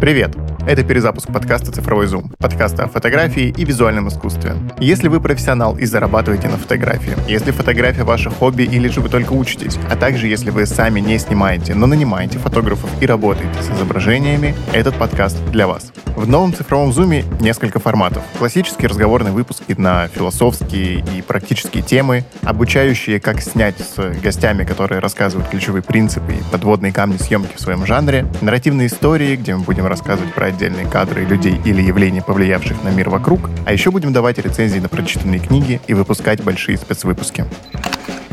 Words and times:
Привет! 0.00 0.34
Это 0.70 0.84
перезапуск 0.84 1.32
подкаста 1.32 1.72
«Цифровой 1.72 2.06
зум», 2.06 2.32
подкаста 2.38 2.84
о 2.84 2.86
фотографии 2.86 3.52
и 3.56 3.64
визуальном 3.64 4.06
искусстве. 4.06 4.54
Если 4.78 5.08
вы 5.08 5.20
профессионал 5.20 5.76
и 5.76 5.84
зарабатываете 5.84 6.46
на 6.46 6.58
фотографии, 6.58 7.16
если 7.28 7.50
фотография 7.50 8.04
ваше 8.04 8.30
хобби 8.30 8.62
или 8.62 8.86
же 8.86 9.00
вы 9.00 9.08
только 9.08 9.32
учитесь, 9.32 9.76
а 9.90 9.96
также 9.96 10.28
если 10.28 10.50
вы 10.50 10.66
сами 10.66 11.00
не 11.00 11.18
снимаете, 11.18 11.74
но 11.74 11.88
нанимаете 11.88 12.38
фотографов 12.38 12.88
и 13.02 13.06
работаете 13.06 13.60
с 13.60 13.76
изображениями, 13.76 14.54
этот 14.72 14.94
подкаст 14.94 15.44
для 15.50 15.66
вас. 15.66 15.90
В 16.14 16.28
новом 16.28 16.54
цифровом 16.54 16.92
зуме 16.92 17.24
несколько 17.40 17.80
форматов. 17.80 18.22
Классические 18.38 18.88
разговорные 18.88 19.32
выпуски 19.32 19.74
на 19.76 20.06
философские 20.06 21.04
и 21.16 21.22
практические 21.22 21.82
темы, 21.82 22.24
обучающие, 22.42 23.18
как 23.18 23.40
снять 23.40 23.76
с 23.78 23.96
гостями, 24.20 24.64
которые 24.64 25.00
рассказывают 25.00 25.48
ключевые 25.48 25.82
принципы 25.82 26.34
и 26.34 26.42
подводные 26.52 26.92
камни 26.92 27.16
съемки 27.16 27.56
в 27.56 27.60
своем 27.60 27.86
жанре, 27.86 28.26
нарративные 28.40 28.86
истории, 28.86 29.34
где 29.34 29.56
мы 29.56 29.62
будем 29.62 29.86
рассказывать 29.86 30.32
про 30.34 30.50
отдельные 30.60 30.86
кадры 30.86 31.24
людей 31.24 31.58
или 31.64 31.80
явления, 31.80 32.20
повлиявших 32.20 32.84
на 32.84 32.90
мир 32.90 33.08
вокруг, 33.08 33.48
а 33.64 33.72
еще 33.72 33.90
будем 33.90 34.12
давать 34.12 34.36
рецензии 34.36 34.78
на 34.78 34.90
прочитанные 34.90 35.40
книги 35.40 35.80
и 35.86 35.94
выпускать 35.94 36.44
большие 36.44 36.76
спецвыпуски. 36.76 37.46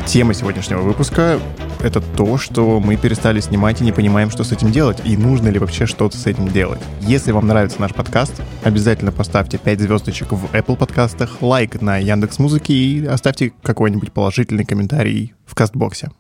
Тема 0.06 0.34
сегодняшнего 0.34 0.82
выпуска— 0.82 1.40
это 1.82 2.02
то, 2.02 2.38
что 2.38 2.82
мы 2.82 2.98
перестали 2.98 3.40
снимать 3.40 3.80
и 3.80 3.86
не 3.86 3.94
понимаем, 3.94 4.30
что 4.30 4.44
с 4.44 4.52
этим 4.52 4.74
делать, 4.74 5.00
и 5.06 5.16
нужно 5.16 5.48
ли 5.48 5.58
вообще 5.58 5.86
что-то 5.86 6.18
с 6.18 6.26
этим 6.26 6.50
делать. 6.50 6.82
Если 7.00 7.32
вам 7.32 7.48
нравится 7.48 7.80
наш 7.80 7.94
подкаст, 7.94 8.34
обязательно 8.62 9.14
поставьте 9.14 9.58
5 9.58 9.80
звездочек 9.80 10.34
в 10.34 10.54
Apple 10.54 10.76
подкастах, 10.76 11.42
лайк 11.42 11.82
на 11.82 11.98
Яндекс 11.98 12.40
Музыке 12.40 12.74
и 12.74 13.06
оставьте 13.06 13.54
какой-нибудь 13.64 14.12
положительный 14.12 14.66
комментарий 14.66 15.34
в 15.46 15.56
Кастбоксе. 15.56 16.12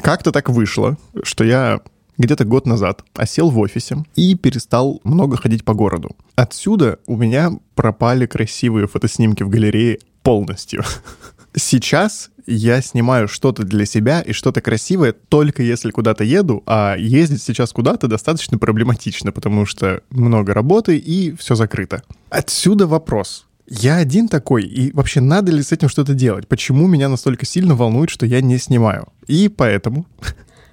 Как-то 0.00 0.30
так 0.30 0.48
вышло, 0.48 0.96
что 1.24 1.42
я 1.42 1.80
где-то 2.18 2.44
год 2.44 2.66
назад 2.66 3.04
осел 3.14 3.50
в 3.50 3.58
офисе 3.58 4.04
и 4.14 4.34
перестал 4.34 5.00
много 5.04 5.36
ходить 5.36 5.64
по 5.64 5.74
городу. 5.74 6.16
Отсюда 6.34 6.98
у 7.06 7.16
меня 7.16 7.52
пропали 7.74 8.26
красивые 8.26 8.86
фотоснимки 8.86 9.42
в 9.42 9.48
галерее 9.48 9.98
полностью. 10.22 10.82
Сейчас 11.54 12.30
я 12.46 12.80
снимаю 12.82 13.28
что-то 13.28 13.64
для 13.64 13.86
себя 13.86 14.20
и 14.20 14.32
что-то 14.32 14.60
красивое 14.60 15.12
только 15.12 15.62
если 15.62 15.90
куда-то 15.90 16.22
еду, 16.22 16.62
а 16.66 16.96
ездить 16.96 17.42
сейчас 17.42 17.72
куда-то 17.72 18.08
достаточно 18.08 18.58
проблематично, 18.58 19.32
потому 19.32 19.66
что 19.66 20.02
много 20.10 20.54
работы 20.54 20.96
и 20.96 21.34
все 21.36 21.54
закрыто. 21.54 22.02
Отсюда 22.30 22.86
вопрос. 22.86 23.46
Я 23.68 23.96
один 23.96 24.28
такой, 24.28 24.62
и 24.62 24.92
вообще 24.92 25.20
надо 25.20 25.50
ли 25.50 25.60
с 25.60 25.72
этим 25.72 25.88
что-то 25.88 26.14
делать? 26.14 26.46
Почему 26.46 26.86
меня 26.86 27.08
настолько 27.08 27.44
сильно 27.46 27.74
волнует, 27.74 28.10
что 28.10 28.24
я 28.24 28.40
не 28.40 28.58
снимаю? 28.58 29.08
И 29.26 29.48
поэтому 29.48 30.06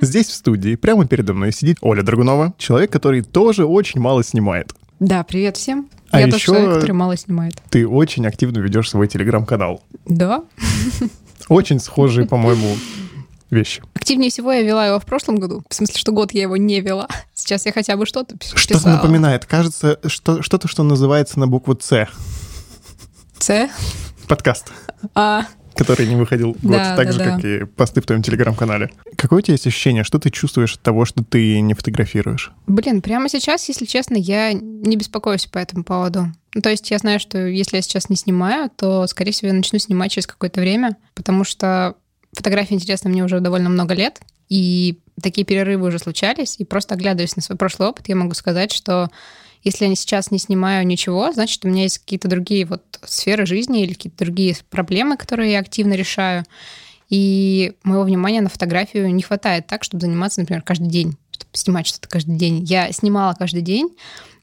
Здесь, 0.02 0.28
в 0.28 0.34
студии, 0.34 0.76
прямо 0.76 1.06
передо 1.08 1.34
мной 1.34 1.52
сидит 1.54 1.78
Оля 1.82 2.04
Драгунова, 2.04 2.54
человек, 2.58 2.92
который 2.92 3.22
тоже 3.22 3.66
очень 3.66 4.00
мало 4.02 4.24
снимает. 4.24 4.74
Да, 5.00 5.24
привет 5.24 5.58
всем. 5.58 5.90
А 6.12 6.20
Я 6.20 6.28
еще 6.28 6.36
тот 6.38 6.42
человек, 6.42 6.74
который 6.76 6.92
мало 6.92 7.18
снимает. 7.18 7.62
Ты 7.70 7.88
очень 7.88 8.26
активно 8.28 8.60
ведешь 8.60 8.90
свой 8.90 9.08
телеграм-канал. 9.08 9.84
Да. 10.06 10.44
Очень 11.50 11.80
схожие, 11.80 12.28
по-моему, 12.28 12.76
вещи. 13.50 13.82
Активнее 13.96 14.30
всего 14.30 14.52
я 14.52 14.62
вела 14.62 14.86
его 14.88 15.00
в 15.00 15.06
прошлом 15.06 15.38
году. 15.40 15.64
В 15.70 15.74
смысле, 15.74 15.98
что 15.98 16.12
год 16.12 16.32
я 16.34 16.44
его 16.44 16.56
не 16.58 16.80
вела. 16.82 17.08
Сейчас 17.34 17.66
я 17.66 17.72
хотя 17.72 17.98
бы 17.98 18.06
что-то 18.06 18.36
пис- 18.36 18.56
Что-то 18.56 18.80
писала. 18.80 18.96
напоминает. 18.98 19.46
Кажется, 19.46 20.00
что, 20.06 20.42
что-то, 20.44 20.68
что 20.68 20.84
называется 20.84 21.40
на 21.40 21.48
букву 21.48 21.74
«Ц». 21.76 22.08
Ц. 23.40 23.70
Подкаст, 24.28 24.72
А, 25.16 25.46
который 25.76 26.08
не 26.08 26.16
выходил 26.16 26.52
год, 26.62 26.72
Да, 26.78 26.96
так 26.96 27.08
да, 27.08 27.12
же, 27.12 27.20
да. 27.20 27.26
как 27.26 27.46
и 27.46 27.66
посты 27.66 28.02
в 28.02 28.06
твоем 28.06 28.22
телеграм-канале. 28.24 28.92
Какое 29.18 29.40
у 29.40 29.42
тебя 29.42 29.54
есть 29.54 29.68
ощущение? 29.68 30.04
Что 30.04 30.20
ты 30.20 30.30
чувствуешь 30.30 30.76
от 30.76 30.82
того, 30.82 31.06
что 31.06 31.24
ты 31.24 31.60
не 31.62 31.74
фотографируешь? 31.74 32.52
блин, 32.68 33.02
прямо 33.02 33.30
сейчас, 33.30 33.68
если 33.70 33.86
честно, 33.86 34.16
я 34.16 34.54
не 34.54 34.96
беспокоюсь 34.96 35.46
по 35.46 35.58
этому 35.58 35.84
поводу. 35.84 36.28
Ну, 36.56 36.62
то 36.62 36.70
есть 36.70 36.90
я 36.92 36.98
знаю, 36.98 37.20
что 37.20 37.38
если 37.46 37.78
я 37.78 37.82
сейчас 37.82 38.10
не 38.10 38.16
снимаю, 38.16 38.70
то, 38.76 39.08
скорее 39.08 39.32
всего, 39.32 39.48
я 39.50 39.54
начну 39.54 39.80
снимать 39.80 40.12
через 40.12 40.28
какое-то 40.28 40.62
время, 40.62 40.98
потому 41.16 41.44
что 41.44 41.96
фотография 42.36 42.76
интересна 42.76 43.10
мне 43.10 43.24
уже 43.24 43.40
довольно 43.40 43.70
много 43.70 43.94
лет, 43.94 44.20
и 44.50 45.00
такие 45.22 45.46
перерывы 45.46 45.88
уже 45.88 46.00
случались, 46.00 46.56
и 46.60 46.66
просто 46.66 46.96
оглядываясь 46.96 47.36
на 47.36 47.42
свой 47.42 47.58
прошлый 47.58 47.90
опыт, 47.90 48.08
я 48.08 48.16
могу 48.16 48.34
сказать, 48.34 48.72
что 48.72 49.10
если 49.64 49.86
я 49.86 49.96
сейчас 49.96 50.32
не 50.32 50.40
снимаю 50.40 50.86
ничего, 50.86 51.32
значит, 51.32 51.64
у 51.64 51.68
меня 51.68 51.84
есть 51.84 52.00
какие-то 52.00 52.28
другие 52.28 52.66
вот 52.66 52.84
сферы 53.04 53.46
жизни 53.46 53.84
или 53.84 53.94
какие-то 53.94 54.26
другие 54.26 54.56
проблемы, 54.70 55.18
которые 55.18 55.54
я 55.54 55.60
активно 55.60 55.94
решаю. 55.94 56.46
И 57.10 57.74
моего 57.84 58.04
внимания 58.04 58.42
на 58.42 58.50
фотографию 58.50 59.14
не 59.14 59.22
хватает 59.22 59.68
так, 59.68 59.84
чтобы 59.84 60.02
заниматься, 60.02 60.42
например, 60.42 60.64
каждый 60.64 60.88
день, 60.88 61.16
чтобы 61.32 61.52
снимать 61.54 61.88
что-то 61.88 62.10
каждый 62.10 62.36
день. 62.38 62.64
Я 62.64 62.92
снимала 62.92 63.34
каждый 63.34 63.62
день, 63.62 63.90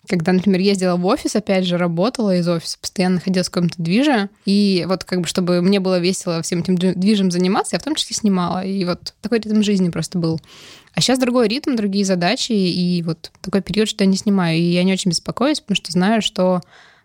когда, 0.09 0.33
например, 0.33 0.61
ездила 0.61 0.97
в 0.97 1.07
офис, 1.07 1.37
опять 1.37 1.65
же, 1.65 1.77
работала 1.77 2.37
из 2.37 2.49
офиса, 2.49 2.79
постоянно 2.81 3.17
находилась 3.17 3.49
в 3.49 3.51
каком-то 3.51 3.83
движе, 3.83 4.29
и 4.45 4.85
вот 4.89 5.05
как 5.05 5.21
бы, 5.21 5.27
чтобы 5.27 5.61
мне 5.63 5.81
было 5.81 5.99
весело 5.99 6.43
всем 6.43 6.61
этим 6.61 6.75
дви- 6.75 6.95
движем 6.95 7.31
заниматься, 7.31 7.77
я 7.77 7.81
в 7.81 7.85
том 7.85 7.95
числе 7.95 8.17
снимала, 8.17 8.65
и 8.65 8.85
вот 8.85 9.15
такой 9.21 9.41
ритм 9.41 9.63
жизни 9.63 9.91
просто 9.91 10.19
был. 10.19 10.41
А 10.95 11.01
сейчас 11.01 11.19
другой 11.19 11.49
ритм, 11.49 11.77
другие 11.77 12.05
задачи, 12.05 12.53
и 12.53 13.03
вот 13.03 13.31
такой 13.41 13.63
период, 13.63 13.89
что 13.89 14.05
я 14.05 14.11
не 14.11 14.17
снимаю, 14.17 14.59
и 14.59 14.63
я 14.63 14.83
не 14.83 14.93
очень 14.93 15.11
беспокоюсь, 15.11 15.61
потому 15.61 15.77
что 15.77 15.93
знаю, 15.93 16.21
что 16.21 16.61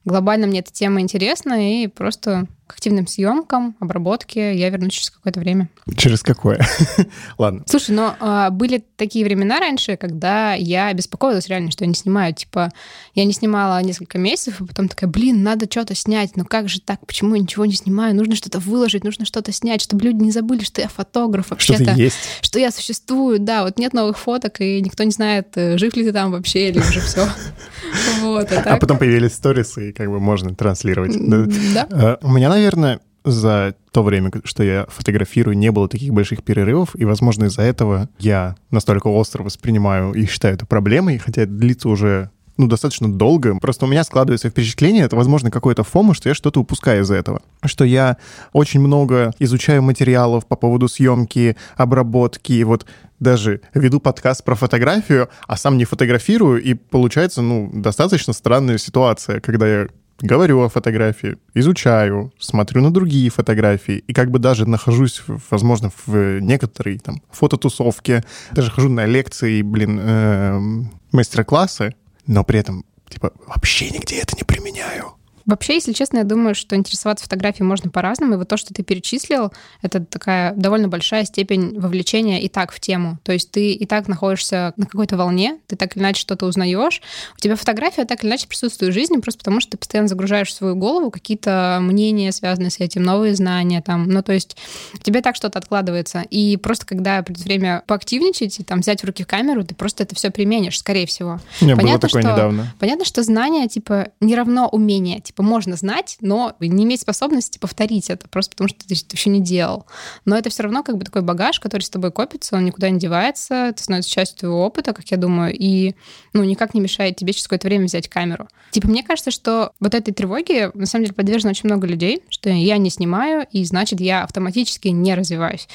глобально 0.06 0.48
мне 0.48 0.60
эта 0.60 0.72
тема 0.72 1.02
интересна, 1.02 1.84
и 1.84 1.88
просто 1.88 2.48
к 2.68 2.74
активным 2.74 3.06
съемкам, 3.06 3.76
обработке 3.80 4.56
я 4.56 4.70
вернусь 4.70 4.94
через 4.94 5.12
какое-то 5.12 5.40
время. 5.40 5.70
Через 5.96 6.24
какое? 6.24 6.66
Ладно. 7.38 7.64
Слушай, 7.68 7.92
но 7.92 8.16
а, 8.20 8.50
были 8.50 8.84
такие 8.96 9.24
времена 9.24 9.60
раньше, 9.60 9.98
когда 9.98 10.54
я 10.54 10.92
беспокоилась 10.94 11.48
реально, 11.48 11.72
что 11.72 11.84
я 11.84 11.88
не 11.88 11.96
снимаю. 11.96 12.34
Типа, 12.34 12.72
я 13.14 13.26
не 13.26 13.34
снимала 13.34 13.82
несколько 13.82 14.18
месяцев, 14.18 14.62
и 14.62 14.66
потом 14.66 14.88
такая, 14.88 15.10
блин, 15.10 15.44
надо 15.44 15.68
что-то 15.70 15.94
снять. 15.96 16.36
Ну 16.36 16.46
как 16.46 16.68
же 16.68 16.82
так? 16.82 17.06
Почему 17.06 17.36
я 17.36 17.42
ничего 17.42 17.66
не 17.66 17.74
снимаю? 17.74 18.16
Нужно 18.16 18.36
что-то 18.36 18.60
выложить, 18.60 19.04
нужно 19.04 19.26
что-то 19.26 19.52
снять, 19.52 19.82
чтобы 19.82 20.04
люди 20.04 20.24
не 20.24 20.32
забыли, 20.32 20.64
что 20.64 20.82
я 20.82 20.88
фотограф 20.88 21.46
Что 21.46 21.54
вообще-то. 21.56 21.94
ты 21.94 22.02
есть? 22.02 22.18
Что 22.42 22.60
я 22.60 22.72
существую, 22.72 23.40
да, 23.40 23.64
вот 23.64 23.78
нет 23.78 23.94
новых 23.94 24.18
фоток, 24.18 24.60
и 24.62 24.82
никто 24.82 25.04
не 25.04 25.12
знает, 25.12 25.50
э, 25.56 25.78
жив 25.78 25.96
ли 25.96 26.04
ты 26.04 26.12
там 26.12 26.32
вообще, 26.32 26.70
или 26.70 26.80
уже 26.80 27.00
все. 27.02 27.28
Вот, 28.26 28.52
а 28.52 28.60
А 28.60 28.64
так... 28.64 28.80
потом 28.80 28.98
появились 28.98 29.34
сторисы, 29.34 29.90
и 29.90 29.94
как 29.94 30.10
бы 30.10 30.20
можно 30.20 30.54
транслировать. 30.56 31.16
Да. 31.18 31.46
Да. 31.74 31.88
Э, 31.90 32.18
У 32.22 32.32
меня, 32.32 32.50
наверное, 32.50 33.00
за 33.24 33.74
то 33.92 34.04
время, 34.04 34.32
что 34.44 34.64
я 34.64 34.86
фотографирую, 34.88 35.58
не 35.58 35.72
было 35.72 35.90
таких 35.90 36.14
больших 36.14 36.44
перерывов, 36.44 36.90
и, 36.96 37.06
возможно, 37.06 37.46
из-за 37.46 37.64
этого 37.64 38.08
я 38.20 38.56
настолько 38.72 39.08
остро 39.08 39.42
воспринимаю 39.44 40.14
и 40.14 40.26
считаю 40.28 40.54
это 40.54 40.66
проблемой, 40.68 41.18
хотя 41.18 41.42
это 41.44 41.52
длится 41.52 41.90
уже 41.90 42.30
ну, 42.58 42.68
достаточно 42.68 43.12
долго. 43.12 43.58
Просто 43.60 43.86
у 43.86 43.88
меня 43.88 44.04
складывается 44.04 44.50
впечатление, 44.50 45.04
это, 45.04 45.16
возможно, 45.16 45.52
какое-то 45.52 45.84
фома, 45.84 46.14
что 46.14 46.30
я 46.30 46.36
что-то 46.36 46.62
упускаю 46.62 47.04
из-за 47.04 47.16
этого. 47.16 47.42
Что 47.64 47.84
я 47.86 48.18
очень 48.54 48.80
много 48.80 49.34
изучаю 49.40 49.82
материалов 49.82 50.46
по 50.46 50.56
поводу 50.56 50.88
съемки, 50.88 51.58
обработки, 51.76 52.64
вот 52.64 52.86
даже 53.20 53.62
веду 53.74 54.00
подкаст 54.00 54.44
про 54.44 54.56
фотографию, 54.56 55.30
а 55.48 55.58
сам 55.58 55.78
не 55.78 55.86
фотографирую, 55.86 56.62
и 56.62 56.74
получается, 56.74 57.42
ну, 57.42 57.70
достаточно 57.74 58.34
странная 58.34 58.78
ситуация, 58.78 59.40
когда 59.40 59.68
я 59.68 59.88
говорю 60.20 60.62
о 60.62 60.70
фотографии, 60.70 61.38
изучаю, 61.54 62.32
смотрю 62.40 62.82
на 62.82 62.94
другие 62.94 63.30
фотографии, 63.30 64.04
и 64.08 64.14
как 64.14 64.32
бы 64.32 64.40
даже 64.40 64.68
нахожусь, 64.68 65.22
возможно, 65.50 65.92
в 66.06 66.40
некоторой 66.40 67.00
там 67.00 67.22
фототусовке, 67.32 68.24
даже 68.52 68.72
хожу 68.72 68.90
на 68.90 69.06
лекции, 69.06 69.62
блин, 69.62 70.00
эм, 70.02 70.92
мастер-классы, 71.12 71.96
но 72.28 72.44
при 72.44 72.60
этом, 72.60 72.86
типа, 73.10 73.34
вообще 73.48 73.90
нигде 73.90 74.20
это 74.20 74.36
не 74.36 74.44
применяю. 74.44 75.15
Вообще, 75.46 75.76
если 75.76 75.94
честно, 75.94 76.20
я 76.20 76.24
думаю, 76.24 76.56
что 76.56 76.76
интересоваться 76.76 77.24
фотографией 77.26 77.66
можно 77.66 77.90
по-разному. 77.90 78.34
И 78.34 78.38
вот 78.38 78.48
то, 78.48 78.58
что 78.58 78.74
ты 78.74 78.84
перечислил, 78.84 79.52
это 79.82 80.04
такая 80.04 80.54
довольно 80.56 80.88
большая 80.88 81.26
степень 81.26 81.80
вовлечения 81.80 82.42
и 82.42 82.50
так 82.50 82.72
в 82.72 82.80
тему. 82.80 83.20
То 83.24 83.32
есть 83.32 83.52
ты 83.52 83.72
и 83.74 83.86
так 83.86 84.08
находишься 84.08 84.74
на 84.78 84.86
какой-то 84.86 85.18
волне, 85.18 85.60
ты 85.68 85.76
так 85.76 85.96
или 85.96 86.04
иначе 86.04 86.22
что-то 86.22 86.46
узнаешь. 86.46 87.02
У 87.38 87.40
тебя 87.40 87.56
фотография 87.56 88.06
так 88.06 88.24
или 88.24 88.30
иначе 88.32 88.48
присутствует 88.48 88.92
в 88.92 88.96
жизни, 88.96 89.18
просто 89.18 89.40
потому 89.40 89.60
что 89.60 89.72
ты 89.72 89.78
постоянно 89.78 90.08
загружаешь 90.08 90.50
в 90.50 90.54
свою 90.54 90.76
голову 90.76 91.12
какие-то 91.12 91.78
мнения, 91.82 92.32
связанные 92.32 92.72
с 92.72 92.80
этим, 92.80 93.04
новые 93.04 93.36
знания 93.36 93.82
там. 93.82 94.08
Ну, 94.10 94.24
то 94.24 94.34
есть 94.34 94.58
у 94.96 94.98
тебя 94.98 95.22
так 95.22 95.36
что-то 95.36 95.60
откладывается. 95.60 96.22
И 96.30 96.58
просто 96.58 96.86
когда 96.86 97.22
придет 97.22 97.46
время 97.46 97.84
поактивничать 97.88 98.60
и 98.60 98.64
там 98.64 98.80
взять 98.82 99.02
в 99.02 99.06
руки 99.06 99.24
камеру, 99.24 99.64
ты 99.64 99.76
просто 99.76 100.04
это 100.04 100.16
все 100.16 100.32
применишь, 100.32 100.80
скорее 100.80 101.06
всего. 101.06 101.40
У 101.62 101.66
меня 101.66 101.76
было 101.76 101.84
Понятно, 101.84 102.08
такое 102.10 102.22
что- 102.24 102.32
недавно. 102.32 102.74
Понятно, 102.80 103.06
что 103.06 103.24
знание, 103.24 103.68
типа, 103.68 104.10
не 104.20 104.36
равно 104.36 104.68
умение. 104.68 105.20
Типа, 105.20 105.35
можно 105.44 105.76
знать, 105.76 106.18
но 106.22 106.56
не 106.60 106.84
иметь 106.84 107.02
способности 107.02 107.58
повторить 107.58 108.10
это, 108.10 108.28
просто 108.28 108.52
потому 108.52 108.70
что 108.70 108.80
ты 108.88 108.94
это 108.94 109.16
еще 109.16 109.30
не 109.30 109.42
делал. 109.42 109.86
Но 110.26 110.38
это 110.38 110.50
все 110.50 110.64
равно 110.64 110.84
как 110.84 110.98
бы 110.98 111.06
такой 111.06 111.22
багаж, 111.22 111.60
который 111.60 111.82
с 111.82 111.90
тобой 111.90 112.12
копится, 112.12 112.56
он 112.56 112.66
никуда 112.66 112.90
не 112.90 113.00
девается, 113.00 113.68
это 113.68 113.84
становится 113.84 114.12
частью 114.12 114.40
твоего 114.40 114.66
опыта, 114.66 114.94
как 114.94 115.06
я 115.12 115.18
думаю, 115.18 115.56
и, 115.58 115.96
ну, 116.34 116.44
никак 116.44 116.74
не 116.74 116.82
мешает 116.82 117.16
тебе 117.16 117.34
через 117.34 117.44
какое-то 117.44 117.68
время 117.68 117.86
взять 117.86 118.08
камеру. 118.08 118.48
Типа, 118.72 118.88
мне 118.88 119.04
кажется, 119.04 119.32
что 119.32 119.72
вот 119.80 119.94
этой 119.94 120.14
тревоге, 120.14 120.72
на 120.74 120.86
самом 120.86 121.06
деле, 121.06 121.16
подвержено 121.16 121.52
очень 121.52 121.70
много 121.70 121.88
людей, 121.88 122.24
что 122.30 122.50
я 122.50 122.78
не 122.78 122.90
снимаю, 122.90 123.46
и 123.52 123.64
значит, 123.66 124.02
я 124.02 124.24
автоматически 124.24 124.90
не 124.90 125.16
развиваюсь. 125.16 125.68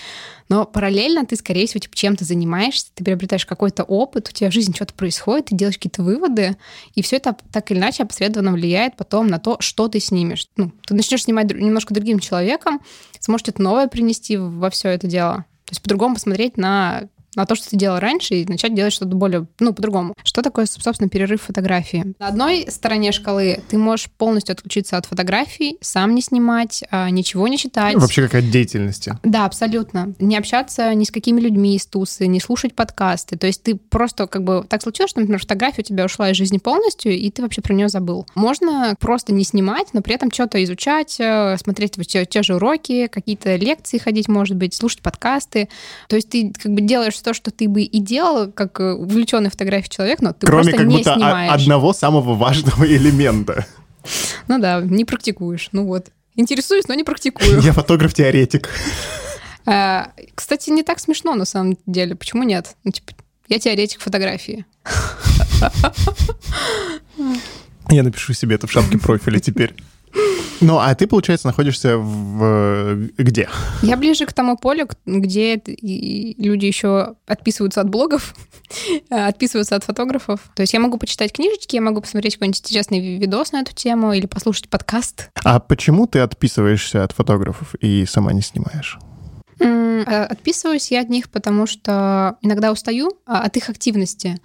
Но 0.50 0.67
параллельно 0.67 1.25
ты, 1.25 1.37
скорее 1.37 1.67
всего, 1.67 1.79
типа, 1.79 1.97
чем-то 1.97 2.25
занимаешься, 2.25 2.88
ты 2.93 3.05
приобретаешь 3.05 3.47
какой-то 3.47 3.85
опыт, 3.85 4.29
у 4.29 4.32
тебя 4.32 4.50
в 4.50 4.52
жизни 4.52 4.75
что-то 4.75 4.94
происходит, 4.94 5.47
ты 5.47 5.56
делаешь 5.56 5.76
какие-то 5.76 6.02
выводы, 6.02 6.56
и 6.97 7.02
все 7.02 7.17
это 7.17 7.37
так 7.52 7.70
или 7.70 7.79
иначе 7.79 8.02
опосредованно 8.02 8.52
влияет 8.52 8.97
потом 8.97 9.29
на 9.29 9.38
то, 9.38 9.58
что 9.61 9.87
ты 9.87 10.00
снимешь. 10.00 10.49
Ну, 10.56 10.73
ты 10.85 10.94
начнешь 10.94 11.23
снимать 11.23 11.55
немножко 11.55 11.94
другим 11.94 12.19
человеком, 12.19 12.81
сможешь 13.20 13.44
что-то 13.44 13.62
новое 13.62 13.87
принести 13.87 14.37
во 14.37 14.70
все 14.70 14.88
это 14.88 15.06
дело. 15.06 15.44
То 15.67 15.73
есть 15.73 15.82
по-другому 15.82 16.17
посмотреть 16.17 16.56
на 16.56 17.08
на 17.37 17.47
то, 17.47 17.55
что 17.55 17.71
ты 17.71 17.77
делал 17.77 17.99
раньше, 17.99 18.35
и 18.35 18.47
начать 18.47 18.75
делать 18.75 18.93
что-то 18.93 19.15
более, 19.15 19.47
ну, 19.59 19.73
по-другому. 19.73 20.15
Что 20.23 20.43
такое, 20.43 20.67
собственно, 20.67 21.09
перерыв 21.09 21.43
фотографии? 21.43 22.15
На 22.19 22.29
одной 22.29 22.67
стороне 22.69 23.12
шкалы 23.12 23.61
ты 23.69 23.79
можешь 23.79 24.11
полностью 24.11 24.53
отключиться 24.53 24.97
от 24.97 25.06
фотографий, 25.06 25.79
сам 25.81 26.15
не 26.15 26.23
снимать, 26.23 26.85
а, 26.91 27.09
ничего 27.11 27.49
не 27.49 27.59
читать. 27.59 27.94
Вообще 27.97 28.23
какая 28.23 28.43
деятельности. 28.43 29.17
Да, 29.23 29.44
абсолютно. 29.44 30.15
Не 30.19 30.37
общаться 30.37 30.93
ни 30.94 31.05
с 31.05 31.11
какими 31.11 31.41
людьми 31.41 31.77
из 31.77 31.87
тусы, 31.87 32.27
не 32.27 32.41
слушать 32.41 32.75
подкасты. 32.75 33.37
То 33.37 33.47
есть 33.47 33.62
ты 33.62 33.76
просто 33.76 34.26
как 34.26 34.44
бы 34.44 34.65
так 34.69 34.83
случилось, 34.83 35.11
что, 35.11 35.21
например, 35.21 35.41
фотография 35.41 35.83
у 35.83 35.85
тебя 35.85 36.05
ушла 36.05 36.31
из 36.31 36.37
жизни 36.37 36.59
полностью, 36.59 37.12
и 37.12 37.31
ты 37.31 37.43
вообще 37.43 37.62
про 37.62 37.75
нее 37.75 37.88
забыл. 37.88 38.26
Можно 38.35 38.97
просто 38.99 39.33
не 39.33 39.44
снимать, 39.44 39.88
но 39.93 40.03
при 40.03 40.15
этом 40.15 40.31
что-то 40.31 40.62
изучать, 40.65 41.17
э, 41.19 41.56
смотреть 41.59 41.93
те, 42.09 42.25
те 42.25 42.43
же 42.43 42.56
уроки, 42.56 43.06
какие-то 43.06 43.56
лекции 43.56 43.99
ходить, 43.99 44.29
может 44.29 44.56
быть, 44.56 44.75
слушать 44.75 45.00
подкасты. 45.00 45.69
То 46.09 46.17
есть 46.17 46.31
ты 46.31 46.53
как 46.53 46.73
бы 46.73 46.81
делаешь 46.81 47.19
то, 47.22 47.34
что 47.34 47.50
ты 47.50 47.69
бы 47.69 47.82
и 47.82 48.00
делал, 48.00 48.50
как 48.50 48.81
э, 48.81 48.93
увлеченный 48.93 49.50
фотографией 49.50 49.90
человек, 49.90 50.20
но 50.20 50.32
ты 50.32 50.46
Кроме 50.46 50.62
просто 50.64 50.78
как 50.78 50.87
не 50.87 50.96
будто 50.99 51.14
снимаешь. 51.14 51.52
одного 51.52 51.93
самого 51.93 52.34
важного 52.34 52.84
элемента. 52.90 53.67
Ну 54.49 54.58
да, 54.58 54.81
не 54.81 55.05
практикуешь. 55.05 55.69
Ну 55.72 55.87
вот. 55.87 56.08
Интересуюсь, 56.37 56.88
но 56.88 56.94
не 56.94 57.05
практикую. 57.05 57.61
Я 57.62 57.72
фотограф-теоретик. 57.72 58.69
А, 59.67 60.12
Кстати, 60.34 60.70
не 60.70 60.82
так 60.82 60.99
смешно 61.00 61.34
на 61.34 61.44
самом 61.44 61.76
деле. 61.87 62.14
Почему 62.14 62.44
нет? 62.44 62.76
Ну, 62.84 62.93
типа, 62.93 63.12
я 63.49 63.58
теоретик 63.58 64.00
фотографии. 64.00 64.64
Я 67.90 68.05
напишу 68.05 68.32
себе 68.32 68.55
это 68.55 68.66
в 68.69 68.73
шапке 68.73 68.99
профиля 68.99 69.40
теперь. 69.40 69.75
Ну, 70.61 70.79
а 70.79 70.95
ты, 70.95 71.07
получается, 71.07 71.47
находишься 71.47 71.97
в 71.97 72.97
где? 73.17 73.49
Я 73.83 73.97
ближе 73.97 74.27
к 74.27 74.33
тому 74.33 74.57
полю, 74.59 74.89
где 75.07 75.61
люди 75.65 76.67
еще 76.67 77.15
отписываются 77.27 77.81
от 77.81 77.89
блогов, 77.89 78.35
отписываются 79.11 79.77
от 79.77 79.85
фотографов. 79.85 80.41
То 80.55 80.62
есть 80.62 80.75
я 80.75 80.81
могу 80.81 80.99
почитать 80.99 81.33
книжечки, 81.33 81.77
я 81.77 81.81
могу 81.81 82.03
посмотреть 82.03 82.35
какой-нибудь 82.35 82.61
интересный 82.61 83.01
ви- 83.01 83.17
видос 83.19 83.53
на 83.53 83.61
эту 83.62 83.75
тему 83.75 84.12
или 84.12 84.27
послушать 84.27 84.69
подкаст. 84.69 85.31
А 85.45 85.61
почему 85.61 86.07
ты 86.07 86.19
отписываешься 86.19 87.05
от 87.05 87.12
фотографов 87.12 87.75
и 87.81 88.05
сама 88.07 88.33
не 88.35 88.43
снимаешь? 88.43 88.99
М, 89.61 89.89
э, 90.06 90.25
Отписываюсь 90.25 90.91
я 90.91 91.00
от 91.00 91.08
них, 91.08 91.31
потому 91.31 91.67
что 91.67 92.37
иногда 92.43 92.73
устаю 92.73 93.12
а, 93.26 93.43
от 93.43 93.56
их 93.56 93.69
активности. 93.69 94.41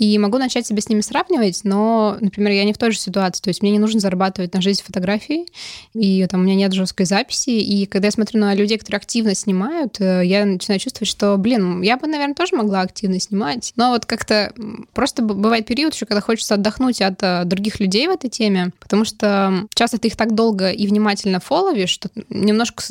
И 0.00 0.16
могу 0.18 0.38
начать 0.38 0.66
себя 0.66 0.80
с 0.80 0.88
ними 0.88 1.02
сравнивать, 1.02 1.60
но, 1.62 2.16
например, 2.20 2.52
я 2.52 2.64
не 2.64 2.72
в 2.72 2.78
той 2.78 2.90
же 2.90 2.98
ситуации. 2.98 3.42
То 3.42 3.48
есть 3.50 3.60
мне 3.60 3.70
не 3.70 3.78
нужно 3.78 4.00
зарабатывать 4.00 4.54
на 4.54 4.62
жизнь 4.62 4.82
фотографией, 4.82 5.46
и 5.92 6.26
там 6.26 6.40
у 6.40 6.44
меня 6.44 6.54
нет 6.54 6.72
жесткой 6.72 7.04
записи. 7.04 7.50
И 7.50 7.84
когда 7.84 8.06
я 8.06 8.12
смотрю 8.12 8.40
на 8.40 8.54
людей, 8.54 8.78
которые 8.78 8.96
активно 8.96 9.34
снимают, 9.34 10.00
э, 10.00 10.22
я 10.24 10.46
начинаю 10.46 10.80
чувствовать, 10.80 11.08
что, 11.08 11.36
блин, 11.36 11.82
я 11.82 11.98
бы, 11.98 12.06
наверное, 12.06 12.34
тоже 12.34 12.56
могла 12.56 12.80
активно 12.80 13.20
снимать. 13.20 13.74
Но 13.76 13.90
вот 13.90 14.06
как-то 14.06 14.54
просто 14.94 15.22
бывает 15.22 15.66
период 15.66 15.92
еще, 15.92 16.06
когда 16.06 16.22
хочется 16.22 16.54
отдохнуть 16.54 17.02
от 17.02 17.22
э, 17.22 17.42
других 17.44 17.78
людей 17.78 18.06
в 18.06 18.10
этой 18.10 18.30
теме, 18.30 18.70
потому 18.80 19.04
что 19.04 19.66
часто 19.74 19.98
ты 19.98 20.08
их 20.08 20.16
так 20.16 20.34
долго 20.34 20.70
и 20.70 20.86
внимательно 20.86 21.40
фоловишь, 21.40 21.90
что 21.90 22.08
немножко 22.30 22.82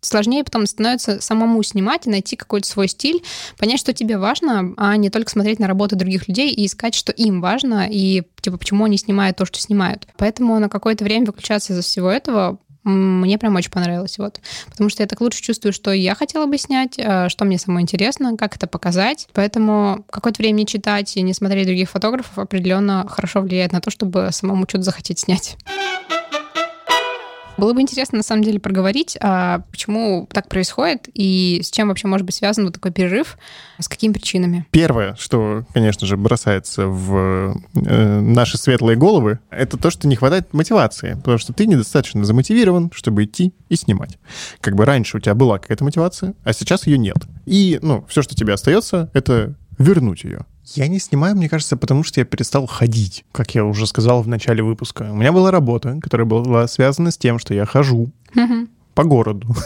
сложнее 0.00 0.44
потом 0.44 0.66
становится 0.66 1.20
самому 1.20 1.62
снимать 1.66 2.06
и 2.06 2.10
найти 2.10 2.36
какой-то 2.36 2.68
свой 2.68 2.88
стиль, 2.88 3.22
понять, 3.58 3.80
что 3.80 3.92
тебе 3.92 4.18
важно, 4.18 4.74
а 4.76 4.96
не 4.96 5.10
только 5.10 5.30
смотреть 5.30 5.58
на 5.58 5.66
работы 5.66 5.96
других 5.96 6.28
людей 6.28 6.50
и 6.50 6.66
искать, 6.66 6.94
что 6.94 7.12
им 7.12 7.40
важно, 7.40 7.88
и 7.90 8.22
типа 8.40 8.58
почему 8.58 8.84
они 8.84 8.96
снимают 8.96 9.36
то, 9.36 9.44
что 9.46 9.58
снимают. 9.58 10.06
Поэтому 10.16 10.58
на 10.58 10.68
какое-то 10.68 11.04
время 11.04 11.26
выключаться 11.26 11.72
из 11.72 11.84
всего 11.84 12.10
этого 12.10 12.58
мне 12.84 13.38
прям 13.38 13.56
очень 13.56 13.70
понравилось, 13.70 14.18
вот. 14.18 14.40
Потому 14.70 14.90
что 14.90 15.02
я 15.02 15.06
так 15.06 15.20
лучше 15.22 15.42
чувствую, 15.42 15.72
что 15.72 15.90
я 15.90 16.14
хотела 16.14 16.44
бы 16.46 16.58
снять, 16.58 16.98
э, 16.98 17.28
что 17.30 17.46
мне 17.46 17.58
самое 17.58 17.82
интересно, 17.82 18.36
как 18.36 18.56
это 18.56 18.66
показать. 18.66 19.26
Поэтому 19.32 20.04
какое-то 20.10 20.42
время 20.42 20.58
не 20.58 20.66
читать 20.66 21.16
и 21.16 21.22
не 21.22 21.32
смотреть 21.32 21.66
других 21.66 21.90
фотографов 21.90 22.38
определенно 22.38 23.06
хорошо 23.08 23.40
влияет 23.40 23.72
на 23.72 23.80
то, 23.80 23.90
чтобы 23.90 24.28
самому 24.32 24.64
что-то 24.68 24.84
захотеть 24.84 25.18
снять. 25.18 25.56
Было 27.56 27.72
бы 27.72 27.80
интересно, 27.80 28.18
на 28.18 28.22
самом 28.24 28.42
деле, 28.42 28.58
проговорить, 28.58 29.16
а 29.20 29.60
почему 29.70 30.28
так 30.32 30.48
происходит 30.48 31.08
и 31.14 31.60
с 31.62 31.70
чем 31.70 31.88
вообще 31.88 32.08
может 32.08 32.26
быть 32.26 32.34
связан 32.34 32.64
вот 32.64 32.74
такой 32.74 32.90
перерыв, 32.90 33.38
с 33.78 33.88
какими 33.88 34.12
причинами. 34.12 34.66
Первое, 34.70 35.14
что, 35.16 35.64
конечно 35.72 36.06
же, 36.06 36.16
бросается 36.16 36.86
в 36.86 37.56
э, 37.74 38.20
наши 38.20 38.58
светлые 38.58 38.96
головы, 38.96 39.38
это 39.50 39.76
то, 39.76 39.90
что 39.90 40.08
не 40.08 40.16
хватает 40.16 40.52
мотивации, 40.52 41.14
потому 41.14 41.38
что 41.38 41.52
ты 41.52 41.66
недостаточно 41.66 42.24
замотивирован, 42.24 42.90
чтобы 42.92 43.24
идти 43.24 43.54
и 43.68 43.76
снимать. 43.76 44.18
Как 44.60 44.74
бы 44.74 44.84
раньше 44.84 45.18
у 45.18 45.20
тебя 45.20 45.34
была 45.34 45.58
какая-то 45.58 45.84
мотивация, 45.84 46.34
а 46.42 46.52
сейчас 46.52 46.86
ее 46.86 46.98
нет. 46.98 47.18
И, 47.46 47.78
ну, 47.82 48.04
все, 48.08 48.22
что 48.22 48.34
тебе 48.34 48.54
остается, 48.54 49.10
это 49.14 49.54
вернуть 49.78 50.24
ее. 50.24 50.46
Я 50.66 50.88
не 50.88 50.98
снимаю, 50.98 51.36
мне 51.36 51.48
кажется, 51.48 51.76
потому 51.76 52.04
что 52.04 52.20
я 52.20 52.24
перестал 52.24 52.66
ходить, 52.66 53.24
как 53.32 53.54
я 53.54 53.64
уже 53.64 53.86
сказал 53.86 54.22
в 54.22 54.28
начале 54.28 54.62
выпуска. 54.62 55.10
У 55.10 55.16
меня 55.16 55.32
была 55.32 55.50
работа, 55.50 55.98
которая 56.00 56.26
была 56.26 56.66
связана 56.68 57.10
с 57.10 57.18
тем, 57.18 57.38
что 57.38 57.54
я 57.54 57.66
хожу 57.66 58.10
по 58.94 59.04
городу. 59.04 59.48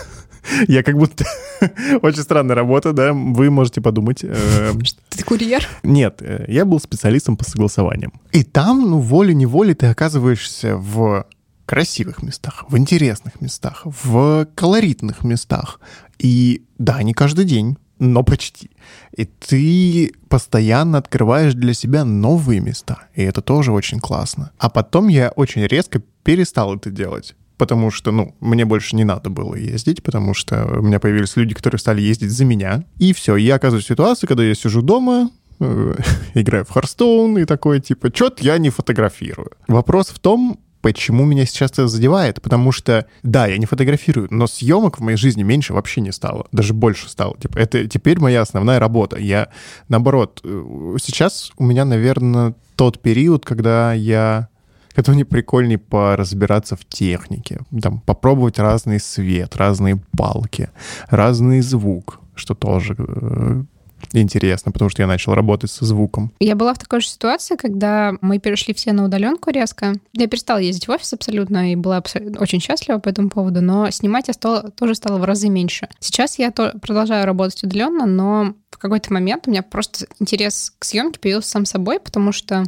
Я 0.67 0.83
как 0.83 0.97
будто... 0.97 1.27
Очень 2.03 2.23
странная 2.23 2.57
работа, 2.57 2.95
да? 2.95 3.13
Вы 3.13 3.51
можете 3.51 3.83
подумать. 3.83 4.21
э, 4.23 4.73
Ты 5.11 5.23
курьер? 5.23 5.67
Нет, 5.83 6.23
э, 6.23 6.47
я 6.49 6.65
был 6.65 6.81
специалистом 6.81 7.37
по 7.37 7.45
согласованиям. 7.45 8.13
И 8.33 8.45
там, 8.45 8.89
ну, 8.89 8.99
волей-неволей 8.99 9.75
ты 9.75 9.87
оказываешься 9.87 10.77
в 10.77 11.27
красивых 11.67 12.23
местах, 12.23 12.65
в 12.69 12.79
интересных 12.79 13.43
местах, 13.43 13.83
в 13.85 14.47
колоритных 14.55 15.23
местах. 15.23 15.81
И 16.19 16.63
да, 16.79 17.03
не 17.03 17.13
каждый 17.13 17.45
день, 17.45 17.77
но 17.99 18.23
почти. 18.23 18.71
И 19.17 19.25
ты 19.25 20.13
постоянно 20.29 20.99
открываешь 20.99 21.55
для 21.55 21.75
себя 21.75 22.05
новые 22.05 22.61
места. 22.61 23.09
И 23.15 23.23
это 23.23 23.43
тоже 23.43 23.73
очень 23.73 24.01
классно. 24.01 24.53
А 24.59 24.71
потом 24.71 25.09
я 25.09 25.31
очень 25.31 25.67
резко 25.67 26.03
перестал 26.23 26.77
это 26.77 26.91
делать. 26.91 27.35
Потому 27.57 27.91
что, 27.91 28.13
ну, 28.13 28.37
мне 28.41 28.65
больше 28.65 28.95
не 28.95 29.05
надо 29.05 29.31
было 29.31 29.57
ездить, 29.57 30.03
потому 30.05 30.33
что 30.33 30.79
у 30.79 30.83
меня 30.83 31.01
появились 31.01 31.37
люди, 31.37 31.55
которые 31.55 31.81
стали 31.81 32.01
ездить 32.01 32.31
за 32.31 32.45
меня. 32.45 32.85
И 32.99 33.13
все, 33.13 33.35
я 33.37 33.57
оказываюсь 33.57 33.85
в 33.85 33.89
ситуации, 33.89 34.29
когда 34.29 34.45
я 34.45 34.55
сижу 34.55 34.81
дома, 34.81 35.31
э, 35.59 35.95
играю 36.35 36.65
в 36.65 36.71
Харстоун 36.71 37.37
и 37.39 37.45
такой, 37.45 37.81
типа, 37.81 38.13
чё-то 38.13 38.45
я 38.45 38.59
не 38.59 38.71
фотографирую. 38.71 39.51
Вопрос 39.67 40.09
в 40.09 40.21
том, 40.21 40.61
почему 40.81 41.25
меня 41.25 41.45
сейчас 41.47 41.73
это 41.73 41.89
задевает, 41.89 42.41
потому 42.43 42.73
что, 42.73 43.07
да, 43.23 43.47
я 43.47 43.59
не 43.59 43.67
фотографирую, 43.67 44.29
но 44.31 44.47
съемок 44.47 44.99
в 44.99 45.03
моей 45.03 45.17
жизни 45.17 45.43
меньше 45.43 45.75
вообще 45.75 46.01
не 46.01 46.13
стало, 46.13 46.47
даже 46.53 46.75
больше 46.75 47.09
стало. 47.09 47.37
Типа, 47.39 47.59
это 47.59 47.87
теперь 47.89 48.19
моя 48.21 48.43
основная 48.43 48.79
работа. 48.79 49.19
Я, 49.19 49.49
наоборот, 49.89 50.41
э, 50.45 50.97
сейчас 51.03 51.53
у 51.59 51.65
меня, 51.65 51.85
наверное, 51.85 52.55
тот 52.77 53.01
период, 53.01 53.45
когда 53.45 53.93
я 53.93 54.49
когда 54.95 55.13
мне 55.13 55.25
прикольнее 55.25 55.79
поразбираться 55.79 56.75
в 56.75 56.85
технике, 56.85 57.61
там, 57.81 58.01
попробовать 58.01 58.59
разный 58.59 58.99
свет, 58.99 59.55
разные 59.55 60.03
палки, 60.17 60.71
разный 61.09 61.61
звук, 61.61 62.19
что 62.35 62.57
тоже 62.57 62.97
э, 62.99 63.63
интересно, 64.13 64.73
потому 64.73 64.89
что 64.91 65.03
я 65.03 65.07
начал 65.07 65.35
работать 65.35 65.71
со 65.71 65.85
звуком. 65.85 66.33
Я 66.41 66.57
была 66.57 66.75
в 66.75 66.79
такой 66.79 67.01
же 67.01 67.09
ситуации, 67.09 67.57
когда 67.57 68.15
мы 68.21 68.39
перешли 68.39 68.75
все 68.75 68.93
на 68.93 69.05
удаленку 69.05 69.51
резко. 69.51 69.95
Я 70.13 70.27
перестала 70.27 70.59
ездить 70.59 70.89
в 70.89 70.91
офис 70.91 71.13
абсолютно 71.13 71.73
и 71.73 71.77
была 71.77 72.03
очень 72.39 72.61
счастлива 72.61 72.99
по 72.99 73.09
этому 73.09 73.31
поводу, 73.31 73.61
но 73.61 73.91
снимать 73.91 74.29
я 74.29 74.35
стала, 74.35 74.71
тоже 74.71 74.95
стала 74.95 75.19
в 75.19 75.25
разы 75.25 75.49
меньше. 75.49 75.89
Сейчас 76.01 76.39
я 76.39 76.51
то, 76.51 76.75
продолжаю 76.81 77.27
работать 77.27 77.63
удаленно, 77.63 78.07
но 78.07 78.55
в 78.71 78.79
какой-то 78.79 79.13
момент 79.13 79.47
у 79.47 79.51
меня 79.51 79.63
просто 79.63 80.07
интерес 80.21 80.73
к 80.79 80.85
съемке 80.85 81.19
появился 81.19 81.51
сам 81.51 81.65
собой, 81.65 82.01
потому 82.01 82.33
что 82.33 82.65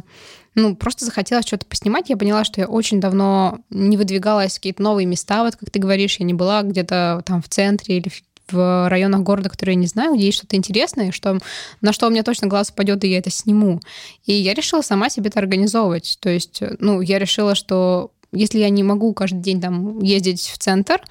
ну, 0.55 0.75
просто 0.75 1.05
захотелось 1.05 1.47
что-то 1.47 1.65
поснимать. 1.65 2.09
Я 2.09 2.17
поняла, 2.17 2.43
что 2.43 2.61
я 2.61 2.67
очень 2.67 2.99
давно 2.99 3.59
не 3.69 3.97
выдвигалась 3.97 4.53
в 4.53 4.55
какие-то 4.55 4.81
новые 4.81 5.05
места, 5.05 5.43
вот 5.43 5.55
как 5.55 5.69
ты 5.69 5.79
говоришь, 5.79 6.17
я 6.17 6.25
не 6.25 6.33
была 6.33 6.61
где-то 6.63 7.23
там 7.25 7.41
в 7.41 7.47
центре 7.47 7.97
или 7.97 8.09
в 8.09 8.21
в 8.51 8.89
районах 8.89 9.21
города, 9.21 9.49
которые 9.49 9.75
я 9.75 9.81
не 9.81 9.87
знаю, 9.87 10.15
где 10.15 10.25
есть 10.25 10.37
что-то 10.39 10.55
интересное, 10.55 11.11
что, 11.11 11.39
на 11.81 11.93
что 11.93 12.07
у 12.07 12.09
меня 12.09 12.23
точно 12.23 12.47
глаз 12.47 12.69
упадет, 12.69 13.03
и 13.03 13.09
я 13.09 13.19
это 13.19 13.29
сниму. 13.29 13.79
И 14.25 14.33
я 14.33 14.53
решила 14.53 14.81
сама 14.81 15.09
себе 15.09 15.29
это 15.29 15.39
организовывать. 15.39 16.17
То 16.21 16.29
есть, 16.29 16.61
ну, 16.79 17.01
я 17.01 17.19
решила, 17.19 17.55
что 17.55 18.11
если 18.31 18.59
я 18.59 18.69
не 18.69 18.83
могу 18.83 19.13
каждый 19.13 19.41
день 19.41 19.61
там 19.61 19.99
ездить 20.01 20.41
в 20.41 20.57
центр, 20.57 21.01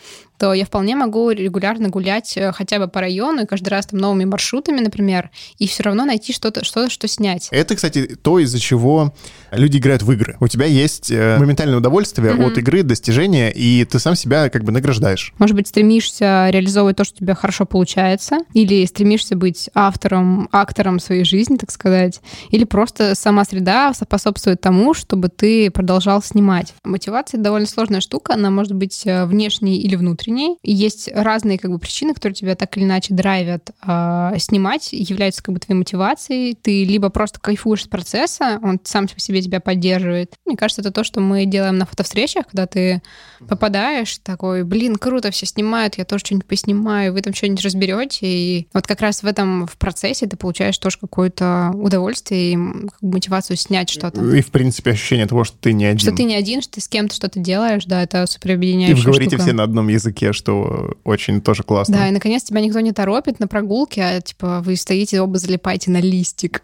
то 0.40 0.54
я 0.54 0.64
вполне 0.64 0.96
могу 0.96 1.30
регулярно 1.30 1.90
гулять 1.90 2.34
э, 2.34 2.50
хотя 2.52 2.78
бы 2.78 2.88
по 2.88 3.02
району 3.02 3.42
и 3.42 3.46
каждый 3.46 3.68
раз 3.68 3.86
там 3.86 4.00
новыми 4.00 4.24
маршрутами, 4.24 4.80
например, 4.80 5.30
и 5.58 5.68
все 5.68 5.82
равно 5.82 6.06
найти 6.06 6.32
что-то, 6.32 6.64
что-то, 6.64 6.88
что 6.88 7.06
снять. 7.08 7.48
Это, 7.50 7.76
кстати, 7.76 8.16
то, 8.22 8.38
из-за 8.38 8.58
чего 8.58 9.14
люди 9.52 9.76
играют 9.76 10.02
в 10.02 10.10
игры. 10.10 10.38
У 10.40 10.48
тебя 10.48 10.64
есть 10.64 11.10
э, 11.10 11.36
моментальное 11.38 11.76
удовольствие 11.76 12.32
mm-hmm. 12.32 12.46
от 12.46 12.56
игры, 12.56 12.82
достижения, 12.82 13.52
и 13.52 13.84
ты 13.84 13.98
сам 13.98 14.14
себя 14.14 14.48
как 14.48 14.64
бы 14.64 14.72
награждаешь. 14.72 15.34
Может 15.36 15.54
быть, 15.54 15.68
стремишься 15.68 16.48
реализовывать 16.48 16.96
то, 16.96 17.04
что 17.04 17.16
у 17.16 17.18
тебя 17.18 17.34
хорошо 17.34 17.66
получается, 17.66 18.38
или 18.54 18.86
стремишься 18.86 19.36
быть 19.36 19.68
автором, 19.74 20.48
актором 20.52 21.00
своей 21.00 21.24
жизни, 21.24 21.58
так 21.58 21.70
сказать, 21.70 22.22
или 22.48 22.64
просто 22.64 23.14
сама 23.14 23.44
среда 23.44 23.92
способствует 23.92 24.62
тому, 24.62 24.94
чтобы 24.94 25.28
ты 25.28 25.70
продолжал 25.70 26.22
снимать. 26.22 26.72
Мотивация 26.82 27.38
довольно 27.38 27.66
сложная 27.66 28.00
штука, 28.00 28.32
она 28.32 28.48
может 28.48 28.72
быть 28.72 29.02
э, 29.04 29.26
внешней 29.26 29.76
или 29.76 29.96
внутренней. 29.96 30.29
И 30.62 30.72
есть 30.72 31.10
разные 31.12 31.58
как 31.58 31.70
бы 31.70 31.78
причины, 31.78 32.14
которые 32.14 32.34
тебя 32.34 32.54
так 32.54 32.76
или 32.76 32.84
иначе 32.84 33.14
драйвят 33.14 33.70
э, 33.86 34.32
снимать, 34.38 34.88
являются 34.92 35.42
как 35.42 35.54
бы 35.54 35.60
твоей 35.60 35.78
мотивацией. 35.78 36.54
Ты 36.54 36.84
либо 36.84 37.08
просто 37.10 37.40
кайфуешь 37.40 37.84
с 37.84 37.88
процесса, 37.88 38.58
он 38.62 38.80
сам 38.84 39.08
по 39.08 39.18
себе 39.18 39.42
тебя 39.42 39.60
поддерживает. 39.60 40.34
Мне 40.46 40.56
кажется, 40.56 40.82
это 40.82 40.90
то, 40.90 41.04
что 41.04 41.20
мы 41.20 41.46
делаем 41.46 41.78
на 41.78 41.86
фотовстречах, 41.86 42.46
когда 42.46 42.66
ты 42.66 43.02
попадаешь, 43.48 44.18
такой, 44.22 44.64
блин, 44.64 44.96
круто, 44.96 45.30
все 45.30 45.46
снимают, 45.46 45.98
я 45.98 46.04
тоже 46.04 46.24
что-нибудь 46.24 46.46
поснимаю, 46.46 47.12
вы 47.12 47.22
там 47.22 47.34
что-нибудь 47.34 47.64
разберете. 47.64 48.26
И 48.26 48.68
вот 48.72 48.86
как 48.86 49.00
раз 49.00 49.22
в 49.22 49.26
этом 49.26 49.66
в 49.66 49.76
процессе 49.76 50.26
ты 50.26 50.36
получаешь 50.36 50.78
тоже 50.78 50.98
какое-то 51.00 51.72
удовольствие 51.74 52.52
и 52.52 52.58
мотивацию 53.00 53.56
снять 53.56 53.88
что-то. 53.88 54.22
И, 54.36 54.42
в 54.42 54.50
принципе, 54.50 54.90
ощущение 54.90 55.26
того, 55.26 55.44
что 55.44 55.56
ты 55.58 55.72
не 55.72 55.86
один. 55.86 55.98
Что 55.98 56.12
ты 56.12 56.24
не 56.24 56.34
один, 56.34 56.62
что 56.62 56.74
ты 56.74 56.80
с 56.80 56.88
кем-то 56.88 57.14
что-то 57.14 57.40
делаешь, 57.40 57.84
да, 57.86 58.02
это 58.02 58.26
супер 58.26 58.52
объединяющая 58.52 58.96
И 58.96 58.98
вы 58.98 59.04
говорите 59.04 59.36
штука. 59.36 59.42
все 59.42 59.52
на 59.52 59.62
одном 59.62 59.88
языке, 59.88 60.19
что 60.32 60.96
очень 61.04 61.40
тоже 61.40 61.62
классно. 61.62 61.96
Да, 61.96 62.08
и 62.08 62.12
наконец 62.12 62.44
тебя 62.44 62.60
никто 62.60 62.80
не 62.80 62.92
торопит 62.92 63.40
на 63.40 63.48
прогулке, 63.48 64.02
а 64.02 64.20
типа 64.20 64.60
вы 64.64 64.76
стоите 64.76 65.20
оба 65.20 65.38
залипаете 65.38 65.90
на 65.90 66.00
листик. 66.00 66.62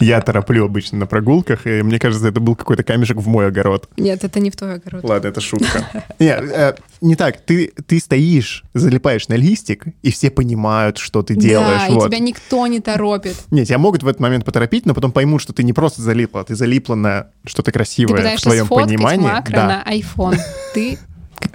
Я 0.00 0.20
тороплю 0.20 0.64
обычно 0.64 0.98
на 0.98 1.06
прогулках, 1.06 1.66
и 1.66 1.82
мне 1.82 1.98
кажется, 1.98 2.28
это 2.28 2.40
был 2.40 2.56
какой-то 2.56 2.82
камешек 2.82 3.16
в 3.16 3.28
мой 3.28 3.48
огород. 3.48 3.88
Нет, 3.96 4.24
это 4.24 4.40
не 4.40 4.50
в 4.50 4.56
твой 4.56 4.74
огород. 4.74 5.04
Ладно, 5.04 5.28
это 5.28 5.40
шутка. 5.40 5.88
Нет, 6.18 6.42
э, 6.42 6.74
не 7.00 7.16
так. 7.16 7.40
Ты, 7.40 7.72
ты 7.86 8.00
стоишь, 8.00 8.64
залипаешь 8.74 9.28
на 9.28 9.34
листик, 9.34 9.86
и 10.02 10.10
все 10.10 10.30
понимают, 10.30 10.98
что 10.98 11.22
ты 11.22 11.34
делаешь. 11.34 11.82
Да, 11.88 11.94
вот. 11.94 12.06
и 12.06 12.08
тебя 12.08 12.18
никто 12.18 12.66
не 12.66 12.80
торопит. 12.80 13.36
Нет, 13.50 13.68
тебя 13.68 13.78
могут 13.78 14.02
в 14.02 14.08
этот 14.08 14.20
момент 14.20 14.44
поторопить, 14.44 14.86
но 14.86 14.94
потом 14.94 15.12
поймут, 15.12 15.42
что 15.42 15.52
ты 15.52 15.62
не 15.62 15.72
просто 15.72 16.02
залипла, 16.02 16.44
ты 16.44 16.54
залипла 16.54 16.94
на 16.94 17.28
что-то 17.44 17.72
красивое 17.72 18.36
в 18.36 18.40
твоем 18.40 18.66
понимании. 18.66 19.26
макро 19.26 19.52
да. 19.52 19.66
на 19.66 19.92
iPhone. 19.92 20.38
Ты 20.74 20.98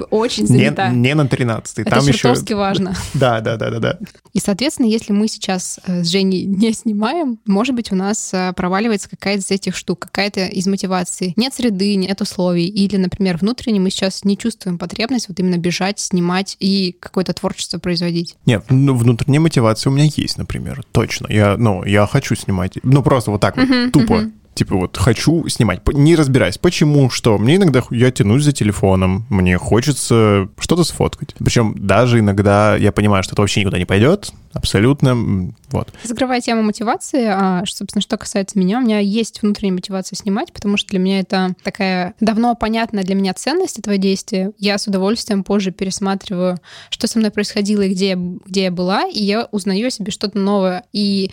очень 0.02 0.48
занята. 0.48 0.90
Не, 0.90 1.10
не 1.10 1.16
на 1.16 1.28
13 1.28 1.80
Это 1.80 1.90
Там 1.90 2.06
чертовски 2.06 2.46
еще... 2.46 2.56
важно. 2.56 2.96
Да, 3.14 3.42
да, 3.42 3.58
да, 3.58 3.70
да, 3.70 3.80
да. 3.80 4.00
И, 4.34 4.40
соответственно, 4.40 4.88
если 4.88 5.14
мы 5.14 5.28
сейчас 5.28 5.80
э, 5.86 6.04
с 6.04 6.08
Женей 6.08 6.46
не 6.46 6.74
снимаем, 6.74 7.40
может 7.46 7.76
быть, 7.76 7.92
у 7.92 7.96
нас 7.96 8.34
э, 8.34 8.54
проваливается 8.54 9.10
какая-то 9.10 9.42
из 9.42 9.52
этих 9.52 9.76
штук, 9.76 10.00
какая-то 10.00 10.46
из 10.46 10.68
мотивации. 10.68 11.34
Нет 11.36 11.54
среды, 11.54 11.96
нет 11.96 12.20
условий. 12.22 12.68
Или, 12.68 12.98
например, 12.98 13.38
внутренне 13.38 13.80
мы 13.80 13.90
сейчас 13.90 14.24
не 14.24 14.38
чувствуем 14.38 14.78
потребность 14.78 15.30
вот 15.30 15.40
именно 15.40 15.58
бежать, 15.58 16.00
снимать 16.00 16.58
и 16.60 16.96
какое-то 17.00 17.34
творчество 17.34 17.78
производить. 17.78 18.36
Нет, 18.46 18.66
ну, 18.70 18.96
внутренняя 18.96 19.42
мотивация 19.42 19.92
у 19.92 19.94
меня 19.94 20.10
есть, 20.16 20.38
например. 20.38 20.84
Точно. 20.92 21.28
Я, 21.30 21.56
ну, 21.58 21.84
я 21.86 22.08
хочу 22.08 22.36
снимать. 22.36 22.78
Ну, 22.84 23.04
просто 23.04 23.32
вот 23.32 23.42
так 23.42 23.58
вот, 23.58 23.68
uh-huh, 23.70 23.92
тупо. 23.92 24.14
Uh-huh 24.14 24.32
типа 24.54 24.76
вот 24.76 24.98
хочу 24.98 25.48
снимать, 25.48 25.82
не 25.94 26.16
разбираясь, 26.16 26.58
почему, 26.58 27.10
что. 27.10 27.38
Мне 27.38 27.56
иногда 27.56 27.84
я 27.90 28.12
тянусь 28.12 28.44
за 28.44 28.52
телефоном, 28.52 29.26
мне 29.30 29.58
хочется 29.58 30.50
что-то 30.60 30.84
сфоткать. 30.84 31.36
Причем 31.38 31.76
даже 31.78 32.20
иногда 32.20 32.76
я 32.76 32.92
понимаю, 32.92 33.24
что 33.24 33.34
это 33.34 33.42
вообще 33.42 33.62
никуда 33.62 33.78
не 33.78 33.86
пойдет, 33.86 34.32
абсолютно, 34.54 35.54
вот. 35.72 35.92
Закрывая 36.04 36.42
тему 36.42 36.62
мотивации, 36.62 37.26
а, 37.26 37.64
собственно, 37.66 38.02
что 38.02 38.18
касается 38.18 38.60
меня, 38.60 38.80
у 38.80 38.82
меня 38.82 39.00
есть 39.00 39.42
внутренняя 39.42 39.74
мотивация 39.74 40.16
снимать, 40.16 40.54
потому 40.54 40.78
что 40.78 40.90
для 40.90 41.00
меня 41.00 41.20
это 41.20 41.56
такая 41.64 42.14
давно 42.20 42.56
понятная 42.56 43.04
для 43.04 43.16
меня 43.16 43.34
ценность 43.34 43.80
этого 43.80 43.98
действия. 43.98 44.52
Я 44.58 44.78
с 44.78 44.88
удовольствием 44.88 45.44
позже 45.44 45.72
пересматриваю, 45.72 46.60
что 46.90 47.08
со 47.08 47.20
мной 47.20 47.32
происходило 47.32 47.82
и 47.82 47.90
где 47.90 48.16
где 48.16 48.64
я 48.66 48.72
была, 48.72 49.08
и 49.08 49.22
я 49.24 49.48
узнаю 49.52 49.88
о 49.88 49.92
себе 49.92 50.12
что-то 50.12 50.38
новое. 50.38 50.84
И 50.94 51.32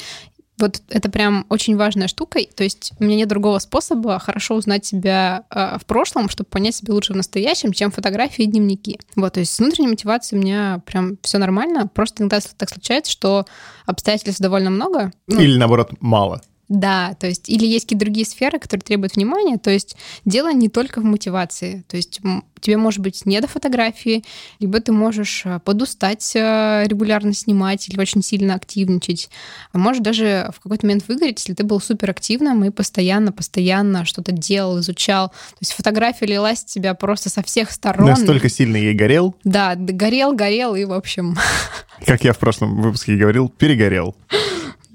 вот 0.60 0.82
это 0.88 1.10
прям 1.10 1.46
очень 1.48 1.76
важная 1.76 2.08
штука. 2.08 2.40
То 2.54 2.62
есть 2.64 2.92
у 2.98 3.04
меня 3.04 3.16
нет 3.16 3.28
другого 3.28 3.58
способа 3.58 4.18
хорошо 4.18 4.54
узнать 4.54 4.84
себя 4.84 5.44
э, 5.50 5.78
в 5.78 5.86
прошлом, 5.86 6.28
чтобы 6.28 6.48
понять 6.48 6.76
себя 6.76 6.94
лучше 6.94 7.12
в 7.12 7.16
настоящем, 7.16 7.72
чем 7.72 7.90
фотографии 7.90 8.44
и 8.44 8.46
дневники. 8.46 9.00
Вот, 9.16 9.34
то 9.34 9.40
есть 9.40 9.54
с 9.54 9.58
внутренней 9.58 9.88
мотивацией 9.88 10.40
у 10.40 10.42
меня 10.42 10.80
прям 10.84 11.18
все 11.22 11.38
нормально. 11.38 11.86
Просто 11.86 12.22
иногда 12.22 12.40
так 12.56 12.70
случается, 12.70 13.10
что 13.10 13.46
обстоятельств 13.86 14.40
довольно 14.40 14.70
много. 14.70 15.12
Ну, 15.26 15.40
Или 15.40 15.56
наоборот, 15.56 15.92
мало. 16.00 16.40
Да, 16.70 17.16
то 17.18 17.26
есть 17.26 17.48
или 17.48 17.66
есть 17.66 17.86
какие-то 17.86 18.04
другие 18.04 18.24
сферы, 18.24 18.60
которые 18.60 18.84
требуют 18.84 19.16
внимания, 19.16 19.58
то 19.58 19.70
есть 19.70 19.96
дело 20.24 20.52
не 20.52 20.68
только 20.68 21.00
в 21.00 21.04
мотивации, 21.04 21.84
то 21.88 21.96
есть 21.96 22.20
тебе 22.60 22.76
может 22.76 23.00
быть 23.00 23.26
не 23.26 23.40
до 23.40 23.48
фотографии, 23.48 24.22
либо 24.60 24.78
ты 24.78 24.92
можешь 24.92 25.42
э, 25.44 25.58
подустать 25.64 26.30
э, 26.36 26.84
регулярно 26.86 27.32
снимать 27.32 27.88
или 27.88 27.98
очень 27.98 28.22
сильно 28.22 28.54
активничать, 28.54 29.30
а 29.72 29.78
может 29.78 30.04
даже 30.04 30.52
в 30.54 30.60
какой-то 30.60 30.86
момент 30.86 31.08
выгореть, 31.08 31.40
если 31.40 31.54
ты 31.54 31.64
был 31.64 31.80
суперактивным 31.80 32.64
и 32.64 32.70
постоянно-постоянно 32.70 34.04
что-то 34.04 34.30
делал, 34.30 34.78
изучал, 34.78 35.30
то 35.30 35.56
есть 35.60 35.72
фотография 35.72 36.26
лилась 36.26 36.64
тебя 36.64 36.94
просто 36.94 37.30
со 37.30 37.42
всех 37.42 37.72
сторон. 37.72 38.06
Настолько 38.06 38.48
сильно 38.48 38.76
ей 38.76 38.94
горел? 38.94 39.34
Да, 39.42 39.74
горел, 39.74 40.34
горел 40.34 40.76
и, 40.76 40.84
в 40.84 40.92
общем... 40.92 41.36
Как 42.06 42.22
я 42.22 42.32
в 42.32 42.38
прошлом 42.38 42.80
выпуске 42.80 43.16
говорил, 43.16 43.48
перегорел. 43.48 44.14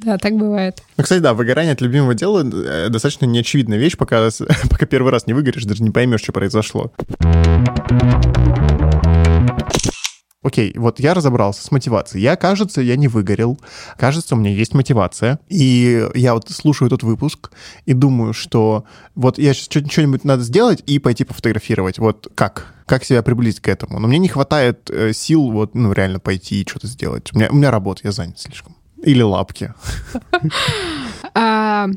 Да, 0.06 0.20
так 0.20 0.38
бывает. 0.38 0.84
Ну, 0.98 1.04
кстати, 1.04 1.20
да, 1.20 1.34
выгорание 1.34 1.74
от 1.74 1.82
любимого 1.82 2.14
дела 2.14 2.44
э, 2.44 2.90
достаточно 2.90 3.26
неочевидная 3.26 3.80
вещь, 3.80 3.98
пока, 3.98 4.30
пока 4.70 4.86
первый 4.86 5.12
раз 5.12 5.26
не 5.26 5.34
выгоришь, 5.34 5.64
даже 5.64 5.82
не 5.82 5.90
поймешь, 5.90 6.22
что 6.22 6.32
произошло. 6.32 6.94
Окей, 10.44 10.74
вот 10.78 11.00
я 11.00 11.16
разобрался 11.16 11.64
с 11.64 11.72
мотивацией. 11.72 12.24
Я, 12.24 12.36
кажется, 12.36 12.80
я 12.80 12.98
не 12.98 13.08
выгорел. 13.08 13.60
Кажется, 13.98 14.36
у 14.36 14.38
меня 14.38 14.52
есть 14.52 14.76
мотивация. 14.76 15.40
И 15.50 16.08
я 16.14 16.36
вот 16.36 16.52
слушаю 16.52 16.86
этот 16.86 17.02
выпуск 17.02 17.50
и 17.88 17.94
думаю, 17.94 18.34
что 18.34 18.86
вот 19.16 19.40
я 19.40 19.56
сейчас 19.56 19.84
что-нибудь 19.92 20.24
надо 20.24 20.44
сделать 20.44 20.84
и 20.86 21.00
пойти 21.00 21.24
пофотографировать. 21.24 21.98
Вот 21.98 22.28
как? 22.36 22.76
Как 22.86 23.04
себя 23.04 23.24
приблизить 23.24 23.62
к 23.62 23.68
этому? 23.68 23.98
Но 23.98 24.08
мне 24.08 24.20
не 24.20 24.28
хватает 24.28 24.88
э, 24.92 25.14
сил 25.14 25.50
вот, 25.50 25.74
ну, 25.74 25.92
реально 25.94 26.20
пойти 26.20 26.62
и 26.62 26.70
что-то 26.70 26.86
сделать. 26.86 27.34
У 27.34 27.38
меня, 27.38 27.50
у 27.50 27.56
меня 27.56 27.72
работа, 27.72 28.02
я 28.04 28.12
занят 28.12 28.38
слишком. 28.38 28.75
Или 29.04 29.22
лапки. 29.22 29.74
А, 31.38 31.90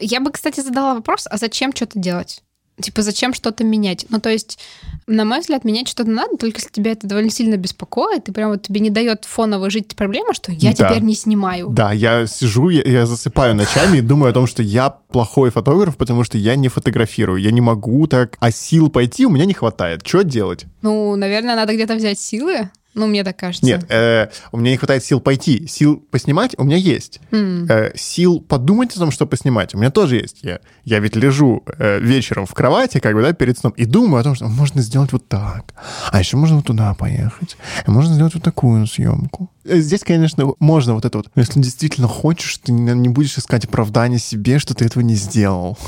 я 0.00 0.20
бы, 0.20 0.32
кстати, 0.32 0.60
задала 0.60 0.94
вопрос, 0.94 1.28
а 1.30 1.36
зачем 1.36 1.72
что-то 1.72 1.96
делать? 1.96 2.42
Типа, 2.80 3.02
зачем 3.02 3.34
что-то 3.34 3.64
менять? 3.64 4.06
Ну, 4.08 4.18
то 4.18 4.30
есть, 4.30 4.58
на 5.06 5.24
мой 5.24 5.40
взгляд, 5.40 5.62
менять 5.64 5.88
что-то 5.88 6.10
надо, 6.10 6.36
только 6.38 6.58
если 6.58 6.70
тебя 6.70 6.92
это 6.92 7.06
довольно 7.06 7.30
сильно 7.30 7.56
беспокоит, 7.56 8.28
и 8.28 8.32
прям 8.32 8.50
вот 8.50 8.62
тебе 8.62 8.80
не 8.80 8.88
дает 8.88 9.26
фоново 9.26 9.68
жить 9.68 9.94
проблема, 9.94 10.32
что 10.32 10.52
я 10.52 10.72
да. 10.72 10.88
теперь 10.88 11.02
не 11.02 11.14
снимаю. 11.14 11.68
Да, 11.68 11.92
я 11.92 12.26
сижу, 12.26 12.70
я, 12.70 12.82
я 12.82 13.06
засыпаю 13.06 13.54
ночами 13.54 13.98
и 13.98 14.00
думаю 14.00 14.30
о 14.30 14.34
том, 14.34 14.46
что 14.46 14.62
я 14.62 14.88
плохой 14.88 15.50
фотограф, 15.50 15.96
потому 15.96 16.24
что 16.24 16.38
я 16.38 16.56
не 16.56 16.68
фотографирую, 16.68 17.40
я 17.40 17.50
не 17.50 17.60
могу 17.60 18.06
так, 18.06 18.36
а 18.40 18.50
сил 18.50 18.88
пойти 18.88 19.26
у 19.26 19.30
меня 19.30 19.44
не 19.44 19.54
хватает. 19.54 20.06
Что 20.06 20.22
делать? 20.22 20.64
Ну, 20.80 21.14
наверное, 21.14 21.56
надо 21.56 21.74
где-то 21.74 21.94
взять 21.94 22.18
силы, 22.18 22.70
ну, 22.94 23.06
мне 23.06 23.24
так 23.24 23.36
кажется. 23.36 23.64
Нет, 23.64 23.86
э, 23.88 24.28
у 24.52 24.58
меня 24.58 24.72
не 24.72 24.76
хватает 24.76 25.02
сил 25.02 25.20
пойти. 25.20 25.66
Сил 25.66 25.96
поснимать 26.10 26.54
у 26.58 26.64
меня 26.64 26.76
есть. 26.76 27.20
Mm. 27.30 27.66
Э, 27.70 27.96
сил 27.96 28.40
подумать 28.40 28.94
о 28.96 28.98
том, 28.98 29.10
что 29.10 29.26
поснимать, 29.26 29.74
у 29.74 29.78
меня 29.78 29.90
тоже 29.90 30.16
есть. 30.16 30.40
Я, 30.42 30.60
я 30.84 30.98
ведь 30.98 31.16
лежу 31.16 31.62
э, 31.78 32.00
вечером 32.00 32.44
в 32.44 32.52
кровати, 32.52 33.00
как 33.00 33.14
бы, 33.14 33.22
да, 33.22 33.32
перед 33.32 33.58
сном, 33.58 33.72
и 33.76 33.86
думаю 33.86 34.20
о 34.20 34.24
том, 34.24 34.34
что 34.34 34.46
можно 34.48 34.82
сделать 34.82 35.12
вот 35.12 35.26
так. 35.26 35.72
А 36.10 36.18
еще 36.18 36.36
можно 36.36 36.56
вот 36.56 36.66
туда 36.66 36.92
поехать. 36.94 37.56
Можно 37.86 38.14
сделать 38.14 38.34
вот 38.34 38.42
такую 38.42 38.86
съемку. 38.86 39.50
Э, 39.64 39.78
здесь, 39.78 40.02
конечно, 40.04 40.52
можно 40.58 40.94
вот 40.94 41.06
это 41.06 41.18
вот. 41.18 41.30
Но 41.34 41.40
если 41.40 41.60
действительно 41.60 42.08
хочешь, 42.08 42.58
ты 42.58 42.72
не, 42.72 43.08
будешь 43.08 43.38
искать 43.38 43.64
оправдание 43.64 44.18
себе, 44.18 44.58
что 44.58 44.74
ты 44.74 44.84
этого 44.84 45.02
не 45.02 45.14
сделал. 45.14 45.78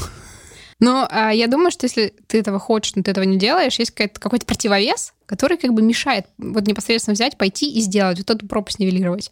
Но 0.80 1.06
а, 1.10 1.32
я 1.32 1.46
думаю, 1.46 1.70
что 1.70 1.84
если 1.84 2.14
ты 2.26 2.38
этого 2.38 2.58
хочешь, 2.58 2.94
но 2.94 3.02
ты 3.02 3.10
этого 3.10 3.24
не 3.24 3.38
делаешь, 3.38 3.78
есть 3.78 3.92
какой-то 3.92 4.46
противовес, 4.46 5.14
который 5.26 5.56
как 5.56 5.72
бы 5.72 5.82
мешает 5.82 6.26
вот 6.38 6.66
непосредственно 6.66 7.14
взять, 7.14 7.38
пойти 7.38 7.72
и 7.72 7.80
сделать, 7.80 8.18
вот 8.18 8.30
эту 8.30 8.46
пропасть 8.46 8.78
нивелировать. 8.78 9.30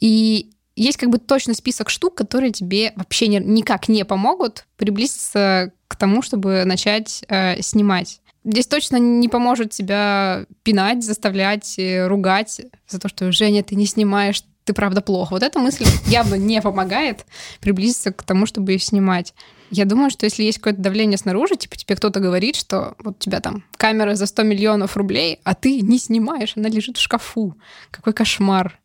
И 0.00 0.50
есть 0.76 0.98
как 0.98 1.10
бы 1.10 1.18
точно 1.18 1.54
список 1.54 1.90
штук, 1.90 2.14
которые 2.14 2.52
тебе 2.52 2.92
вообще 2.96 3.28
не, 3.28 3.38
никак 3.38 3.88
не 3.88 4.04
помогут 4.04 4.66
приблизиться 4.76 5.72
к 5.88 5.96
тому, 5.96 6.22
чтобы 6.22 6.64
начать 6.64 7.24
э, 7.28 7.60
снимать. 7.62 8.20
Здесь 8.44 8.66
точно 8.66 8.96
не 8.96 9.28
поможет 9.28 9.70
тебя 9.70 10.46
пинать, 10.62 11.04
заставлять, 11.04 11.78
э, 11.78 12.06
ругать 12.06 12.62
за 12.88 12.98
то, 12.98 13.08
что 13.08 13.30
Женя, 13.32 13.62
ты 13.62 13.74
не 13.74 13.86
снимаешь, 13.86 14.42
ты 14.64 14.72
правда 14.72 15.02
плохо. 15.02 15.32
Вот 15.32 15.42
эта 15.42 15.58
мысль 15.58 15.84
явно 16.06 16.36
не 16.36 16.62
помогает 16.62 17.26
приблизиться 17.60 18.12
к 18.12 18.22
тому, 18.22 18.46
чтобы 18.46 18.78
снимать. 18.78 19.34
Я 19.70 19.84
думаю, 19.84 20.10
что 20.10 20.26
если 20.26 20.42
есть 20.42 20.58
какое-то 20.58 20.80
давление 20.80 21.18
снаружи, 21.18 21.56
типа 21.56 21.76
тебе 21.76 21.96
кто-то 21.96 22.20
говорит, 22.20 22.56
что 22.56 22.94
вот 22.98 23.16
у 23.16 23.18
тебя 23.18 23.40
там 23.40 23.64
камера 23.76 24.14
за 24.14 24.26
100 24.26 24.42
миллионов 24.42 24.96
рублей, 24.96 25.40
а 25.44 25.54
ты 25.54 25.80
не 25.80 25.98
снимаешь, 25.98 26.54
она 26.56 26.68
лежит 26.68 26.96
в 26.96 27.00
шкафу. 27.00 27.56
Какой 27.90 28.12
кошмар. 28.12 28.80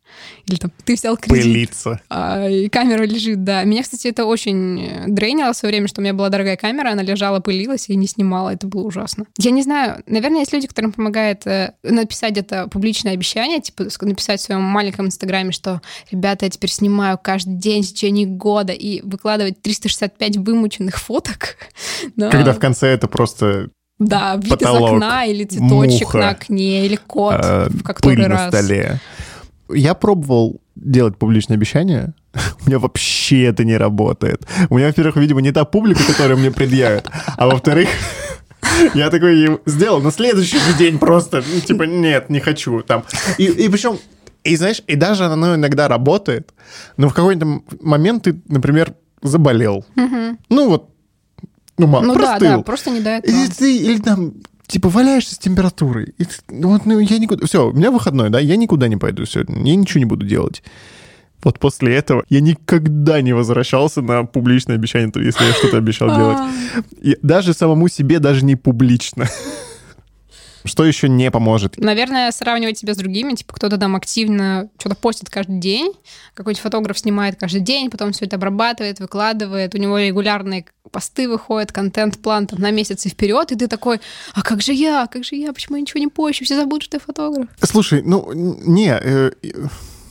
Или 0.46 0.56
там 0.56 0.72
ты 0.84 0.94
взял 0.94 1.16
кредит. 1.16 1.42
Пылиться. 1.42 2.00
А, 2.08 2.48
и 2.48 2.68
камера 2.68 3.02
лежит, 3.02 3.44
да. 3.44 3.64
Меня, 3.64 3.82
кстати, 3.82 4.08
это 4.08 4.24
очень 4.24 5.04
дрейнило 5.08 5.52
в 5.52 5.56
свое 5.56 5.72
время, 5.72 5.88
что 5.88 6.00
у 6.00 6.04
меня 6.04 6.14
была 6.14 6.28
дорогая 6.28 6.56
камера, 6.56 6.90
она 6.90 7.02
лежала, 7.02 7.40
пылилась 7.40 7.88
и 7.88 7.96
не 7.96 8.06
снимала. 8.06 8.50
Это 8.50 8.66
было 8.66 8.82
ужасно. 8.82 9.26
Я 9.38 9.50
не 9.50 9.62
знаю, 9.62 10.02
наверное, 10.06 10.40
есть 10.40 10.52
люди, 10.52 10.68
которым 10.68 10.92
помогает 10.92 11.46
э, 11.46 11.72
написать 11.82 12.38
это 12.38 12.68
публичное 12.68 13.12
обещание, 13.12 13.60
типа 13.60 13.86
написать 14.02 14.40
в 14.40 14.44
своем 14.44 14.62
маленьком 14.62 15.06
инстаграме, 15.06 15.52
что 15.52 15.82
ребята, 16.10 16.44
я 16.46 16.50
теперь 16.50 16.70
снимаю 16.70 17.18
каждый 17.20 17.56
день 17.56 17.82
в 17.82 17.88
течение 17.88 18.26
года 18.26 18.72
и 18.72 19.00
выкладывать 19.02 19.60
365 19.62 20.36
вымученных 20.38 20.75
фоток. 20.96 21.56
Но... 22.16 22.30
Когда 22.30 22.52
в 22.52 22.58
конце 22.58 22.88
это 22.88 23.08
просто 23.08 23.70
да, 23.98 24.36
вид 24.36 24.50
Потолок, 24.50 24.90
из 24.90 24.94
окна 24.94 25.24
или 25.24 25.44
цветочек 25.44 26.06
муха, 26.06 26.18
на 26.18 26.30
окне, 26.30 26.86
или 26.86 26.96
кот 26.96 27.40
э, 27.42 27.68
в 27.70 27.82
который 27.82 28.16
пыль 28.16 28.26
раз. 28.26 28.52
на 28.52 28.58
столе. 28.58 29.00
Я 29.70 29.94
пробовал 29.94 30.60
делать 30.74 31.16
публичные 31.16 31.56
обещания. 31.56 32.14
У 32.64 32.68
меня 32.68 32.78
вообще 32.78 33.44
это 33.44 33.64
не 33.64 33.76
работает. 33.76 34.46
У 34.68 34.76
меня, 34.76 34.88
во-первых, 34.88 35.16
видимо, 35.16 35.40
не 35.40 35.52
та 35.52 35.64
публика, 35.64 36.00
которая 36.06 36.36
мне 36.36 36.50
предъявит. 36.50 37.08
А 37.36 37.46
во-вторых, 37.46 37.88
я 38.94 39.10
такой 39.10 39.58
сделал 39.64 40.02
на 40.02 40.12
следующий 40.12 40.58
же 40.58 40.74
день 40.78 40.98
просто, 40.98 41.42
ну, 41.52 41.60
типа, 41.60 41.84
нет, 41.84 42.28
не 42.28 42.40
хочу. 42.40 42.82
Там. 42.82 43.04
И, 43.38 43.44
и 43.44 43.68
причем, 43.68 43.98
и 44.44 44.56
знаешь, 44.56 44.82
и 44.86 44.94
даже 44.94 45.24
оно 45.24 45.54
иногда 45.54 45.88
работает, 45.88 46.52
но 46.96 47.08
в 47.08 47.14
какой-то 47.14 47.62
момент 47.80 48.24
ты, 48.24 48.40
например, 48.46 48.94
заболел. 49.22 49.84
Угу. 49.96 50.38
Ну 50.50 50.68
вот, 50.68 50.90
ну, 51.78 51.86
мало, 51.86 52.04
ну 52.04 52.14
простыл. 52.14 52.48
да, 52.48 52.56
да, 52.56 52.62
просто 52.62 52.90
не 52.90 53.00
до 53.00 53.10
этого. 53.10 53.34
И 53.34 53.48
ты, 53.48 53.76
или 53.76 53.98
там 53.98 54.34
типа 54.66 54.88
валяешься 54.88 55.34
с 55.34 55.38
температурой. 55.38 56.14
И, 56.18 56.24
вот, 56.48 56.86
ну, 56.86 56.98
я 56.98 57.18
никуда... 57.18 57.46
Все, 57.46 57.68
у 57.68 57.72
меня 57.72 57.90
выходной, 57.90 58.30
да, 58.30 58.40
я 58.40 58.56
никуда 58.56 58.88
не 58.88 58.96
пойду 58.96 59.24
сегодня, 59.24 59.62
я 59.64 59.76
ничего 59.76 60.00
не 60.00 60.06
буду 60.06 60.26
делать. 60.26 60.62
Вот 61.44 61.58
после 61.58 61.94
этого 61.94 62.24
я 62.28 62.40
никогда 62.40 63.20
не 63.20 63.32
возвращался 63.32 64.02
на 64.02 64.24
публичное 64.24 64.76
обещание, 64.76 65.12
если 65.14 65.44
я 65.44 65.52
что-то 65.52 65.76
обещал 65.76 66.08
делать. 66.16 66.38
И 67.00 67.16
даже 67.22 67.52
самому 67.52 67.88
себе, 67.88 68.18
даже 68.18 68.44
не 68.44 68.56
публично. 68.56 69.28
Что 70.66 70.84
еще 70.84 71.08
не 71.08 71.30
поможет? 71.30 71.78
Наверное, 71.78 72.30
сравнивать 72.32 72.78
себя 72.78 72.94
с 72.94 72.96
другими. 72.96 73.34
Типа 73.34 73.54
кто-то 73.54 73.78
там 73.78 73.96
активно 73.96 74.68
что-то 74.78 74.96
постит 74.96 75.30
каждый 75.30 75.58
день, 75.58 75.92
какой-нибудь 76.34 76.62
фотограф 76.62 76.98
снимает 76.98 77.38
каждый 77.38 77.60
день, 77.60 77.90
потом 77.90 78.12
все 78.12 78.26
это 78.26 78.36
обрабатывает, 78.36 79.00
выкладывает, 79.00 79.74
у 79.74 79.78
него 79.78 79.98
регулярные 79.98 80.66
посты 80.90 81.28
выходят, 81.28 81.72
контент-план 81.72 82.46
там 82.46 82.60
на 82.60 82.70
месяцы 82.70 83.08
вперед, 83.08 83.52
и 83.52 83.56
ты 83.56 83.66
такой, 83.66 84.00
а 84.34 84.42
как 84.42 84.62
же 84.62 84.72
я, 84.72 85.06
как 85.06 85.24
же 85.24 85.36
я, 85.36 85.52
почему 85.52 85.76
я 85.76 85.82
ничего 85.82 86.00
не 86.00 86.08
пощу, 86.08 86.44
все 86.44 86.56
забудут, 86.56 86.84
что 86.84 86.96
я 86.96 87.00
фотограф. 87.00 87.48
Слушай, 87.62 88.02
ну, 88.02 88.32
не, 88.32 88.90
э, 88.90 89.30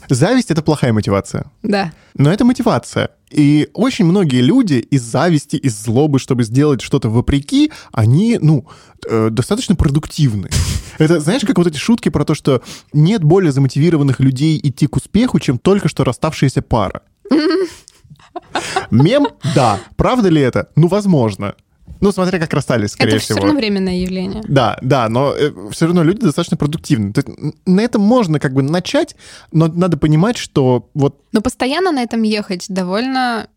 Зависть— 0.10 0.52
это 0.52 0.62
плохая 0.62 0.94
мотивация. 0.94 1.52
Да. 1.64 1.92
Но 2.16 2.32
это 2.32 2.46
мотивация. 2.46 3.10
И 3.32 3.70
очень 3.74 4.06
многие 4.06 4.42
люди 4.42 4.76
из 4.76 5.02
зависти, 5.02 5.56
из 5.56 5.78
злобы, 5.78 6.20
чтобы 6.20 6.44
сделать 6.44 6.82
что-то 6.82 7.10
вопреки, 7.10 7.72
они, 7.92 8.38
ну, 8.42 8.68
э, 9.10 9.30
достаточно 9.32 9.76
продуктивны. 9.76 10.50
Это, 10.98 11.20
знаешь, 11.20 11.42
как 11.42 11.58
вот 11.58 11.68
эти 11.68 11.78
шутки 11.78 12.08
про 12.08 12.24
то, 12.24 12.36
что 12.36 12.62
нет 12.94 13.24
более 13.24 13.52
замотивированных 13.52 14.22
людей 14.22 14.58
идти 14.64 14.88
к 14.88 14.96
успеху, 14.96 15.40
чем 15.40 15.58
только 15.58 15.90
что 15.90 16.06
расставшаяся 16.06 16.62
пара. 16.62 17.02
Мем? 18.92 19.28
Да. 19.54 19.80
Правда 19.98 20.30
ли 20.30 20.42
это? 20.42 20.70
Ну, 20.76 20.88
возможно. 20.88 21.56
Ну, 22.02 22.12
смотря 22.12 22.40
как 22.40 22.54
расстались, 22.54 22.92
скорее 22.92 23.16
это 23.16 23.20
всего. 23.20 23.38
Это 23.38 23.46
все 23.46 23.48
равно 23.48 23.60
временное 23.60 23.96
явление. 23.96 24.44
Да, 24.48 24.78
да, 24.82 25.10
но 25.10 25.34
э, 25.34 25.52
все 25.72 25.86
равно 25.86 26.04
люди 26.04 26.22
достаточно 26.22 26.58
продуктивны. 26.58 27.14
То 27.14 27.22
есть, 27.22 27.56
на 27.66 27.82
этом 27.82 28.02
можно 28.02 28.40
как 28.40 28.54
бы 28.54 28.62
начать, 28.62 29.16
но 29.52 29.68
надо 29.68 29.98
понимать, 29.98 30.38
что 30.38 30.90
вот... 30.94 31.22
Но 31.32 31.42
постоянно 31.42 31.92
на 31.92 32.04
этом 32.04 32.22
ехать 32.24 32.66
довольно 32.70 33.48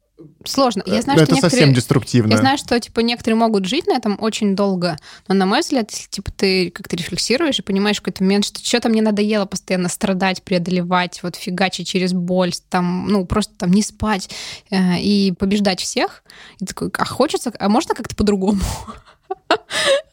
сложно. 0.45 0.83
Я 0.87 1.03
знаю, 1.03 1.21
это 1.21 1.35
что 1.35 1.43
совсем 1.43 1.73
деструктивно. 1.73 2.33
Я 2.33 2.39
знаю, 2.39 2.59
что 2.59 2.79
типа 2.79 3.01
некоторые 3.01 3.37
могут 3.37 3.67
жить 3.67 3.87
на 3.87 3.95
этом 3.95 4.17
очень 4.21 4.57
долго, 4.57 4.97
но 5.29 5.35
на 5.35 5.47
мой 5.47 5.61
взгляд, 5.61 5.91
если 5.91 6.09
типа 6.09 6.33
ты 6.33 6.71
как-то 6.71 6.97
рефлексируешь 6.97 7.59
и 7.59 7.63
понимаешь 7.63 7.99
в 7.99 8.01
какой-то 8.01 8.25
момент, 8.25 8.45
что 8.45 8.65
что-то 8.65 8.89
мне 8.89 9.03
надоело 9.03 9.47
постоянно 9.47 9.89
страдать, 9.89 10.43
преодолевать, 10.43 11.23
вот 11.23 11.37
фигачить 11.37 11.89
через 11.89 12.13
боль, 12.13 12.53
там, 12.69 13.07
ну 13.09 13.27
просто 13.27 13.55
там 13.57 13.71
не 13.71 13.83
спать 13.83 14.31
э, 14.71 14.99
и 15.01 15.33
побеждать 15.33 15.81
всех, 15.81 16.25
и 16.61 16.67
такой, 16.67 16.91
а 16.97 17.05
хочется, 17.05 17.53
а 17.59 17.69
можно 17.69 17.95
как-то 17.95 18.17
по-другому? 18.17 18.61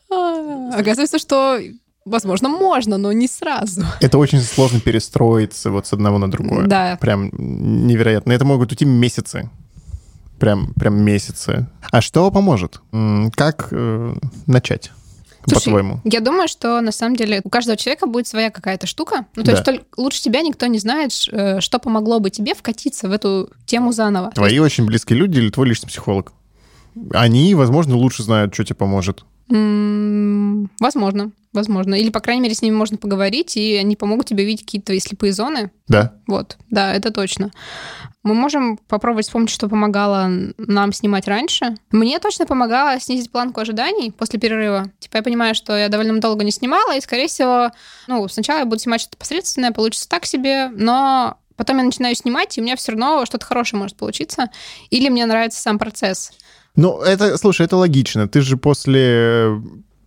Оказывается, 0.09 1.19
что 1.19 1.59
Возможно, 2.05 2.49
можно, 2.49 2.97
но 2.97 3.11
не 3.11 3.27
сразу. 3.27 3.83
Это 3.99 4.19
очень 4.19 4.39
сложно 4.39 4.79
перестроиться 4.79 5.71
вот 5.71 5.87
с 5.87 5.93
одного 5.93 6.19
на 6.19 6.29
другое. 6.29 6.67
Да. 6.67 6.97
Прям 7.01 7.31
невероятно. 7.33 8.31
Это 8.31 8.45
могут 8.45 8.71
уйти 8.71 8.85
месяцы. 8.85 9.49
Прям, 10.39 10.73
прям 10.73 11.01
месяцы. 11.01 11.67
А 11.91 12.01
что 12.01 12.29
поможет? 12.31 12.81
Как 13.35 13.69
э, 13.71 14.15
начать? 14.47 14.91
по-твоему? 15.53 16.01
Я 16.03 16.19
думаю, 16.19 16.47
что 16.47 16.81
на 16.81 16.91
самом 16.91 17.15
деле 17.15 17.41
у 17.43 17.49
каждого 17.49 17.77
человека 17.77 18.07
будет 18.07 18.27
своя 18.27 18.49
какая-то 18.49 18.87
штука. 18.87 19.25
Ну, 19.35 19.43
то 19.43 19.47
да. 19.47 19.51
есть 19.51 19.63
только 19.63 19.85
лучше 19.97 20.21
тебя 20.21 20.41
никто 20.41 20.65
не 20.67 20.79
знает, 20.79 21.11
э, 21.31 21.59
что 21.61 21.79
помогло 21.79 22.19
бы 22.19 22.29
тебе 22.29 22.55
вкатиться 22.55 23.07
в 23.07 23.11
эту 23.11 23.49
тему 23.65 23.91
заново. 23.91 24.31
Твои 24.31 24.53
есть... 24.53 24.63
очень 24.63 24.85
близкие 24.85 25.19
люди 25.19 25.39
или 25.39 25.49
твой 25.49 25.67
личный 25.67 25.87
психолог? 25.87 26.33
Они, 27.11 27.53
возможно, 27.55 27.95
лучше 27.95 28.23
знают, 28.23 28.53
что 28.53 28.63
тебе 28.63 28.75
поможет. 28.75 29.25
М-м, 29.49 30.71
возможно. 30.79 31.31
Возможно. 31.53 31.95
Или, 31.95 32.09
по 32.09 32.19
крайней 32.19 32.41
мере, 32.41 32.53
с 32.53 32.61
ними 32.61 32.75
можно 32.75 32.97
поговорить, 32.97 33.55
и 33.55 33.75
они 33.75 33.95
помогут 33.95 34.25
тебе 34.25 34.43
видеть 34.43 34.65
какие-то 34.65 34.87
твои 34.87 34.99
слепые 34.99 35.31
зоны. 35.31 35.71
Да. 35.87 36.15
Вот, 36.27 36.57
да, 36.69 36.93
это 36.93 37.11
точно. 37.11 37.51
Мы 38.23 38.33
можем 38.33 38.77
попробовать 38.77 39.25
вспомнить, 39.25 39.51
что 39.51 39.69
помогало 39.69 40.29
нам 40.57 40.91
снимать 40.91 41.27
раньше. 41.29 41.77
Мне 41.91 42.19
точно 42.19 42.45
помогало 42.45 42.99
снизить 42.99 43.31
планку 43.31 43.61
ожиданий 43.61 44.11
после 44.11 44.37
перерыва. 44.37 44.91
Типа 44.99 45.17
я 45.17 45.23
понимаю, 45.23 45.55
что 45.55 45.77
я 45.77 45.87
довольно 45.87 46.19
долго 46.19 46.43
не 46.43 46.51
снимала, 46.51 46.97
и, 46.97 47.01
скорее 47.01 47.27
всего, 47.27 47.71
ну, 48.07 48.27
сначала 48.27 48.59
я 48.59 48.65
буду 48.65 48.79
снимать 48.79 49.01
что-то 49.01 49.17
посредственное, 49.17 49.71
получится 49.71 50.09
так 50.09 50.25
себе, 50.25 50.69
но 50.69 51.37
потом 51.55 51.77
я 51.77 51.83
начинаю 51.83 52.15
снимать, 52.15 52.57
и 52.57 52.61
у 52.61 52.63
меня 52.65 52.75
все 52.75 52.91
равно 52.91 53.25
что-то 53.25 53.45
хорошее 53.45 53.79
может 53.79 53.95
получиться. 53.95 54.49
Или 54.89 55.07
мне 55.07 55.25
нравится 55.25 55.61
сам 55.61 55.79
процесс. 55.79 56.33
Ну, 56.75 57.01
это, 57.01 57.37
слушай, 57.37 57.65
это 57.65 57.77
логично. 57.77 58.27
Ты 58.27 58.41
же 58.41 58.57
после 58.57 59.61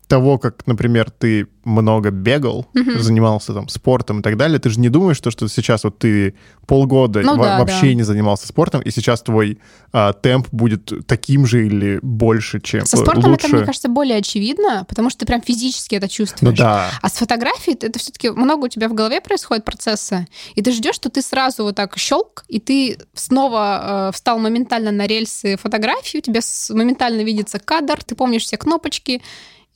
того, 0.08 0.38
как, 0.38 0.66
например, 0.66 1.10
ты 1.10 1.46
много 1.64 2.10
бегал, 2.10 2.66
угу. 2.74 2.98
занимался 2.98 3.52
там 3.52 3.68
спортом 3.68 4.20
и 4.20 4.22
так 4.22 4.38
далее, 4.38 4.58
ты 4.58 4.70
же 4.70 4.80
не 4.80 4.88
думаешь, 4.88 5.18
что, 5.18 5.30
что 5.30 5.46
сейчас 5.48 5.84
вот 5.84 5.98
ты 5.98 6.34
полгода 6.66 7.20
ну, 7.20 7.36
да, 7.36 7.58
вообще 7.58 7.88
да. 7.88 7.94
не 7.94 8.02
занимался 8.02 8.48
спортом, 8.48 8.80
и 8.80 8.90
сейчас 8.90 9.20
твой 9.20 9.58
а, 9.92 10.14
темп 10.14 10.48
будет 10.50 11.06
таким 11.06 11.46
же 11.46 11.66
или 11.66 11.98
больше, 12.02 12.60
чем 12.60 12.86
Со 12.86 12.96
спортом 12.96 13.32
лучше. 13.32 13.46
это, 13.46 13.56
мне 13.56 13.66
кажется, 13.66 13.88
более 13.88 14.16
очевидно, 14.16 14.86
потому 14.88 15.10
что 15.10 15.20
ты 15.20 15.26
прям 15.26 15.42
физически 15.42 15.96
это 15.96 16.08
чувствуешь. 16.08 16.58
Ну, 16.58 16.64
да. 16.64 16.90
А 17.02 17.08
с 17.08 17.14
фотографией 17.14 17.76
это 17.78 17.98
все-таки 17.98 18.30
много 18.30 18.64
у 18.64 18.68
тебя 18.68 18.88
в 18.88 18.94
голове 18.94 19.20
происходит 19.20 19.64
процесса, 19.64 20.26
и 20.54 20.62
ты 20.62 20.72
ждешь, 20.72 20.94
что 20.94 21.10
ты 21.10 21.20
сразу 21.20 21.64
вот 21.64 21.76
так 21.76 21.98
щелк, 21.98 22.44
и 22.48 22.60
ты 22.60 22.98
снова 23.12 24.08
э, 24.08 24.14
встал 24.14 24.38
моментально 24.38 24.90
на 24.90 25.06
рельсы 25.06 25.58
фотографии, 25.58 26.18
у 26.18 26.22
тебя 26.22 26.40
моментально 26.70 27.22
видится 27.22 27.58
кадр, 27.58 28.02
ты 28.02 28.14
помнишь 28.14 28.44
все 28.44 28.56
кнопочки, 28.56 29.20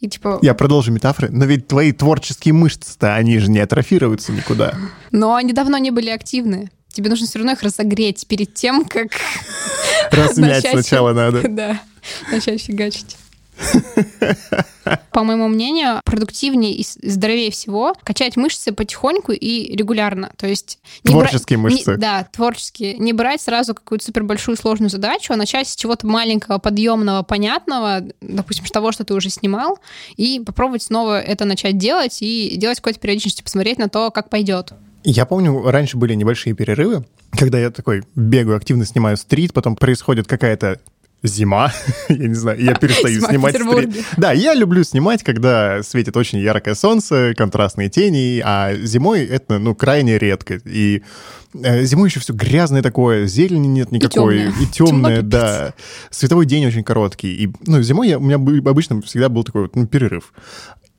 и 0.02 0.08
типа... 0.08 0.40
Я 0.42 0.54
продолжу 0.54 0.90
метафоры, 0.90 1.30
но 1.30 1.44
ведь 1.44 1.68
твои 1.68 1.92
творческие 1.92 2.52
мышцы-то, 2.54 3.14
они 3.14 3.38
же 3.38 3.48
не 3.48 3.60
атрофируются 3.60 4.32
никуда. 4.32 4.74
Но 5.12 5.36
они 5.36 5.52
давно 5.52 5.78
не 5.78 5.92
были 5.92 6.10
активны. 6.10 6.70
Тебе 6.88 7.08
нужно 7.08 7.28
все 7.28 7.38
равно 7.38 7.52
их 7.52 7.62
разогреть 7.62 8.26
перед 8.26 8.52
тем, 8.52 8.84
как... 8.84 9.12
Размять 10.10 10.66
сначала 10.66 11.12
надо. 11.12 11.48
Да, 11.48 11.80
начать 12.32 12.60
фигачить. 12.60 13.16
По 15.10 15.22
моему 15.22 15.48
мнению, 15.48 16.00
продуктивнее 16.04 16.72
и 16.72 16.84
здоровее 17.02 17.50
всего 17.50 17.94
качать 18.02 18.36
мышцы 18.36 18.72
потихоньку 18.72 19.32
и 19.32 19.76
регулярно. 19.76 20.32
То 20.36 20.46
есть 20.46 20.78
творческие 21.02 21.58
бра... 21.58 21.70
мышцы. 21.70 21.92
Не, 21.92 21.96
да, 21.96 22.28
творческие. 22.32 22.94
Не 22.98 23.12
брать 23.12 23.40
сразу 23.40 23.74
какую-то 23.74 24.04
супер 24.04 24.24
большую 24.24 24.56
сложную 24.56 24.90
задачу, 24.90 25.32
а 25.32 25.36
начать 25.36 25.68
с 25.68 25.76
чего-то 25.76 26.06
маленького, 26.06 26.58
подъемного, 26.58 27.22
понятного, 27.22 28.02
допустим, 28.20 28.66
с 28.66 28.70
того, 28.70 28.92
что 28.92 29.04
ты 29.04 29.14
уже 29.14 29.30
снимал, 29.30 29.78
и 30.16 30.40
попробовать 30.40 30.82
снова 30.82 31.20
это 31.20 31.44
начать 31.44 31.78
делать 31.78 32.18
и 32.20 32.56
делать 32.56 32.78
какой-то 32.78 33.00
периодичности, 33.00 33.42
посмотреть 33.42 33.78
на 33.78 33.88
то, 33.88 34.10
как 34.10 34.30
пойдет. 34.30 34.72
Я 35.04 35.26
помню, 35.26 35.62
раньше 35.70 35.96
были 35.96 36.14
небольшие 36.14 36.54
перерывы, 36.54 37.04
когда 37.32 37.58
я 37.58 37.70
такой 37.70 38.04
бегаю, 38.14 38.56
активно 38.56 38.84
снимаю 38.84 39.16
стрит, 39.16 39.52
потом 39.52 39.74
происходит 39.74 40.26
какая-то 40.26 40.80
зима, 41.22 41.72
я 42.08 42.28
не 42.28 42.34
знаю, 42.34 42.60
я 42.62 42.74
перестаю 42.74 43.14
Зима 43.20 43.28
снимать. 43.28 43.52
Петербурге. 43.54 43.90
стри- 43.92 44.04
Да, 44.16 44.32
я 44.32 44.54
люблю 44.54 44.82
снимать, 44.84 45.22
когда 45.22 45.82
светит 45.82 46.16
очень 46.16 46.38
яркое 46.40 46.74
солнце, 46.74 47.34
контрастные 47.36 47.88
тени, 47.88 48.40
а 48.44 48.74
зимой 48.74 49.24
это, 49.24 49.58
ну, 49.58 49.74
крайне 49.74 50.18
редко. 50.18 50.60
И 50.64 51.02
э, 51.54 51.84
зимой 51.84 52.08
еще 52.08 52.20
все 52.20 52.32
грязное 52.32 52.82
такое, 52.82 53.26
зелени 53.26 53.66
нет 53.68 53.92
никакой, 53.92 54.38
темное. 54.38 54.54
и 54.60 54.66
темное, 54.66 55.16
Темно, 55.18 55.28
да. 55.30 55.74
Световой 56.10 56.46
день 56.46 56.66
очень 56.66 56.82
короткий. 56.84 57.32
И, 57.44 57.50
ну, 57.66 57.82
зимой 57.82 58.08
я, 58.08 58.18
у 58.18 58.22
меня 58.22 58.38
бы- 58.38 58.58
обычно 58.68 59.00
всегда 59.02 59.28
был 59.28 59.44
такой 59.44 59.62
вот, 59.62 59.76
ну, 59.76 59.86
перерыв. 59.86 60.32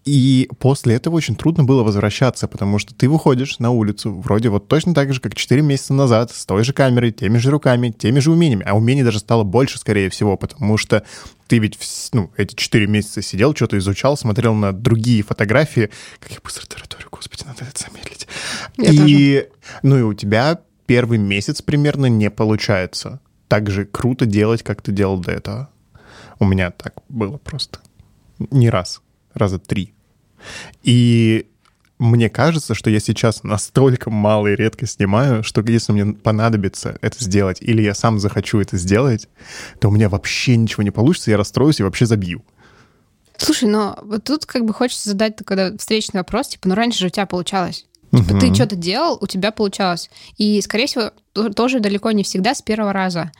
И 0.06 0.50
после 0.60 0.96
этого 0.96 1.16
очень 1.16 1.36
трудно 1.36 1.63
было 1.63 1.84
возвращаться, 1.84 2.48
потому 2.48 2.78
что 2.78 2.94
ты 2.94 3.08
выходишь 3.08 3.60
на 3.60 3.72
улицу 3.72 4.12
вроде 4.13 4.50
вот 4.50 4.68
точно 4.68 4.94
так 4.94 5.13
же, 5.13 5.22
как 5.22 5.34
4 5.34 5.62
месяца 5.62 5.94
назад, 5.94 6.32
с 6.32 6.46
той 6.46 6.63
же 6.66 6.74
камерой, 6.74 7.12
теми 7.12 7.38
же 7.38 7.52
руками, 7.52 7.89
теми 7.89 8.20
же 8.20 8.32
умениями. 8.32 8.66
А 8.66 8.76
умений 8.76 9.04
даже 9.04 9.20
стало 9.20 9.44
больше, 9.44 9.80
скорее 9.80 10.10
всего, 10.10 10.36
потому 10.36 10.78
что 10.78 11.04
ты 11.48 11.60
ведь 11.60 11.80
ну, 12.12 12.32
эти 12.36 12.54
4 12.54 12.86
месяца 12.88 13.22
сидел, 13.22 13.56
что-то 13.56 13.78
изучал, 13.78 14.18
смотрел 14.18 14.54
на 14.54 14.74
другие 14.74 15.24
фотографии. 15.24 15.89
Как 16.20 16.32
я 16.32 16.39
быстро 16.44 16.66
тараторю, 16.66 17.08
господи, 17.10 17.44
надо 17.46 17.63
это 17.63 17.82
замедлить. 17.82 18.28
Я 18.78 18.92
и, 18.92 19.48
ну 19.84 19.98
и 19.98 20.02
у 20.02 20.13
тебя 20.13 20.60
первый 20.86 21.18
месяц 21.18 21.62
примерно 21.62 22.08
не 22.08 22.30
получается 22.30 23.22
так 23.48 23.70
же 23.70 23.86
круто 23.86 24.26
делать, 24.26 24.63
как 24.63 24.82
ты 24.82 24.92
делал 24.92 25.18
до 25.18 25.32
этого. 25.32 25.70
У 26.39 26.46
меня 26.46 26.72
так 26.72 26.96
было 27.08 27.38
просто. 27.38 27.80
Не 28.50 28.70
раз, 28.72 29.03
раза 29.34 29.60
три. 29.60 29.93
И 30.84 31.48
мне 32.00 32.30
кажется, 32.30 32.74
что 32.74 32.89
я 32.89 33.00
сейчас 33.00 33.43
настолько 33.43 34.10
мало 34.10 34.48
и 34.48 34.56
редко 34.56 34.86
снимаю, 34.86 35.43
что 35.43 35.62
если 35.62 35.93
мне 35.93 36.13
понадобится 36.13 36.98
это 37.02 37.24
сделать, 37.24 37.60
или 37.62 37.82
я 37.82 37.93
сам 37.93 38.19
захочу 38.19 38.60
это 38.60 38.78
сделать, 38.78 39.30
то 39.80 39.88
у 39.88 39.91
меня 39.91 40.10
вообще 40.10 40.58
ничего 40.58 40.84
не 40.84 40.91
получится, 40.91 41.32
я 41.32 41.38
расстроюсь 41.38 41.80
и 41.80 41.84
вообще 41.84 42.06
забью. 42.06 42.43
Слушай, 43.38 43.69
но 43.69 43.98
вот 44.04 44.24
тут 44.26 44.46
как 44.46 44.65
бы 44.65 44.74
хочется 44.74 45.10
задать 45.10 45.36
такой 45.36 45.78
встречный 45.78 46.19
вопрос, 46.19 46.50
типа, 46.50 46.67
ну 46.67 46.76
раньше 46.76 47.00
же 47.00 47.08
у 47.08 47.10
тебя 47.10 47.26
получалось. 47.26 47.86
Типа, 48.12 48.30
ты 48.39 48.46
Мгм. 48.48 48.56
что-то 48.56 48.76
делал, 48.76 49.17
у 49.22 49.26
тебя 49.26 49.52
получалось. 49.52 50.10
И, 50.38 50.62
скорее 50.62 50.86
всего, 50.86 51.12
тоже 51.34 51.80
далеко 51.80 52.12
не 52.12 52.24
всегда 52.24 52.54
с 52.54 52.62
первого 52.62 52.93
раза. 52.93 53.32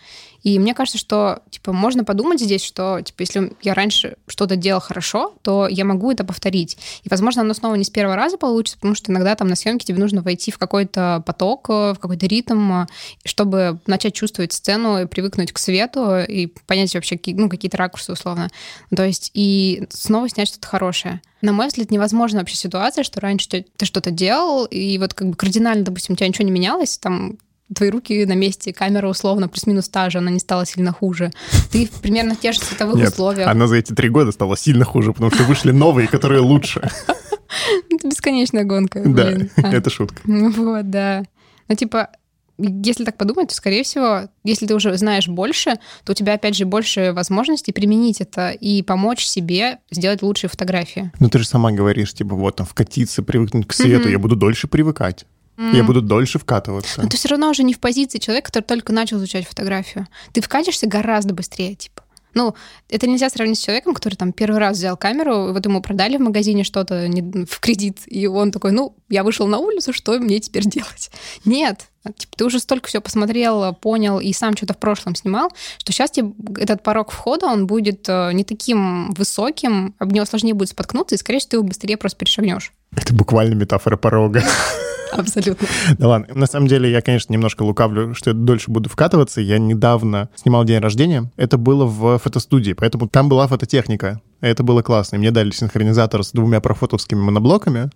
И 0.44 0.60
мне 0.60 0.74
кажется, 0.74 0.98
что, 0.98 1.42
типа, 1.50 1.72
можно 1.72 2.04
подумать 2.04 2.42
здесь, 2.42 2.64
что, 2.64 3.00
типа, 3.02 3.22
если 3.22 3.54
я 3.62 3.74
раньше 3.74 4.18
что-то 4.28 4.58
делал 4.58 4.82
хорошо, 4.82 5.34
то 5.42 5.68
я 5.70 5.86
могу 5.86 6.12
это 6.12 6.26
повторить. 6.26 6.78
И, 7.04 7.10
возможно, 7.10 7.42
оно 7.42 7.54
снова 7.54 7.76
не 7.76 7.86
с 7.86 7.90
первого 7.90 8.18
раза 8.18 8.38
получится, 8.38 8.78
потому 8.78 8.94
что 8.94 9.12
иногда 9.12 9.36
там 9.36 9.48
на 9.48 9.56
съемке 9.56 9.86
тебе 9.86 10.00
нужно 10.00 10.22
войти 10.22 10.52
в 10.52 10.58
какой-то 10.58 11.24
поток, 11.26 11.70
э, 11.70 11.94
в 11.94 12.00
какой-то 12.00 12.28
ритм, 12.28 12.74
э, 12.74 12.88
чтобы 13.24 13.80
начать 13.88 14.14
чувствовать 14.14 14.52
сцену 14.52 15.02
и 15.02 15.06
привыкнуть 15.06 15.54
к 15.54 15.58
свету 15.58 16.18
и 16.18 16.48
понять 16.68 16.94
вообще 16.94 17.18
ну, 17.28 17.50
какие-то 17.50 17.78
ракурсы 17.78 18.12
условно. 18.12 18.50
То 18.94 19.06
есть 19.06 19.32
и 19.34 19.88
снова 19.90 20.28
снять 20.28 20.50
что-то 20.50 20.68
хорошее. 20.68 21.22
На 21.42 21.54
мой 21.54 21.68
взгляд, 21.68 21.90
невозможна 21.90 22.40
вообще 22.40 22.58
ситуация, 22.58 23.06
что 23.06 23.22
раньше 23.22 23.48
ты 23.50 23.86
что-то 23.86 24.12
делал, 24.12 24.66
и 24.66 24.98
вот 24.98 25.14
как 25.14 25.30
бы 25.30 25.36
кардинально, 25.36 25.86
допустим, 25.86 26.14
у 26.14 26.16
тебя 26.18 26.28
ничего 26.28 26.46
не 26.46 26.52
менялось, 26.52 26.98
там 26.98 27.38
твои 27.74 27.90
руки 27.90 28.26
на 28.26 28.34
месте, 28.34 28.74
камера 28.74 29.08
условно 29.08 29.48
плюс-минус 29.48 29.90
та 29.90 30.10
же, 30.10 30.20
она 30.20 30.30
не 30.30 30.40
стала 30.40 30.66
сильно 30.66 30.92
хуже. 30.92 31.32
Ты 31.72 31.90
примерно 32.02 32.36
в 32.36 32.40
тех 32.40 32.54
же 32.54 32.62
цветовых 32.62 32.96
Нет, 32.96 33.10
условиях. 33.10 33.48
она 33.48 33.68
за 33.68 33.78
эти 33.78 33.94
три 33.94 34.10
года 34.10 34.32
стала 34.32 34.58
сильно 34.58 34.86
хуже, 34.86 35.14
потому 35.14 35.32
что 35.32 35.44
вышли 35.44 35.72
новые, 35.72 36.08
которые 36.08 36.42
лучше. 36.42 36.82
Это 37.90 38.08
бесконечная 38.08 38.64
гонка. 38.64 39.02
Да. 39.06 39.32
А. 39.58 39.74
это 39.74 39.90
шутка. 39.90 40.22
Вот, 40.26 40.90
да. 40.90 41.24
Ну, 41.68 41.76
типа, 41.76 42.10
если 42.58 43.04
так 43.04 43.18
подумать, 43.18 43.50
то, 43.50 43.56
скорее 43.56 43.84
всего, 43.84 44.30
если 44.44 44.68
ты 44.68 44.76
уже 44.76 44.96
знаешь 44.98 45.28
больше, 45.28 45.76
то 46.04 46.12
у 46.12 46.16
тебя, 46.16 46.34
опять 46.34 46.56
же, 46.56 46.66
больше 46.66 47.12
возможностей 47.14 47.72
применить 47.72 48.22
это 48.22 48.52
и 48.52 48.82
помочь 48.84 49.26
себе 49.26 49.80
сделать 49.92 50.22
лучшие 50.22 50.50
фотографии. 50.50 51.12
Ну 51.20 51.30
ты 51.30 51.40
же 51.40 51.48
сама 51.48 51.72
говоришь, 51.72 52.14
типа, 52.14 52.36
вот 52.36 52.58
там 52.58 52.66
вкатиться, 52.66 53.24
привыкнуть 53.24 53.68
к 53.68 53.74
свету, 53.74 54.10
я 54.10 54.20
буду 54.20 54.36
дольше 54.36 54.68
привыкать. 54.68 55.26
Я 55.58 55.84
буду 55.84 56.02
дольше 56.02 56.40
вкатываться. 56.40 57.02
Но 57.02 57.10
ты 57.10 57.18
все 57.18 57.30
равно 57.30 57.50
уже 57.50 57.64
не 57.64 57.74
в 57.74 57.80
позиции 57.80 58.20
человека, 58.20 58.48
который 58.48 58.64
только 58.64 58.94
начал 58.94 59.18
изучать 59.18 59.48
фотографию. 59.48 60.08
Ты 60.32 60.42
вкатишься 60.42 60.88
гораздо 60.88 61.34
быстрее, 61.34 61.76
типа. 61.76 62.04
Ну, 62.34 62.56
это 62.90 63.08
нельзя 63.08 63.30
сравнить 63.30 63.60
с 63.60 63.64
человеком, 63.64 63.94
который 63.94 64.16
там 64.16 64.34
первый 64.34 64.60
раз 64.60 64.78
взял 64.78 64.98
камеру, 64.98 65.50
и 65.50 65.52
вот 65.54 65.66
ему 65.66 65.82
продали 65.82 66.18
в 66.18 66.22
магазине 66.22 66.64
что-то 66.64 67.08
в 67.48 67.60
кредит, 67.60 68.00
и 68.08 68.26
он 68.26 68.52
такой, 68.52 68.72
ну, 68.72 68.96
я 69.10 69.24
вышел 69.24 69.46
на 69.48 69.60
улицу, 69.60 69.94
что 69.94 70.18
мне 70.20 70.40
теперь 70.40 70.64
делать? 70.66 71.12
Нет, 71.46 71.90
типа, 72.18 72.38
ты 72.38 72.46
уже 72.46 72.60
столько 72.60 72.88
все 72.88 73.02
посмотрел, 73.02 73.74
понял 73.76 74.20
и 74.20 74.34
сам 74.34 74.58
что-то 74.58 74.74
в 74.74 74.78
прошлом 74.78 75.16
снимал, 75.16 75.52
что 75.78 75.92
сейчас 75.92 76.12
тебе 76.12 76.32
этот 76.58 76.82
порог 76.82 77.12
входа, 77.12 77.46
он 77.46 77.68
будет 77.68 78.10
э, 78.10 78.32
не 78.34 78.44
таким 78.44 79.12
высоким, 79.12 79.94
об 80.00 80.12
него 80.12 80.26
сложнее 80.26 80.56
будет 80.56 80.70
споткнуться, 80.70 81.16
и, 81.16 81.20
скорее 81.20 81.40
всего, 81.40 81.50
ты 81.50 81.56
его 81.58 81.64
быстрее 81.66 81.98
просто 81.98 82.18
перешагнешь. 82.18 82.74
Это 82.96 83.14
буквально 83.14 83.54
метафора 83.56 83.98
порога. 83.98 84.44
Абсолютно. 85.12 85.68
Да 85.98 86.08
ладно, 86.08 86.28
на 86.34 86.48
самом 86.48 86.68
деле 86.68 86.92
я, 86.92 87.02
конечно, 87.02 87.32
немножко 87.34 87.64
лукавлю, 87.64 88.14
что 88.16 88.32
я 88.32 88.34
дольше 88.34 88.72
буду 88.72 88.90
вкатываться. 88.90 89.42
Я 89.42 89.60
недавно 89.60 90.30
снимал 90.36 90.64
день 90.66 90.80
рождения. 90.80 91.32
Это 91.38 91.58
было 91.58 91.86
в 91.86 92.18
фотостудии, 92.18 92.74
поэтому 92.74 93.08
там 93.08 93.30
была 93.30 93.48
фототехника. 93.48 94.22
Это 94.42 94.64
было 94.64 94.82
классно. 94.82 95.16
И 95.16 95.20
мне 95.20 95.32
дали 95.32 95.52
синхронизатор 95.52 96.24
с 96.24 96.32
двумя 96.32 96.62
профотовскими 96.62 97.20
моноблоками. 97.20 97.90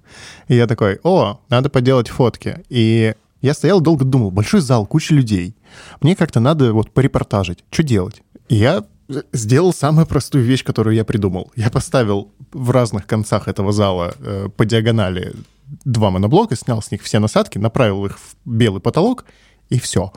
И 0.47 0.55
я 0.55 0.67
такой, 0.67 0.99
о, 1.03 1.39
надо 1.49 1.69
поделать 1.69 2.07
фотки. 2.07 2.63
И 2.69 3.13
я 3.41 3.53
стоял, 3.53 3.81
долго 3.81 4.05
думал, 4.05 4.31
большой 4.31 4.61
зал, 4.61 4.85
куча 4.85 5.13
людей. 5.13 5.55
Мне 6.01 6.15
как-то 6.15 6.39
надо 6.39 6.73
вот 6.73 6.91
порепортажить. 6.91 7.63
Что 7.71 7.83
делать? 7.83 8.21
И 8.49 8.55
я 8.55 8.83
сделал 9.31 9.73
самую 9.73 10.05
простую 10.05 10.43
вещь, 10.43 10.63
которую 10.63 10.95
я 10.95 11.05
придумал. 11.05 11.51
Я 11.55 11.69
поставил 11.69 12.31
в 12.51 12.71
разных 12.71 13.07
концах 13.07 13.47
этого 13.47 13.71
зала 13.71 14.15
э, 14.19 14.49
по 14.55 14.65
диагонали 14.65 15.33
два 15.85 16.11
моноблока, 16.11 16.55
снял 16.55 16.81
с 16.81 16.91
них 16.91 17.01
все 17.03 17.19
насадки, 17.19 17.57
направил 17.57 18.05
их 18.05 18.17
в 18.19 18.35
белый 18.45 18.81
потолок, 18.81 19.25
и 19.69 19.79
все. 19.79 20.13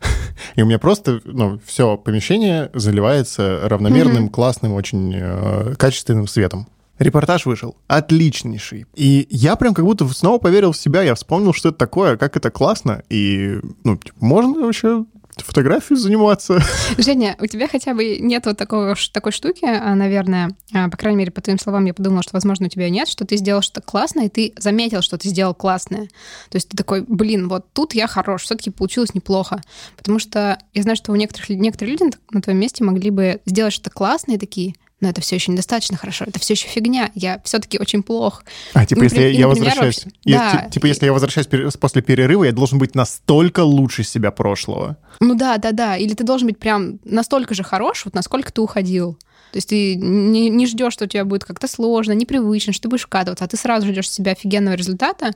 И 0.56 0.62
у 0.62 0.66
меня 0.66 0.78
просто, 0.78 1.20
ну, 1.24 1.60
все 1.64 1.96
помещение 1.96 2.70
заливается 2.74 3.60
равномерным, 3.64 4.28
классным, 4.28 4.72
очень 4.72 5.12
э, 5.14 5.74
качественным 5.76 6.26
светом. 6.26 6.68
Репортаж 6.98 7.44
вышел 7.44 7.76
отличнейший. 7.88 8.86
И 8.94 9.26
я 9.30 9.56
прям 9.56 9.74
как 9.74 9.84
будто 9.84 10.06
снова 10.08 10.38
поверил 10.38 10.72
в 10.72 10.76
себя, 10.76 11.02
я 11.02 11.14
вспомнил, 11.14 11.52
что 11.52 11.70
это 11.70 11.78
такое, 11.78 12.16
как 12.16 12.36
это 12.36 12.50
классно, 12.50 13.02
и, 13.10 13.58
ну, 13.82 13.96
типа, 13.96 14.16
можно 14.20 14.64
вообще 14.64 15.04
фотографией 15.42 15.98
заниматься. 15.98 16.62
Женя, 16.98 17.36
у 17.40 17.46
тебя 17.46 17.68
хотя 17.68 17.94
бы 17.94 18.18
нет 18.18 18.46
вот 18.46 18.56
такого, 18.56 18.94
такой 19.12 19.32
штуки, 19.32 19.64
а, 19.64 19.94
наверное, 19.94 20.56
а, 20.72 20.88
по 20.88 20.96
крайней 20.96 21.18
мере, 21.18 21.30
по 21.32 21.40
твоим 21.40 21.58
словам, 21.58 21.84
я 21.86 21.94
подумала, 21.94 22.22
что, 22.22 22.32
возможно, 22.32 22.66
у 22.66 22.68
тебя 22.68 22.88
нет, 22.90 23.08
что 23.08 23.24
ты 23.24 23.36
сделал 23.36 23.62
что-то 23.62 23.82
классное, 23.82 24.26
и 24.26 24.28
ты 24.28 24.52
заметил, 24.58 25.02
что 25.02 25.18
ты 25.18 25.28
сделал 25.28 25.54
классное. 25.54 26.06
То 26.50 26.56
есть 26.56 26.68
ты 26.68 26.76
такой, 26.76 27.04
блин, 27.06 27.48
вот 27.48 27.66
тут 27.72 27.94
я 27.94 28.06
хорош, 28.06 28.42
все-таки 28.42 28.70
получилось 28.70 29.14
неплохо. 29.14 29.62
Потому 29.96 30.18
что 30.18 30.58
я 30.72 30.82
знаю, 30.82 30.96
что 30.96 31.12
у 31.12 31.16
некоторых, 31.16 31.48
некоторые 31.50 31.96
люди 31.96 32.16
на 32.30 32.42
твоем 32.42 32.60
месте 32.60 32.84
могли 32.84 33.10
бы 33.10 33.40
сделать 33.46 33.72
что-то 33.72 33.90
классное, 33.90 34.38
такие, 34.38 34.74
но 35.04 35.10
это 35.10 35.20
все 35.20 35.36
еще 35.36 35.52
недостаточно 35.52 35.96
хорошо, 35.96 36.24
это 36.26 36.40
все 36.40 36.54
еще 36.54 36.66
фигня, 36.66 37.10
я 37.14 37.40
все-таки 37.44 37.78
очень 37.78 38.02
плох. 38.02 38.42
А, 38.72 38.84
типа, 38.86 39.00
Ну, 39.00 39.04
если 39.04 39.22
я, 39.22 39.46
возвращаюсь... 39.46 40.06
да, 40.24 40.62
ти- 40.64 40.70
типа, 40.72 40.86
если 40.86 41.06
я 41.06 41.12
возвращаюсь 41.12 41.46
после 41.78 42.02
перерыва, 42.02 42.44
я 42.44 42.52
должен 42.52 42.78
быть 42.78 42.94
настолько 42.94 43.60
лучше 43.60 44.02
себя 44.02 44.30
прошлого. 44.30 44.96
Ну 45.20 45.34
да, 45.34 45.58
да, 45.58 45.72
да. 45.72 45.96
Или 45.96 46.14
ты 46.14 46.24
должен 46.24 46.48
быть 46.48 46.58
прям 46.58 46.98
настолько 47.04 47.54
же 47.54 47.62
хорош, 47.62 48.04
вот 48.04 48.14
насколько 48.14 48.52
ты 48.52 48.60
уходил. 48.60 49.18
То 49.52 49.58
есть 49.58 49.68
ты 49.68 49.94
не, 49.94 50.48
не 50.48 50.66
ждешь, 50.66 50.94
что 50.94 51.04
у 51.04 51.08
тебя 51.08 51.24
будет 51.24 51.44
как-то 51.44 51.68
сложно, 51.68 52.12
непривычно, 52.12 52.72
что 52.72 52.82
ты 52.82 52.88
будешь 52.88 53.04
вкатываться, 53.04 53.44
а 53.44 53.48
ты 53.48 53.56
сразу 53.56 53.86
ждешь 53.86 54.10
себя 54.10 54.32
офигенного 54.32 54.74
результата 54.74 55.30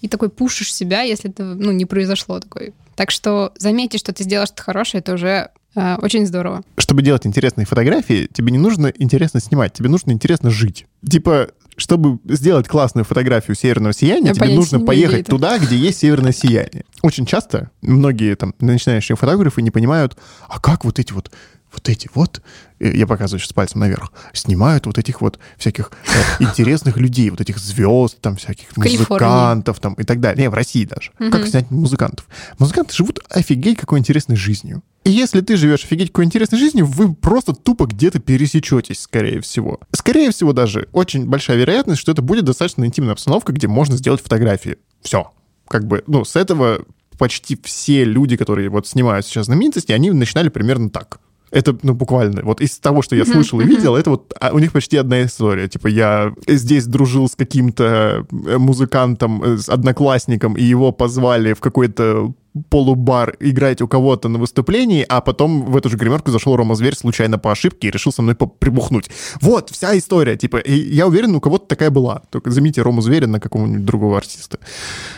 и 0.00 0.06
такой 0.06 0.28
пушишь 0.28 0.72
себя, 0.72 1.02
если 1.02 1.30
это 1.30 1.42
ну, 1.42 1.72
не 1.72 1.84
произошло 1.84 2.38
такой. 2.38 2.72
Так 2.94 3.10
что 3.10 3.52
заметить, 3.56 3.98
что 3.98 4.12
ты 4.12 4.22
сделал 4.22 4.46
что-то 4.46 4.62
хорошее, 4.62 5.00
это 5.00 5.14
уже 5.14 5.50
очень 5.74 6.26
здорово. 6.26 6.62
Чтобы 6.78 7.02
делать 7.02 7.26
интересные 7.26 7.66
фотографии, 7.66 8.28
тебе 8.32 8.52
не 8.52 8.58
нужно 8.58 8.92
интересно 8.96 9.40
снимать, 9.40 9.72
тебе 9.72 9.88
нужно 9.88 10.12
интересно 10.12 10.50
жить. 10.50 10.86
Типа, 11.08 11.48
чтобы 11.76 12.18
сделать 12.24 12.68
классную 12.68 13.04
фотографию 13.04 13.56
северного 13.56 13.92
сияния, 13.92 14.28
Я 14.28 14.34
тебе 14.34 14.54
нужно 14.54 14.80
поехать 14.80 15.20
это. 15.22 15.30
туда, 15.30 15.58
где 15.58 15.76
есть 15.76 15.98
северное 15.98 16.32
сияние. 16.32 16.84
Очень 17.02 17.26
часто 17.26 17.70
многие 17.82 18.36
там 18.36 18.54
начинающие 18.60 19.16
фотографы 19.16 19.60
не 19.62 19.70
понимают, 19.70 20.16
а 20.48 20.60
как 20.60 20.84
вот 20.84 20.98
эти 20.98 21.12
вот 21.12 21.30
вот 21.74 21.88
эти 21.88 22.08
вот, 22.14 22.40
э, 22.78 22.96
я 22.96 23.06
показываю 23.06 23.40
сейчас 23.40 23.52
пальцем 23.52 23.80
наверх, 23.80 24.12
снимают 24.32 24.86
вот 24.86 24.98
этих 24.98 25.20
вот 25.20 25.38
всяких 25.58 25.90
э, 26.06 26.42
интересных 26.44 26.96
людей, 26.96 27.30
вот 27.30 27.40
этих 27.40 27.58
звезд, 27.58 28.20
там 28.20 28.36
всяких 28.36 28.76
музыкантов 28.76 29.80
там 29.80 29.94
и 29.94 30.04
так 30.04 30.20
далее. 30.20 30.44
Не, 30.44 30.50
в 30.50 30.54
России 30.54 30.84
даже. 30.84 31.12
Как 31.30 31.46
снять 31.46 31.70
музыкантов? 31.70 32.26
Музыканты 32.58 32.94
живут 32.94 33.20
офигеть 33.28 33.78
какой 33.78 33.98
интересной 33.98 34.36
жизнью. 34.36 34.82
И 35.04 35.10
если 35.10 35.42
ты 35.42 35.56
живешь 35.56 35.84
офигеть 35.84 36.08
какой 36.08 36.24
интересной 36.24 36.58
жизнью, 36.58 36.86
вы 36.86 37.14
просто 37.14 37.52
тупо 37.52 37.86
где-то 37.86 38.20
пересечетесь, 38.20 39.00
скорее 39.00 39.40
всего. 39.42 39.80
Скорее 39.92 40.30
всего 40.30 40.52
даже 40.54 40.88
очень 40.92 41.26
большая 41.26 41.58
вероятность, 41.58 42.00
что 42.00 42.12
это 42.12 42.22
будет 42.22 42.44
достаточно 42.46 42.84
интимная 42.84 43.12
обстановка, 43.12 43.52
где 43.52 43.68
можно 43.68 43.96
сделать 43.96 44.22
фотографии. 44.22 44.78
Все. 45.02 45.30
Как 45.68 45.86
бы, 45.86 46.02
ну, 46.06 46.24
с 46.24 46.36
этого 46.36 46.84
почти 47.18 47.58
все 47.62 48.04
люди, 48.04 48.36
которые 48.36 48.68
вот 48.68 48.86
снимают 48.86 49.26
сейчас 49.26 49.46
знаменитости, 49.46 49.92
они 49.92 50.10
начинали 50.10 50.48
примерно 50.48 50.90
так. 50.90 51.20
Это, 51.54 51.78
ну, 51.82 51.94
буквально. 51.94 52.42
Вот 52.42 52.60
из 52.60 52.78
того, 52.78 53.00
что 53.00 53.14
я 53.14 53.24
слышал 53.24 53.60
и 53.60 53.64
видел, 53.64 53.94
это 53.94 54.10
вот 54.10 54.34
а, 54.40 54.50
у 54.52 54.58
них 54.58 54.72
почти 54.72 54.96
одна 54.96 55.22
история. 55.22 55.68
Типа 55.68 55.86
я 55.86 56.32
здесь 56.48 56.86
дружил 56.86 57.28
с 57.28 57.36
каким-то 57.36 58.26
э, 58.46 58.58
музыкантом, 58.58 59.42
э, 59.42 59.58
с 59.58 59.68
одноклассником, 59.68 60.54
и 60.54 60.64
его 60.64 60.90
позвали 60.90 61.52
в 61.52 61.60
какой-то 61.60 62.34
полубар 62.70 63.36
играть 63.40 63.82
у 63.82 63.88
кого-то 63.88 64.28
на 64.28 64.38
выступлении, 64.38 65.04
а 65.08 65.20
потом 65.20 65.64
в 65.64 65.76
эту 65.76 65.90
же 65.90 65.96
гримерку 65.96 66.30
зашел 66.30 66.56
Рома 66.56 66.74
Зверь 66.74 66.96
случайно 66.96 67.38
по 67.38 67.50
ошибке 67.50 67.88
и 67.88 67.90
решил 67.90 68.12
со 68.12 68.22
мной 68.22 68.36
прибухнуть. 68.36 69.10
Вот, 69.40 69.70
вся 69.70 69.96
история, 69.98 70.36
типа, 70.36 70.58
и 70.58 70.72
я 70.72 71.06
уверен, 71.06 71.34
у 71.34 71.40
кого-то 71.40 71.66
такая 71.66 71.90
была. 71.90 72.22
Только 72.30 72.50
заметьте 72.50 72.82
Рому 72.82 73.00
Зверя 73.00 73.26
на 73.26 73.40
какого-нибудь 73.40 73.84
другого 73.84 74.18
артиста. 74.18 74.58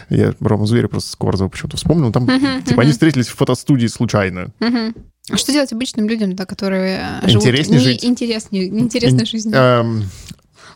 Я 0.08 0.34
Рому 0.40 0.66
Зверя 0.66 0.88
просто 0.88 1.12
Скворцова 1.12 1.48
почему-то 1.48 1.76
вспомнил. 1.76 2.12
Там, 2.12 2.24
uh-huh, 2.24 2.62
типа, 2.62 2.80
uh-huh. 2.80 2.82
они 2.82 2.92
встретились 2.92 3.28
в 3.28 3.36
фотостудии 3.36 3.86
случайно. 3.86 4.48
Uh-huh. 4.60 4.94
А 5.30 5.36
что 5.36 5.52
делать 5.52 5.72
обычным 5.72 6.08
людям, 6.08 6.34
да, 6.36 6.46
которые 6.46 7.20
живут... 7.24 7.44
Интереснее 7.44 7.80
жить. 7.80 8.04
Интереснее, 8.04 8.68
неинтересная 8.68 9.24
Ин- 9.24 9.26
жизнь. 9.26 9.52
Эм... 9.52 10.04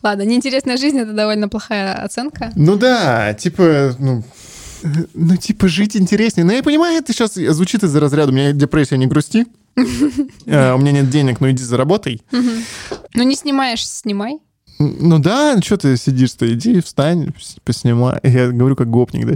Ладно, 0.03 0.23
неинтересная 0.23 0.77
жизнь— 0.77 0.99
это 1.01 1.13
довольно 1.13 1.49
плохая 1.49 1.95
оценка. 1.95 2.53
Ну 2.57 2.77
да, 2.77 3.35
типа, 3.35 3.95
ну, 3.99 4.25
ну, 5.15 5.37
типа, 5.37 5.69
жить 5.69 5.97
интереснее. 5.97 6.45
Но 6.45 6.53
я 6.53 6.63
понимаю, 6.63 6.99
это 6.99 7.13
сейчас 7.13 7.35
звучит 7.35 7.83
из-за 7.85 8.01
разряда. 8.01 8.33
У 8.33 8.35
меня 8.35 8.53
депрессия, 8.53 8.97
не 8.97 9.07
грусти. 9.07 9.47
Э, 10.47 10.75
у 10.75 10.79
меня 10.79 10.93
нет 10.93 11.11
денег, 11.11 11.41
ну 11.41 11.51
иди 11.51 11.63
заработай. 11.63 12.23
Ну, 12.33 13.23
не 13.23 13.37
снимаешь, 13.37 13.87
снимай. 13.87 14.39
Ну 14.83 15.19
да, 15.19 15.53
ну 15.57 15.63
что 15.63 15.77
ты 15.77 15.95
сидишь-то, 15.99 16.51
иди, 16.51 16.81
встань, 16.81 17.35
поснимай. 17.65 18.19
Я 18.23 18.51
говорю 18.51 18.77
как 18.77 18.89
гопник, 18.89 19.27
да, 19.27 19.35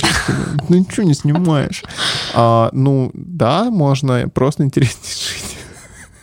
ну 0.71 0.79
ничего 0.79 1.07
не 1.07 1.13
снимаешь. 1.13 1.85
А, 2.33 2.71
ну 2.73 3.11
да, 3.13 3.71
можно 3.71 4.27
просто 4.31 4.65
интереснее 4.65 5.13
жить. 5.13 5.44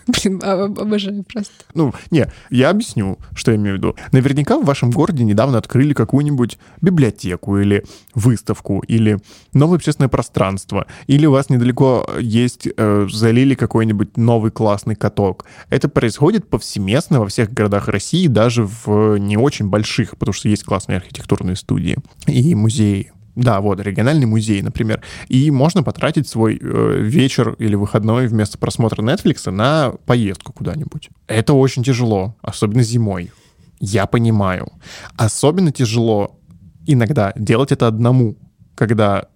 Блин, 0.08 0.42
обожаю 0.44 1.24
просто. 1.24 1.54
Ну, 1.74 1.94
не, 2.10 2.28
я 2.50 2.70
объясню, 2.70 3.20
что 3.36 3.52
я 3.52 3.58
имею 3.58 3.76
в 3.76 3.78
виду. 3.78 3.96
Наверняка 4.12 4.58
в 4.58 4.66
вашем 4.66 4.92
городе 4.92 5.24
недавно 5.24 5.58
открыли 5.58 5.94
какую-нибудь 5.94 6.58
библиотеку 6.82 7.58
или 7.58 7.84
выставку, 8.16 8.80
или 8.88 9.20
новое 9.54 9.78
общественное 9.78 10.10
пространство, 10.10 10.88
или 11.08 11.26
у 11.26 11.32
вас 11.32 11.50
недалеко 11.50 12.08
есть, 12.20 12.68
э, 12.76 13.08
залили 13.12 13.56
какой-нибудь 13.56 14.18
новый 14.18 14.52
классный 14.52 14.96
каток. 14.96 15.46
Это 15.70 15.90
происходит 15.90 16.48
повсеместно 16.50 17.20
во 17.20 17.28
всех 17.28 17.54
городах 17.54 17.88
России, 17.88 18.28
даже 18.28 18.64
в 18.66 19.18
не 19.18 19.38
очень 19.38 19.70
больших, 19.70 20.18
потому 20.18 20.34
что 20.34 20.50
есть 20.50 20.64
классные 20.64 20.98
архитектурные 20.98 21.56
студии 21.56 21.98
и 22.28 22.56
музеи. 22.56 23.12
Да, 23.36 23.62
вот, 23.62 23.80
региональный 23.80 24.26
музей, 24.26 24.62
например. 24.62 25.02
И 25.30 25.52
можно 25.52 25.84
потратить 25.84 26.28
свой 26.28 26.60
э, 26.62 26.98
вечер 27.00 27.56
или 27.60 27.76
выходной 27.76 28.28
вместо 28.28 28.58
просмотра 28.58 29.02
Netflix 29.02 29.50
на 29.50 29.94
поездку 30.06 30.52
куда-нибудь. 30.54 31.10
Это 31.28 31.54
очень 31.54 31.84
тяжело, 31.84 32.36
особенно 32.42 32.84
зимой. 32.84 33.32
Я 33.80 34.06
понимаю. 34.06 34.72
Особенно 35.16 35.72
тяжело 35.72 36.38
иногда 36.86 37.34
делать 37.36 37.72
это 37.72 37.88
одному, 37.88 38.36
когда 38.76 39.28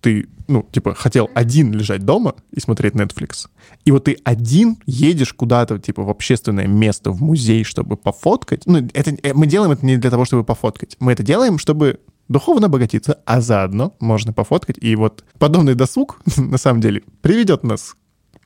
ты, 0.00 0.28
ну, 0.48 0.66
типа, 0.70 0.94
хотел 0.94 1.28
один 1.34 1.72
лежать 1.72 2.04
дома 2.04 2.34
и 2.52 2.60
смотреть 2.60 2.94
Netflix, 2.94 3.48
и 3.84 3.90
вот 3.92 4.04
ты 4.04 4.16
один 4.24 4.78
едешь 4.86 5.32
куда-то, 5.32 5.78
типа, 5.78 6.02
в 6.02 6.10
общественное 6.10 6.66
место, 6.66 7.10
в 7.10 7.22
музей, 7.22 7.64
чтобы 7.64 7.96
пофоткать. 7.96 8.62
Ну, 8.66 8.88
это, 8.94 9.10
э, 9.22 9.34
мы 9.34 9.46
делаем 9.46 9.72
это 9.72 9.84
не 9.84 9.96
для 9.96 10.10
того, 10.10 10.24
чтобы 10.24 10.44
пофоткать. 10.44 10.96
Мы 11.00 11.12
это 11.12 11.22
делаем, 11.22 11.58
чтобы 11.58 12.00
духовно 12.30 12.66
обогатиться, 12.68 13.20
а 13.26 13.42
заодно 13.42 13.94
можно 14.00 14.32
пофоткать. 14.32 14.78
И 14.80 14.96
вот 14.96 15.24
подобный 15.38 15.74
досуг, 15.74 16.20
на 16.38 16.56
самом 16.56 16.80
деле, 16.80 17.02
приведет 17.20 17.62
нас 17.62 17.94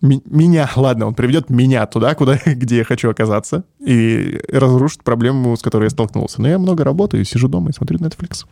меня, 0.00 0.68
ладно, 0.76 1.06
он 1.06 1.14
приведет 1.14 1.48
меня 1.50 1.86
туда, 1.86 2.14
куда, 2.14 2.38
где 2.46 2.78
я 2.78 2.84
хочу 2.84 3.10
оказаться, 3.10 3.64
и 3.84 4.40
разрушит 4.50 5.02
проблему, 5.02 5.56
с 5.56 5.62
которой 5.62 5.84
я 5.84 5.90
столкнулся. 5.90 6.40
Но 6.40 6.48
я 6.48 6.58
много 6.58 6.84
работаю, 6.84 7.24
сижу 7.24 7.48
дома 7.48 7.70
и 7.70 7.72
смотрю 7.72 7.98
Netflix. 7.98 8.46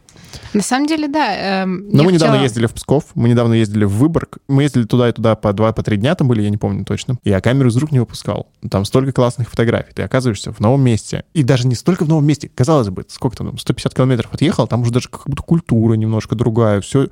На 0.54 0.62
самом 0.62 0.86
деле, 0.86 1.08
да. 1.08 1.62
Эм, 1.62 1.88
Но 1.90 2.04
мы 2.04 2.12
недавно 2.12 2.34
хотела... 2.34 2.44
ездили 2.44 2.66
в 2.66 2.74
Псков, 2.74 3.04
мы 3.14 3.28
недавно 3.28 3.54
ездили 3.54 3.84
в 3.84 3.92
Выборг. 3.92 4.38
Мы 4.48 4.64
ездили 4.64 4.84
туда 4.84 5.08
и 5.08 5.12
туда 5.12 5.34
по 5.34 5.52
два, 5.52 5.72
по 5.72 5.82
три 5.82 5.96
дня 5.96 6.14
там 6.14 6.28
были, 6.28 6.42
я 6.42 6.50
не 6.50 6.56
помню 6.56 6.84
точно. 6.84 7.16
Я 7.24 7.40
камеру 7.40 7.68
из 7.68 7.76
рук 7.76 7.92
не 7.92 8.00
выпускал. 8.00 8.48
Там 8.70 8.84
столько 8.84 9.12
классных 9.12 9.50
фотографий. 9.50 9.92
Ты 9.94 10.02
оказываешься 10.02 10.52
в 10.52 10.60
новом 10.60 10.82
месте. 10.82 11.24
И 11.32 11.42
даже 11.42 11.66
не 11.66 11.74
столько 11.74 12.04
в 12.04 12.08
новом 12.08 12.26
месте. 12.26 12.50
Казалось 12.54 12.88
бы, 12.90 13.04
сколько 13.08 13.36
там, 13.36 13.58
150 13.58 13.94
километров 13.94 14.32
отъехал, 14.34 14.66
там 14.66 14.82
уже 14.82 14.90
даже 14.90 15.08
как 15.08 15.22
будто 15.26 15.42
культура 15.42 15.94
немножко 15.94 16.34
другая, 16.34 16.80
все, 16.80 17.08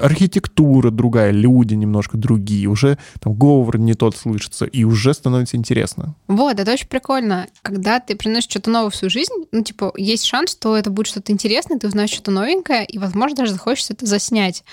архитектура 0.00 0.90
другая, 0.90 1.30
люди 1.30 1.74
немножко 1.74 2.16
другие. 2.16 2.68
Уже 2.68 2.98
там 3.20 3.34
говор 3.34 3.78
не 3.78 3.94
тот 3.94 4.16
слышится, 4.16 4.64
и 4.64 4.84
уже 4.84 5.14
становится 5.14 5.56
интересно. 5.56 6.14
Вот, 6.28 6.58
это 6.60 6.72
очень 6.72 6.88
прикольно. 6.88 7.46
Когда 7.64 7.98
ты 7.98 8.14
приносишь 8.14 8.50
что-то 8.50 8.68
новое 8.68 8.90
в 8.90 8.94
свою 8.94 9.10
жизнь, 9.10 9.32
ну, 9.50 9.62
типа, 9.62 9.94
есть 9.96 10.26
шанс, 10.26 10.52
что 10.52 10.76
это 10.76 10.90
будет 10.90 11.06
что-то 11.06 11.32
интересное, 11.32 11.78
ты 11.78 11.86
узнаешь 11.86 12.10
что-то 12.10 12.30
новенькое, 12.30 12.84
и, 12.84 12.98
возможно, 12.98 13.36
даже 13.36 13.52
захочется 13.52 13.94
это 13.94 14.04
заснять. 14.04 14.64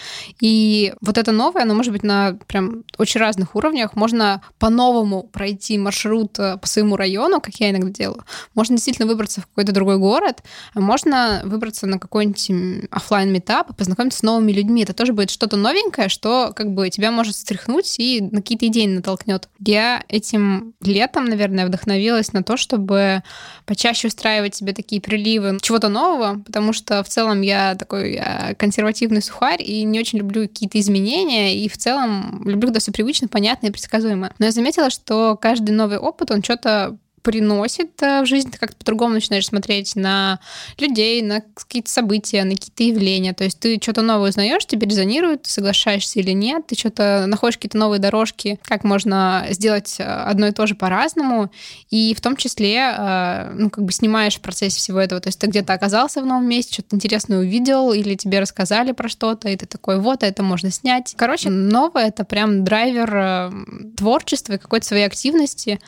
И 0.42 0.94
вот 1.00 1.18
это 1.18 1.32
новое, 1.32 1.64
оно 1.64 1.74
может 1.74 1.94
быть 1.94 2.04
на 2.04 2.38
прям 2.48 2.84
очень 2.98 3.22
разных 3.22 3.56
уровнях. 3.56 3.96
Можно 3.96 4.42
по-новому 4.60 5.24
пройти 5.24 5.78
маршрут 5.78 6.38
э, 6.38 6.58
по 6.58 6.68
своему 6.68 6.98
району, 6.98 7.40
как 7.40 7.56
я 7.56 7.70
иногда 7.70 7.90
делаю. 7.92 8.26
Можно 8.56 8.76
действительно 8.76 9.08
выбраться 9.08 9.40
в 9.40 9.48
какой-то 9.48 9.72
другой 9.72 9.98
город, 9.98 10.44
можно 10.76 11.42
выбраться 11.46 11.88
на 11.88 11.98
какой-нибудь 11.98 12.90
офлайн 12.92 13.32
метап 13.32 13.70
и 13.70 13.74
познакомиться 13.74 14.20
с 14.20 14.24
новыми 14.24 14.52
людьми. 14.52 14.84
Это 14.84 14.94
тоже 14.94 15.14
будет 15.14 15.30
что-то 15.30 15.56
новенькое, 15.56 16.10
что 16.10 16.52
как 16.54 16.74
бы 16.74 16.90
тебя 16.90 17.12
может 17.12 17.38
стряхнуть 17.38 18.00
и 18.00 18.20
на 18.20 18.42
какие-то 18.42 18.68
идеи 18.68 18.88
натолкнет. 18.88 19.48
Я 19.66 20.04
этим 20.10 20.74
летом, 20.82 21.26
наверное, 21.26 21.66
вдохновилась 21.66 22.34
на 22.34 22.44
то, 22.44 22.58
чтобы 22.82 23.22
почаще 23.66 24.08
устраивать 24.08 24.56
себе 24.56 24.74
такие 24.74 25.02
приливы 25.02 25.60
чего-то 25.62 25.88
нового, 25.88 26.40
потому 26.40 26.74
что 26.74 27.04
в 27.04 27.08
целом 27.08 27.42
я 27.42 27.76
такой 27.76 28.14
я 28.14 28.56
консервативный 28.58 29.22
сухарь 29.22 29.62
и 29.62 29.84
не 29.84 30.00
очень 30.00 30.20
люблю 30.20 30.48
какие-то 30.48 30.80
изменения, 30.80 31.56
и 31.56 31.70
в 31.70 31.78
целом 31.78 32.42
люблю, 32.46 32.68
когда 32.68 32.80
все 32.80 32.92
привычно, 32.92 33.28
понятно 33.28 33.68
и 33.68 33.72
предсказуемо. 33.72 34.34
Но 34.40 34.46
я 34.46 34.52
заметила, 34.52 34.90
что 34.90 35.38
каждый 35.40 35.72
новый 35.72 36.00
опыт, 36.00 36.32
он 36.32 36.44
что-то 36.44 36.98
приносит 37.22 38.02
э, 38.02 38.22
в 38.22 38.26
жизнь, 38.26 38.52
ты 38.52 38.58
как-то 38.58 38.76
по-другому 38.78 39.14
начинаешь 39.14 39.46
смотреть 39.46 39.96
на 39.96 40.40
людей, 40.78 41.22
на 41.22 41.42
какие-то 41.42 41.90
события, 41.90 42.44
на 42.44 42.52
какие-то 42.52 42.84
явления. 42.84 43.34
То 43.34 43.44
есть 43.44 43.60
ты 43.60 43.80
что-то 43.82 44.02
новое 44.02 44.30
узнаешь, 44.30 44.66
тебе 44.66 44.88
резонирует, 44.88 45.46
соглашаешься 45.46 46.20
или 46.20 46.32
нет, 46.32 46.68
ты 46.68 46.76
что-то 46.76 47.26
находишь 47.28 47.58
какие-то 47.58 47.78
новые 47.78 48.00
дорожки, 48.00 48.60
как 48.64 48.84
можно 48.84 49.46
сделать 49.50 49.96
э, 50.00 50.04
одно 50.04 50.48
и 50.48 50.52
то 50.52 50.68
же 50.68 50.76
по-разному, 50.76 51.52
и 51.90 52.14
в 52.14 52.22
том 52.22 52.36
числе, 52.36 52.94
э, 52.98 53.54
ну, 53.56 53.70
как 53.70 53.84
бы 53.84 53.92
снимаешь 53.92 54.36
в 54.36 54.42
процессе 54.42 54.78
всего 54.78 55.00
этого. 55.00 55.22
То 55.22 55.30
есть 55.30 55.40
ты 55.40 55.48
где-то 55.48 55.74
оказался 55.74 56.22
в 56.22 56.26
новом 56.26 56.48
месте, 56.48 56.74
что-то 56.74 56.96
интересное 56.96 57.40
увидел, 57.40 57.94
или 57.94 58.16
тебе 58.16 58.40
рассказали 58.40 58.92
про 58.92 59.10
что-то, 59.10 59.50
и 59.50 59.56
ты 59.56 59.66
такой, 59.66 60.00
вот, 60.00 60.24
это 60.24 60.44
можно 60.44 60.72
снять. 60.72 61.14
Короче, 61.18 61.50
новое— 61.50 62.08
это 62.08 62.24
прям 62.24 62.64
драйвер 62.64 63.52
творчества 63.96 64.54
и 64.54 64.58
какой-то 64.58 64.86
своей 64.86 65.06
активности, 65.06 65.80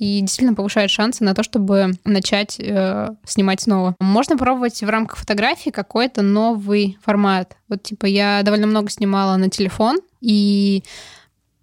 и 0.00 0.20
действительно 0.22 0.56
повышает 0.56 0.90
шансы 0.90 1.22
на 1.22 1.34
то, 1.34 1.42
чтобы 1.42 1.92
начать 2.04 2.58
э, 2.58 3.10
снимать 3.26 3.60
снова. 3.60 3.94
Можно 4.00 4.38
пробовать 4.38 4.82
в 4.82 4.88
рамках 4.88 5.18
фотографии 5.18 5.68
какой-то 5.68 6.22
новый 6.22 6.96
формат. 7.02 7.56
Вот 7.68 7.82
типа 7.82 8.06
я 8.06 8.40
довольно 8.42 8.66
много 8.66 8.90
снимала 8.90 9.36
на 9.36 9.50
телефон, 9.50 10.00
и 10.22 10.82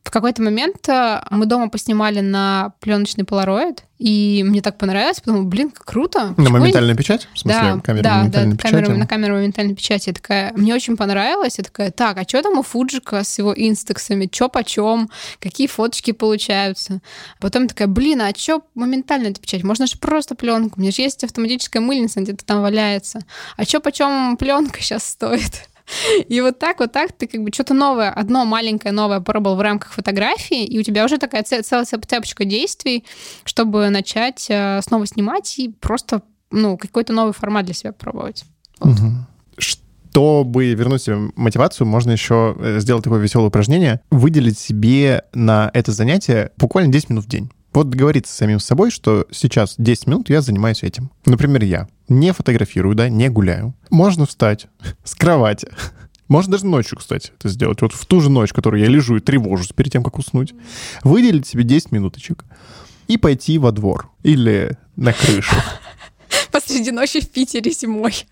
в 0.08 0.10
какой-то 0.10 0.42
момент 0.42 0.88
э, 0.88 1.22
мы 1.32 1.46
дома 1.46 1.70
поснимали 1.70 2.22
на 2.22 2.72
пленочный 2.80 3.26
полароид, 3.26 3.84
и 4.00 4.42
мне 4.48 4.62
так 4.62 4.78
понравилось, 4.78 5.20
потому 5.20 5.44
блин, 5.44 5.70
как 5.70 5.84
круто. 5.84 6.34
На 6.38 6.50
моментальную 6.50 6.96
печать? 6.96 7.28
В 7.34 7.40
смысле, 7.40 7.60
да, 7.62 7.80
камеру 7.82 8.04
да, 8.04 8.18
моментальной 8.20 8.56
да, 8.56 8.58
печати? 8.58 8.92
На 8.92 9.06
камеру 9.06 9.36
моментальной 9.36 9.76
печати. 9.76 10.08
Я 10.08 10.14
такая, 10.14 10.54
мне 10.54 10.74
очень 10.74 10.96
понравилось. 10.96 11.58
Я 11.58 11.66
такая, 11.66 11.92
так, 11.92 12.18
а 12.18 12.24
что 12.24 12.42
там 12.42 12.58
у 12.58 12.62
Фуджика 12.62 13.22
с 13.22 13.38
его 13.38 13.54
инстексами? 13.54 14.28
Чё 14.28 14.48
почем? 14.48 15.10
Какие 15.42 15.68
фоточки 15.68 16.12
получаются? 16.12 17.02
Потом 17.42 17.64
я 17.64 17.68
такая, 17.68 17.90
блин, 17.90 18.22
а 18.22 18.32
что 18.34 18.64
моментальная 18.76 19.34
печать? 19.34 19.64
Можно 19.64 19.88
же 19.88 19.98
просто 19.98 20.36
пленку. 20.36 20.76
У 20.78 20.82
меня 20.82 20.92
же 20.92 21.02
есть 21.02 21.26
автоматическая 21.26 21.82
мыльница, 21.82 22.22
где-то 22.22 22.46
там 22.46 22.62
валяется. 22.62 23.20
А 23.58 23.66
чё 23.66 23.82
почем 23.82 24.38
пленка 24.38 24.82
сейчас 24.82 25.04
стоит? 25.04 25.68
И 26.28 26.42
вот 26.42 26.60
так, 26.60 26.80
вот 26.80 26.92
так 26.92 27.12
ты 27.12 27.28
как 27.28 27.42
бы 27.42 27.52
что-то 27.54 27.74
новое, 27.74 28.10
одно 28.10 28.46
маленькое 28.46 28.94
новое 28.94 29.20
пробовал 29.20 29.56
в 29.56 29.62
рамках 29.62 29.92
фотографии, 29.92 30.64
и 30.64 30.80
у 30.80 30.84
тебя 30.84 31.06
уже 31.06 31.18
такая 31.18 31.44
целая 31.44 31.86
цепочка 31.86 32.46
действий, 32.46 33.06
чтобы 33.44 33.90
начать 33.90 34.48
э, 34.50 34.82
снова 34.84 35.06
снимать 35.06 35.58
и 35.60 35.70
просто 35.70 36.22
ну, 36.52 36.78
какой-то 36.78 37.14
новый 37.14 37.34
формат 37.34 37.66
для 37.66 37.74
себя 37.74 37.92
пробовать. 37.92 38.46
Вот. 38.80 38.98
Угу. 39.00 39.12
Чтобы 39.58 40.74
вернуть 40.74 41.04
себе 41.04 41.32
мотивацию, 41.36 41.88
можно 41.88 42.12
еще 42.12 42.56
э, 42.60 42.80
сделать 42.80 43.04
такое 43.04 43.20
веселое 43.20 43.48
упражнение, 43.48 44.02
выделить 44.10 44.58
себе 44.58 45.24
на 45.34 45.70
это 45.74 45.92
занятие 45.92 46.52
буквально 46.58 46.92
10 46.92 47.10
минут 47.10 47.26
в 47.26 47.30
день. 47.30 47.52
Вот 47.74 47.90
договориться 47.90 48.34
с 48.34 48.38
самим 48.38 48.60
собой, 48.60 48.92
что 48.92 49.28
сейчас 49.32 49.76
10 49.78 50.08
минут 50.08 50.30
я 50.30 50.42
занимаюсь 50.42 50.84
этим. 50.84 51.12
Например, 51.26 51.64
я 51.64 51.88
не 52.08 52.34
фотографирую, 52.34 52.96
да, 52.96 53.10
не 53.10 53.30
гуляю. 53.30 53.76
Можно 53.90 54.26
встать 54.26 54.68
с 55.04 55.16
кровати. 55.16 55.70
Можно 56.28 56.54
даже 56.54 56.66
ночью, 56.66 56.98
кстати, 56.98 57.32
это 57.38 57.50
сделать. 57.50 57.82
Вот 57.82 57.94
в 57.94 58.06
ту 58.06 58.20
же 58.20 58.30
ночь, 58.30 58.52
которую 58.52 58.82
я 58.82 58.90
лежу 58.90 59.18
и 59.18 59.22
тревожусь 59.22 59.70
перед 59.70 59.92
тем, 59.92 60.04
как 60.04 60.18
уснуть. 60.18 60.54
Выделить 61.04 61.48
себе 61.48 61.64
10 61.64 61.92
минуточек 61.92 62.44
и 63.08 63.18
пойти 63.18 63.58
во 63.58 63.72
двор 63.72 64.10
или 64.24 64.78
на 64.96 65.14
крышу. 65.14 65.56
Посреди 66.52 66.92
ночи 66.92 67.22
в 67.22 67.30
Питере 67.30 67.72
зимой. 67.72 68.26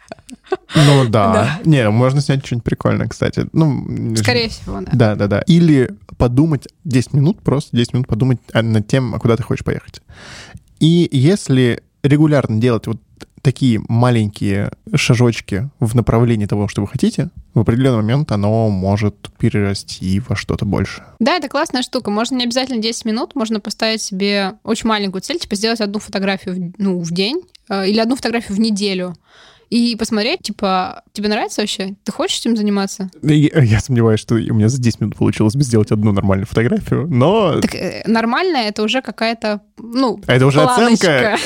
Ну 0.75 1.07
да. 1.07 1.33
да. 1.33 1.59
Не, 1.63 1.89
можно 1.89 2.21
снять 2.21 2.45
что-нибудь 2.45 2.65
прикольное, 2.65 3.07
кстати. 3.07 3.47
Ну, 3.53 4.15
Скорее 4.17 4.49
всего, 4.49 4.81
да. 4.81 4.91
Да, 4.93 5.15
да, 5.15 5.27
да. 5.27 5.41
Или 5.41 5.91
подумать 6.17 6.67
10 6.83 7.13
минут, 7.13 7.41
просто 7.41 7.75
10 7.75 7.93
минут 7.93 8.07
подумать 8.07 8.39
над 8.53 8.87
тем, 8.87 9.13
куда 9.19 9.37
ты 9.37 9.43
хочешь 9.43 9.65
поехать. 9.65 10.01
И 10.79 11.07
если 11.11 11.83
регулярно 12.03 12.59
делать 12.59 12.87
вот 12.87 12.99
такие 13.45 13.79
маленькие 13.87 14.71
шажочки 14.95 15.69
в 15.79 15.95
направлении 15.95 16.47
того, 16.47 16.67
что 16.67 16.81
вы 16.81 16.87
хотите, 16.87 17.29
в 17.53 17.59
определенный 17.59 17.97
момент 17.97 18.31
оно 18.31 18.69
может 18.69 19.29
перерасти 19.37 20.19
во 20.27 20.35
что-то 20.35 20.65
больше. 20.65 21.03
Да, 21.19 21.35
это 21.35 21.47
классная 21.47 21.83
штука. 21.83 22.09
Можно 22.09 22.37
не 22.37 22.45
обязательно 22.45 22.81
10 22.81 23.05
минут, 23.05 23.35
можно 23.35 23.59
поставить 23.59 24.01
себе 24.01 24.53
очень 24.63 24.89
маленькую 24.89 25.21
цель, 25.21 25.37
типа 25.37 25.55
сделать 25.55 25.79
одну 25.79 25.99
фотографию 25.99 26.73
ну, 26.79 26.99
в 26.99 27.11
день 27.11 27.43
э, 27.69 27.87
или 27.87 27.99
одну 27.99 28.15
фотографию 28.15 28.57
в 28.57 28.59
неделю 28.59 29.15
и 29.69 29.95
посмотреть, 29.95 30.41
типа, 30.41 31.03
тебе 31.13 31.29
нравится 31.29 31.61
вообще? 31.61 31.95
Ты 32.03 32.11
хочешь 32.11 32.39
этим 32.39 32.55
заниматься? 32.55 33.09
Я, 33.21 33.49
я 33.63 33.79
сомневаюсь, 33.79 34.19
что 34.19 34.35
у 34.35 34.53
меня 34.53 34.69
за 34.69 34.81
10 34.81 35.01
минут 35.01 35.15
получилось 35.15 35.55
бы 35.55 35.63
сделать 35.63 35.91
одну 35.91 36.11
нормальную 36.11 36.47
фотографию, 36.47 37.07
но... 37.07 37.59
Так 37.61 37.75
э, 37.75 38.03
нормальная— 38.05 38.63
это 38.69 38.83
уже 38.83 39.01
какая-то, 39.01 39.61
ну, 39.77 40.19
Это 40.27 40.45
уже 40.45 40.61
оценка. 40.61 41.37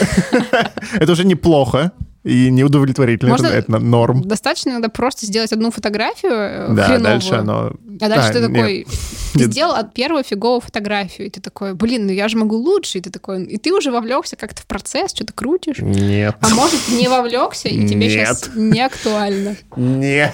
Это 0.94 1.12
уже 1.12 1.26
неплохо 1.26 1.92
и 2.24 2.50
неудовлетворительно. 2.52 3.32
Можно 3.32 3.48
это, 3.48 3.58
это 3.58 3.80
норм. 3.80 4.22
Достаточно 4.24 4.72
иногда 4.72 4.90
просто 4.90 5.26
сделать 5.26 5.54
одну 5.54 5.72
фотографию 5.72 6.34
э, 6.34 6.68
да, 6.74 6.84
хреновую. 6.84 7.04
дальше 7.04 7.34
оно... 7.36 7.72
А 8.02 8.10
дальше 8.10 8.30
а, 8.30 8.34
ты 8.34 8.42
такой... 8.48 8.78
Нет. 8.80 8.88
Ты 9.34 9.42
нет. 9.42 9.52
сделал 9.52 9.76
первую 9.94 10.24
фиговую 10.24 10.60
фотографию, 10.60 11.28
и 11.28 11.30
ты 11.30 11.40
такой, 11.40 11.76
блин, 11.76 12.08
ну 12.08 12.12
я 12.12 12.28
же 12.30 12.36
могу 12.36 12.56
лучше. 12.56 12.98
И 12.98 13.02
ты 13.02 13.12
такой... 13.12 13.44
И 13.44 13.58
ты 13.58 13.72
уже 13.72 13.92
вовлекся 13.92 14.36
как-то 14.36 14.64
в 14.64 14.66
процесс, 14.66 15.12
что-то 15.14 15.34
крутишь. 15.34 15.78
Нет. 15.80 16.36
А 16.42 16.50
может, 16.50 16.80
не 16.90 17.08
вовлекся, 17.08 17.70
и 17.70 17.88
тебе 17.88 18.08
нет. 18.08 18.12
сейчас 18.12 18.50
не 18.56 18.82
актуально. 18.82 19.56
Нет. 19.76 20.34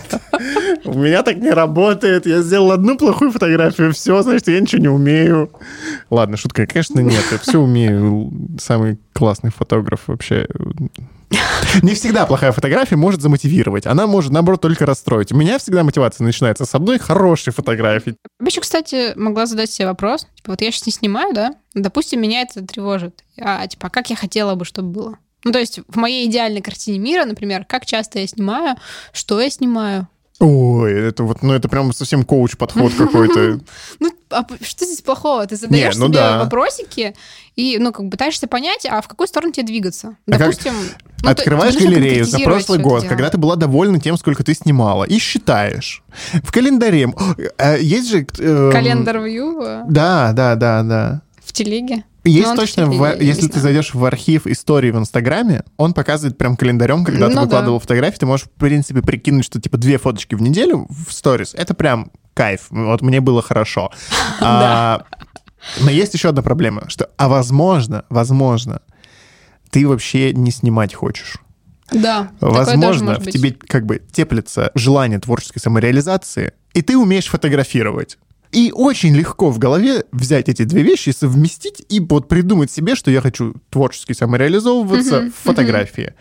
У 0.86 0.98
меня 0.98 1.24
так 1.24 1.36
не 1.36 1.50
работает. 1.50 2.26
Я 2.26 2.42
сделал 2.42 2.72
одну 2.72 2.98
плохую 2.98 3.32
фотографию, 3.32 3.92
все, 3.92 4.22
значит, 4.22 4.48
я 4.48 4.62
ничего 4.62 4.82
не 4.82 4.88
умею. 4.88 5.52
Ладно, 6.10 6.38
шутка. 6.38 6.66
Конечно, 6.66 7.02
нет. 7.02 7.24
Я 7.32 7.38
все 7.38 7.60
умею. 7.60 8.32
Самый 8.58 8.98
классный 9.12 9.52
фотограф 9.52 10.04
вообще 10.08 10.48
не 11.82 11.96
всегда 11.96 12.26
плохая 12.26 12.52
фотография 12.52 12.96
может 12.96 13.22
замотивировать. 13.22 13.86
Она 13.86 14.08
может, 14.08 14.32
наоборот, 14.32 14.62
только 14.62 14.86
расстроить. 14.86 15.32
У 15.32 15.36
меня 15.36 15.58
всегда 15.60 15.84
мотивация 15.84 16.24
начинается 16.24 16.66
с 16.66 16.76
одной 16.76 17.00
хорошей 17.00 17.54
фотографии. 17.54 18.16
Я 18.40 18.46
еще, 18.46 18.62
кстати, 18.62 19.14
могла 19.16 19.46
задать 19.46 19.72
себе 19.72 19.88
вопрос. 19.88 20.28
Типа, 20.36 20.52
вот 20.52 20.62
я 20.62 20.72
сейчас 20.72 20.86
не 20.86 20.92
снимаю, 20.92 21.34
да? 21.34 21.56
Допустим, 21.74 22.22
меня 22.22 22.42
это 22.42 22.66
тревожит. 22.66 23.24
А, 23.40 23.66
типа, 23.68 23.88
а 23.88 23.90
как 23.90 24.10
я 24.10 24.16
хотела 24.16 24.56
бы, 24.56 24.66
чтобы 24.66 24.90
было? 24.90 25.18
Ну, 25.44 25.52
то 25.52 25.60
есть 25.60 25.80
в 25.88 25.98
моей 25.98 26.28
идеальной 26.28 26.62
картине 26.62 26.98
мира, 26.98 27.26
например, 27.26 27.66
как 27.66 27.86
часто 27.86 28.20
я 28.20 28.28
снимаю, 28.28 28.78
что 29.14 29.40
я 29.40 29.50
снимаю, 29.50 30.08
Ой, 30.40 30.92
это 30.92 31.24
вот, 31.24 31.44
ну 31.44 31.54
это 31.54 31.70
прям 31.70 31.94
совсем 31.94 32.24
коуч-подход 32.24 32.94
какой-то. 32.94 33.60
Ну, 34.00 34.12
а 34.40 34.46
что 34.62 34.86
здесь 34.86 35.02
плохого? 35.02 35.46
Ты 35.46 35.56
задаешь 35.56 35.96
ну 35.96 36.08
себе 36.08 36.20
вопросики 36.38 37.16
и, 37.56 37.78
ну, 37.80 37.92
как 37.92 38.06
бы 38.06 38.12
пытаешься 38.12 38.48
понять, 38.48 38.86
а 38.86 39.02
в 39.02 39.08
какую 39.08 39.28
сторону 39.28 39.54
тебе 39.54 39.66
двигаться. 39.66 40.18
А 40.28 40.38
Допустим... 40.38 40.74
Ну, 41.24 41.30
Открываешь 41.32 41.76
галерею 41.76 42.26
за 42.26 42.40
прошлый 42.40 42.80
год, 42.80 43.06
когда 43.06 43.30
ты 43.30 43.38
была 43.38 43.56
довольна 43.56 44.00
тем, 44.00 44.18
сколько 44.18 44.44
ты 44.44 44.54
снимала, 44.54 45.06
и 45.06 45.18
считаешь. 45.18 46.04
В 46.44 46.52
календаре... 46.52 47.12
Э, 47.58 47.82
есть 47.82 48.10
же... 48.10 48.28
Эм, 48.40 48.72
Календар 48.72 49.18
View? 49.18 49.86
Да, 49.88 50.34
да, 50.34 50.56
да, 50.56 50.84
да. 50.84 51.22
Телеге? 51.56 52.04
Есть 52.26 52.56
точно, 52.56 52.88
в, 52.88 53.22
если 53.22 53.48
ты 53.48 53.60
зайдешь 53.60 53.94
в 53.94 54.04
архив 54.04 54.46
истории 54.46 54.92
в 54.92 54.98
Инстаграме, 54.98 55.64
он 55.78 55.94
показывает 55.94 56.38
прям 56.38 56.58
календарем, 56.58 57.06
когда 57.06 57.28
ну, 57.30 57.34
ты 57.34 57.40
выкладывал 57.42 57.78
да. 57.78 57.82
фотографии, 57.82 58.18
ты 58.18 58.26
можешь, 58.26 58.48
в 58.48 58.50
принципе, 58.50 59.02
прикинуть, 59.02 59.46
что 59.46 59.62
типа 59.62 59.78
две 59.78 59.98
фоточки 59.98 60.36
в 60.36 60.42
неделю 60.42 60.88
в 60.90 61.14
сторис. 61.14 61.54
Это 61.54 61.74
прям 61.74 62.12
кайф. 62.34 62.68
Вот 62.72 63.02
мне 63.02 63.22
было 63.22 63.42
хорошо. 63.42 63.92
А, 64.42 65.06
но 65.82 65.90
есть 65.90 66.14
еще 66.14 66.30
одна 66.30 66.42
проблема, 66.42 66.90
что, 66.90 67.10
а 67.18 67.30
возможно, 67.30 68.04
возможно, 68.10 68.82
ты 69.70 69.88
вообще 69.88 70.34
не 70.34 70.52
снимать 70.52 70.94
хочешь. 70.94 71.38
Да. 71.92 72.32
Возможно, 72.42 73.20
в 73.20 73.28
тебе 73.28 73.52
как 73.52 73.86
бы 73.86 74.02
теплится 74.12 74.72
желание 74.76 75.20
творческой 75.20 75.60
самореализации, 75.60 76.54
и 76.74 76.82
ты 76.82 76.98
умеешь 76.98 77.28
фотографировать. 77.28 78.18
И 78.56 78.72
очень 78.74 79.14
легко 79.14 79.52
в 79.52 79.60
голове 79.60 80.06
взять 80.14 80.48
эти 80.48 80.64
две 80.64 80.82
вещи, 80.82 81.10
совместить 81.10 81.86
и 81.90 82.00
вот 82.00 82.30
придумать 82.30 82.72
себе, 82.72 82.96
что 82.96 83.12
я 83.12 83.20
хочу 83.20 83.54
творчески 83.70 84.14
самореализовываться 84.14 85.30
в 85.30 85.32
фотографии. 85.44 86.14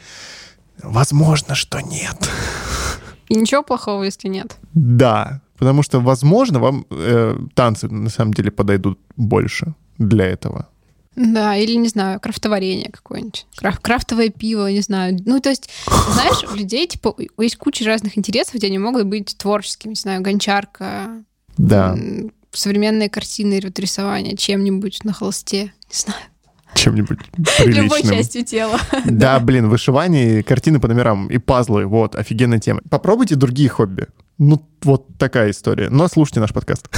Возможно, 0.83 1.55
что 1.55 1.79
нет. 1.79 2.17
И 3.29 3.37
ничего 3.37 3.63
плохого, 3.63 4.03
если 4.03 4.27
нет. 4.27 4.57
Да, 4.73 5.43
потому 5.57 5.85
что, 5.85 6.01
возможно, 6.01 6.59
вам 6.59 6.87
э, 6.91 7.39
танцы 7.55 7.89
на 7.89 8.11
самом 8.11 8.35
деле 8.35 8.51
подойдут 8.51 8.99
больше 9.17 9.75
для 9.99 10.27
этого. 10.27 10.69
Да, 11.15 11.55
или, 11.57 11.77
не 11.77 11.89
знаю, 11.89 12.19
крафтоварение 12.19 12.91
какое-нибудь. 12.91 13.47
Краф, 13.55 13.79
крафтовое 13.79 14.31
пиво, 14.31 14.69
не 14.73 14.81
знаю. 14.81 15.17
Ну, 15.25 15.39
то 15.39 15.51
есть, 15.51 15.71
знаешь, 15.87 16.43
у 16.53 16.57
людей, 16.57 16.89
типа, 16.89 17.15
есть 17.39 17.57
куча 17.59 17.85
разных 17.85 18.19
интересов, 18.19 18.55
где 18.55 18.67
они 18.67 18.79
могут 18.79 19.07
быть 19.07 19.37
творческими. 19.39 19.91
Не 19.91 19.97
знаю, 19.97 20.23
гончарка, 20.23 21.23
да. 21.57 21.97
современные 22.53 23.09
картины 23.09 23.55
или 23.59 23.73
рисование 23.77 24.37
чем-нибудь 24.37 25.05
на 25.05 25.13
холсте, 25.13 25.73
не 25.89 25.95
знаю. 25.95 26.21
Чем-нибудь 26.75 27.19
приличным. 27.33 27.85
Любой 27.85 28.03
частью 28.03 28.45
тела. 28.45 28.79
Да, 29.05 29.39
блин, 29.41 29.69
вышивание, 29.69 30.43
картины 30.43 30.81
по 30.81 30.89
номерам 30.89 31.29
и 31.29 31.39
пазлы, 31.39 31.87
вот, 31.87 32.17
офигенная 32.17 32.59
тема. 32.59 32.81
Попробуйте 32.91 33.37
другие 33.37 33.69
хобби. 33.69 34.09
Ну, 34.39 34.67
вот 34.83 35.17
такая 35.19 35.51
история. 35.51 35.89
Но 35.91 36.09
слушайте 36.09 36.41
наш 36.41 36.53
подкаст. 36.53 36.89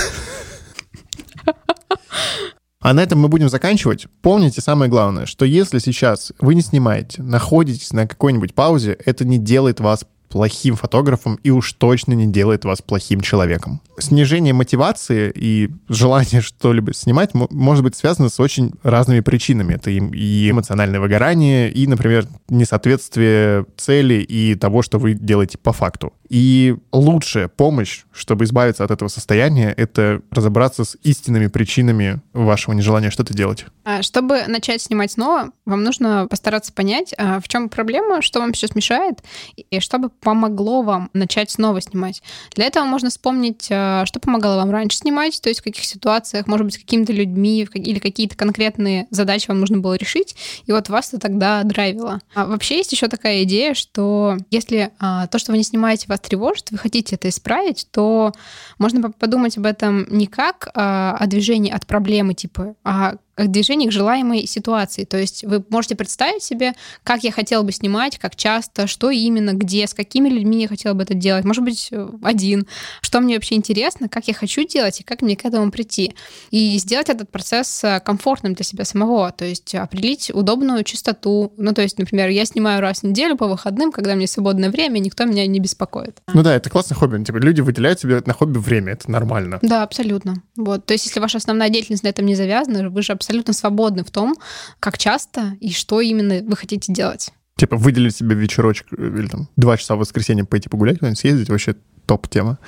А 2.86 2.94
на 2.94 3.02
этом 3.02 3.18
мы 3.18 3.28
будем 3.28 3.48
заканчивать. 3.48 4.06
Помните 4.22 4.60
самое 4.60 4.88
главное, 4.88 5.26
что 5.26 5.44
если 5.44 5.80
сейчас 5.80 6.32
вы 6.38 6.54
не 6.54 6.60
снимаете, 6.60 7.20
находитесь 7.20 7.92
на 7.92 8.06
какой-нибудь 8.06 8.54
паузе, 8.54 8.96
это 9.04 9.24
не 9.24 9.38
делает 9.38 9.80
вас 9.80 10.06
плохим 10.28 10.76
фотографом 10.76 11.38
и 11.42 11.50
уж 11.50 11.72
точно 11.72 12.12
не 12.12 12.26
делает 12.26 12.64
вас 12.64 12.82
плохим 12.82 13.20
человеком. 13.20 13.80
Снижение 13.98 14.52
мотивации 14.52 15.32
и 15.34 15.70
желание 15.88 16.40
что-либо 16.40 16.92
снимать 16.92 17.30
может 17.34 17.84
быть 17.84 17.96
связано 17.96 18.28
с 18.28 18.40
очень 18.40 18.72
разными 18.82 19.20
причинами. 19.20 19.74
Это 19.74 19.90
и 19.90 20.50
эмоциональное 20.50 21.00
выгорание, 21.00 21.70
и, 21.70 21.86
например, 21.86 22.26
несоответствие 22.48 23.66
цели 23.76 24.14
и 24.14 24.54
того, 24.54 24.82
что 24.82 24.98
вы 24.98 25.14
делаете 25.14 25.58
по 25.58 25.72
факту. 25.72 26.12
И 26.28 26.76
лучшая 26.92 27.48
помощь, 27.48 28.04
чтобы 28.12 28.44
избавиться 28.44 28.84
от 28.84 28.90
этого 28.90 29.08
состояния, 29.08 29.72
это 29.76 30.22
разобраться 30.30 30.84
с 30.84 30.96
истинными 31.02 31.46
причинами 31.46 32.20
вашего 32.32 32.74
нежелания 32.74 33.10
что-то 33.10 33.34
делать. 33.34 33.66
А 33.84 34.02
чтобы 34.02 34.44
начать 34.46 34.82
снимать 34.82 35.12
снова, 35.12 35.50
вам 35.64 35.84
нужно 35.84 36.26
постараться 36.28 36.72
понять, 36.72 37.14
а, 37.16 37.40
в 37.40 37.48
чем 37.48 37.68
проблема, 37.68 38.22
что 38.22 38.40
вам 38.40 38.54
сейчас 38.54 38.74
мешает, 38.74 39.22
и 39.56 39.80
чтобы 39.80 40.10
помогло 40.26 40.82
вам 40.82 41.08
начать 41.12 41.52
снова 41.52 41.80
снимать. 41.80 42.20
Для 42.56 42.64
этого 42.64 42.84
можно 42.84 43.10
вспомнить, 43.10 43.68
а, 43.70 44.04
что 44.06 44.18
помогало 44.18 44.56
вам 44.56 44.72
раньше 44.72 44.98
снимать, 44.98 45.40
то 45.40 45.48
есть 45.48 45.60
в 45.60 45.62
каких 45.62 45.84
ситуациях, 45.84 46.48
может 46.48 46.66
быть, 46.66 46.74
с 46.74 46.78
какими-то 46.78 47.12
людьми 47.12 47.68
или 47.72 48.00
какие-то 48.00 48.36
конкретные 48.36 49.06
задачи 49.10 49.46
вам 49.46 49.60
нужно 49.60 49.78
было 49.78 49.94
решить, 49.94 50.34
и 50.66 50.72
вот 50.72 50.88
вас 50.88 51.10
это 51.10 51.20
тогда 51.20 51.62
драйвило. 51.62 52.18
А 52.34 52.46
вообще 52.46 52.78
есть 52.78 52.90
еще 52.90 53.06
такая 53.06 53.44
идея, 53.44 53.74
что 53.74 54.36
если 54.50 54.90
а, 54.98 55.28
то, 55.28 55.38
что 55.38 55.52
вы 55.52 55.58
не 55.58 55.64
снимаете, 55.64 56.06
вас 56.08 56.18
тревожит, 56.18 56.72
вы 56.72 56.78
хотите 56.78 57.14
это 57.14 57.28
исправить, 57.28 57.86
то 57.92 58.32
можно 58.78 59.12
подумать 59.12 59.56
об 59.58 59.66
этом 59.66 60.08
не 60.10 60.26
как 60.26 60.70
а, 60.74 61.16
о 61.16 61.26
движении 61.28 61.70
от 61.70 61.86
проблемы, 61.86 62.34
типа, 62.34 62.74
а 62.82 63.14
к 63.36 63.48
движению 63.48 63.90
к 63.90 63.92
желаемой 63.92 64.46
ситуации. 64.46 65.04
То 65.04 65.18
есть 65.18 65.44
вы 65.44 65.62
можете 65.68 65.94
представить 65.94 66.42
себе, 66.42 66.72
как 67.02 67.22
я 67.22 67.30
хотела 67.30 67.62
бы 67.62 67.72
снимать, 67.72 68.18
как 68.18 68.34
часто, 68.34 68.86
что 68.86 69.10
именно, 69.10 69.52
где, 69.52 69.86
с 69.86 69.92
какими 69.92 70.28
людьми 70.28 70.62
я 70.62 70.68
хотела 70.68 70.94
бы 70.94 71.02
это 71.02 71.14
делать. 71.14 71.44
Может 71.44 71.62
быть, 71.62 71.88
э, 71.90 72.08
один. 72.22 72.66
Что 73.02 73.20
мне 73.20 73.34
вообще 73.34 73.56
интересно, 73.56 74.08
как 74.08 74.26
я 74.28 74.34
хочу 74.34 74.66
делать 74.66 75.00
и 75.00 75.04
как 75.04 75.20
мне 75.20 75.36
к 75.36 75.44
этому 75.44 75.70
прийти. 75.70 76.14
И 76.50 76.78
сделать 76.78 77.10
этот 77.10 77.30
процесс 77.30 77.84
э, 77.84 78.00
комфортным 78.00 78.54
для 78.54 78.64
себя 78.64 78.84
самого. 78.84 79.30
То 79.32 79.44
есть 79.44 79.74
определить 79.74 80.30
удобную 80.32 80.82
частоту. 80.84 81.52
Ну, 81.58 81.74
то 81.74 81.82
есть, 81.82 81.98
например, 81.98 82.30
я 82.30 82.46
снимаю 82.46 82.80
раз 82.80 83.00
в 83.00 83.02
неделю 83.02 83.36
по 83.36 83.46
выходным, 83.46 83.92
когда 83.92 84.14
мне 84.14 84.26
свободное 84.26 84.70
время, 84.70 84.98
никто 84.98 85.26
меня 85.26 85.46
не 85.46 85.60
беспокоит. 85.60 86.22
Ну 86.32 86.42
да, 86.42 86.54
это 86.54 86.70
классное 86.70 86.96
хобби. 86.96 87.22
Типа 87.22 87.36
люди 87.36 87.60
выделяют 87.60 88.00
себе 88.00 88.22
на 88.24 88.32
хобби 88.32 88.58
время, 88.58 88.92
это 88.92 89.10
нормально. 89.10 89.58
Да, 89.60 89.82
абсолютно. 89.82 90.42
Вот. 90.56 90.86
То 90.86 90.94
есть, 90.94 91.04
если 91.04 91.20
ваша 91.20 91.36
основная 91.36 91.68
деятельность 91.68 92.02
на 92.02 92.08
этом 92.08 92.24
не 92.24 92.34
завязана, 92.34 92.88
вы 92.88 93.02
же 93.02 93.12
абсолютно 93.12 93.25
абсолютно 93.26 93.52
свободны 93.52 94.04
в 94.04 94.10
том, 94.10 94.36
как 94.78 94.98
часто 94.98 95.56
и 95.60 95.72
что 95.72 96.00
именно 96.00 96.42
вы 96.48 96.56
хотите 96.56 96.92
делать. 96.92 97.30
Типа 97.58 97.76
выделить 97.76 98.14
себе 98.14 98.36
вечерочек 98.36 98.86
э, 98.96 99.18
или 99.18 99.26
там 99.26 99.48
два 99.56 99.76
часа 99.76 99.96
в 99.96 99.98
воскресенье 99.98 100.44
пойти 100.44 100.68
погулять, 100.68 100.98
съездить 101.18 101.48
вообще 101.48 101.74
топ-тема. 102.06 102.58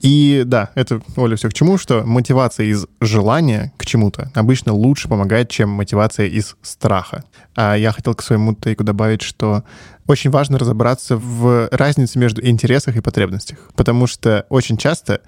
И 0.00 0.42
да, 0.44 0.70
это, 0.74 1.00
Оля, 1.16 1.36
все 1.36 1.48
к 1.48 1.54
чему, 1.54 1.78
что 1.78 2.02
мотивация 2.04 2.66
из 2.66 2.86
желания 3.00 3.72
к 3.76 3.86
чему-то 3.86 4.32
обычно 4.34 4.72
лучше 4.72 5.08
помогает, 5.08 5.48
чем 5.48 5.68
мотивация 5.68 6.26
из 6.26 6.56
страха. 6.62 7.22
А 7.54 7.76
я 7.76 7.92
хотел 7.92 8.14
к 8.14 8.22
своему 8.22 8.54
тейку 8.54 8.82
добавить, 8.82 9.22
что 9.22 9.62
очень 10.08 10.30
важно 10.30 10.58
разобраться 10.58 11.16
в 11.16 11.68
разнице 11.70 12.18
между 12.18 12.44
интересах 12.44 12.96
и 12.96 13.00
потребностях. 13.00 13.58
Потому 13.76 14.08
что 14.08 14.44
очень 14.48 14.76
часто 14.76 15.20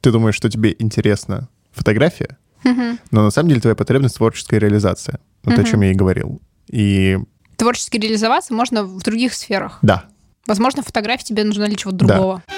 ты 0.00 0.12
думаешь, 0.12 0.36
что 0.36 0.48
тебе 0.48 0.74
интересна 0.78 1.50
фотография, 1.72 2.38
но 2.64 3.22
на 3.22 3.30
самом 3.30 3.48
деле 3.48 3.60
твоя 3.60 3.74
потребность— 3.74 4.16
творческая 4.16 4.58
реализация. 4.58 5.20
Вот 5.44 5.58
о 5.58 5.64
чем 5.64 5.80
я 5.82 5.90
и 5.90 5.94
говорил. 5.94 6.40
И... 6.68 7.18
Творчески 7.56 7.98
реализоваться 7.98 8.54
можно 8.54 8.84
в 8.84 9.02
других 9.02 9.34
сферах. 9.34 9.78
Да. 9.82 10.04
Возможно, 10.46 10.82
фотографии 10.82 11.24
тебе 11.24 11.44
нужна 11.44 11.66
для 11.66 11.76
чего-то 11.76 11.98
другого. 11.98 12.42
Да. 12.46 12.54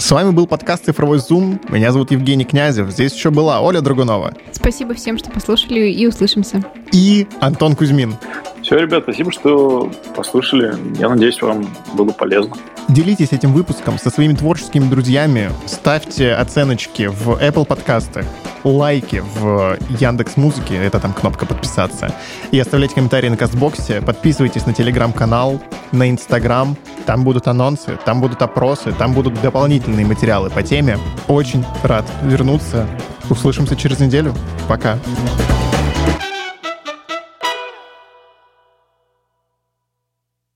С 0.00 0.10
вами 0.10 0.30
был 0.30 0.46
подкаст 0.46 0.86
«Цифровой 0.86 1.18
зум». 1.18 1.60
Меня 1.68 1.92
зовут 1.92 2.10
Евгений 2.10 2.44
Князев. 2.44 2.90
Здесь 2.90 3.12
еще 3.14 3.30
была 3.30 3.60
Оля 3.60 3.82
Драгунова. 3.82 4.34
Спасибо 4.50 4.94
всем, 4.94 5.18
что 5.18 5.30
послушали, 5.30 5.90
и 5.90 6.06
услышимся. 6.06 6.64
И 6.90 7.28
Антон 7.40 7.76
Кузьмин. 7.76 8.16
Все, 8.62 8.78
ребят, 8.78 9.04
спасибо, 9.04 9.32
что 9.32 9.90
послушали. 10.14 10.74
Я 10.98 11.08
надеюсь, 11.08 11.40
вам 11.40 11.66
было 11.94 12.10
полезно. 12.10 12.56
Делитесь 12.88 13.32
этим 13.32 13.52
выпуском 13.52 13.98
со 13.98 14.10
своими 14.10 14.34
творческими 14.34 14.88
друзьями. 14.88 15.50
Ставьте 15.66 16.32
оценочки 16.32 17.06
в 17.06 17.30
Apple 17.40 17.64
подкастах, 17.64 18.24
лайки 18.64 19.22
в 19.36 19.78
Яндекс 19.98 20.36
Музыке, 20.36 20.76
это 20.76 20.98
там 21.00 21.12
кнопка 21.12 21.46
подписаться. 21.46 22.14
И 22.50 22.58
оставляйте 22.58 22.96
комментарии 22.96 23.28
на 23.28 23.36
Кастбоксе. 23.36 24.02
Подписывайтесь 24.02 24.66
на 24.66 24.74
телеграм-канал, 24.74 25.60
на 25.92 26.10
Инстаграм. 26.10 26.76
Там 27.06 27.24
будут 27.24 27.48
анонсы, 27.48 27.98
там 28.04 28.20
будут 28.20 28.42
опросы, 28.42 28.92
там 28.92 29.14
будут 29.14 29.40
дополнительные 29.40 30.04
материалы 30.04 30.50
по 30.50 30.62
теме. 30.62 30.98
Очень 31.28 31.64
рад 31.82 32.04
вернуться. 32.22 32.86
Услышимся 33.30 33.76
через 33.76 34.00
неделю. 34.00 34.34
Пока. 34.68 34.98
Пока. 35.38 35.59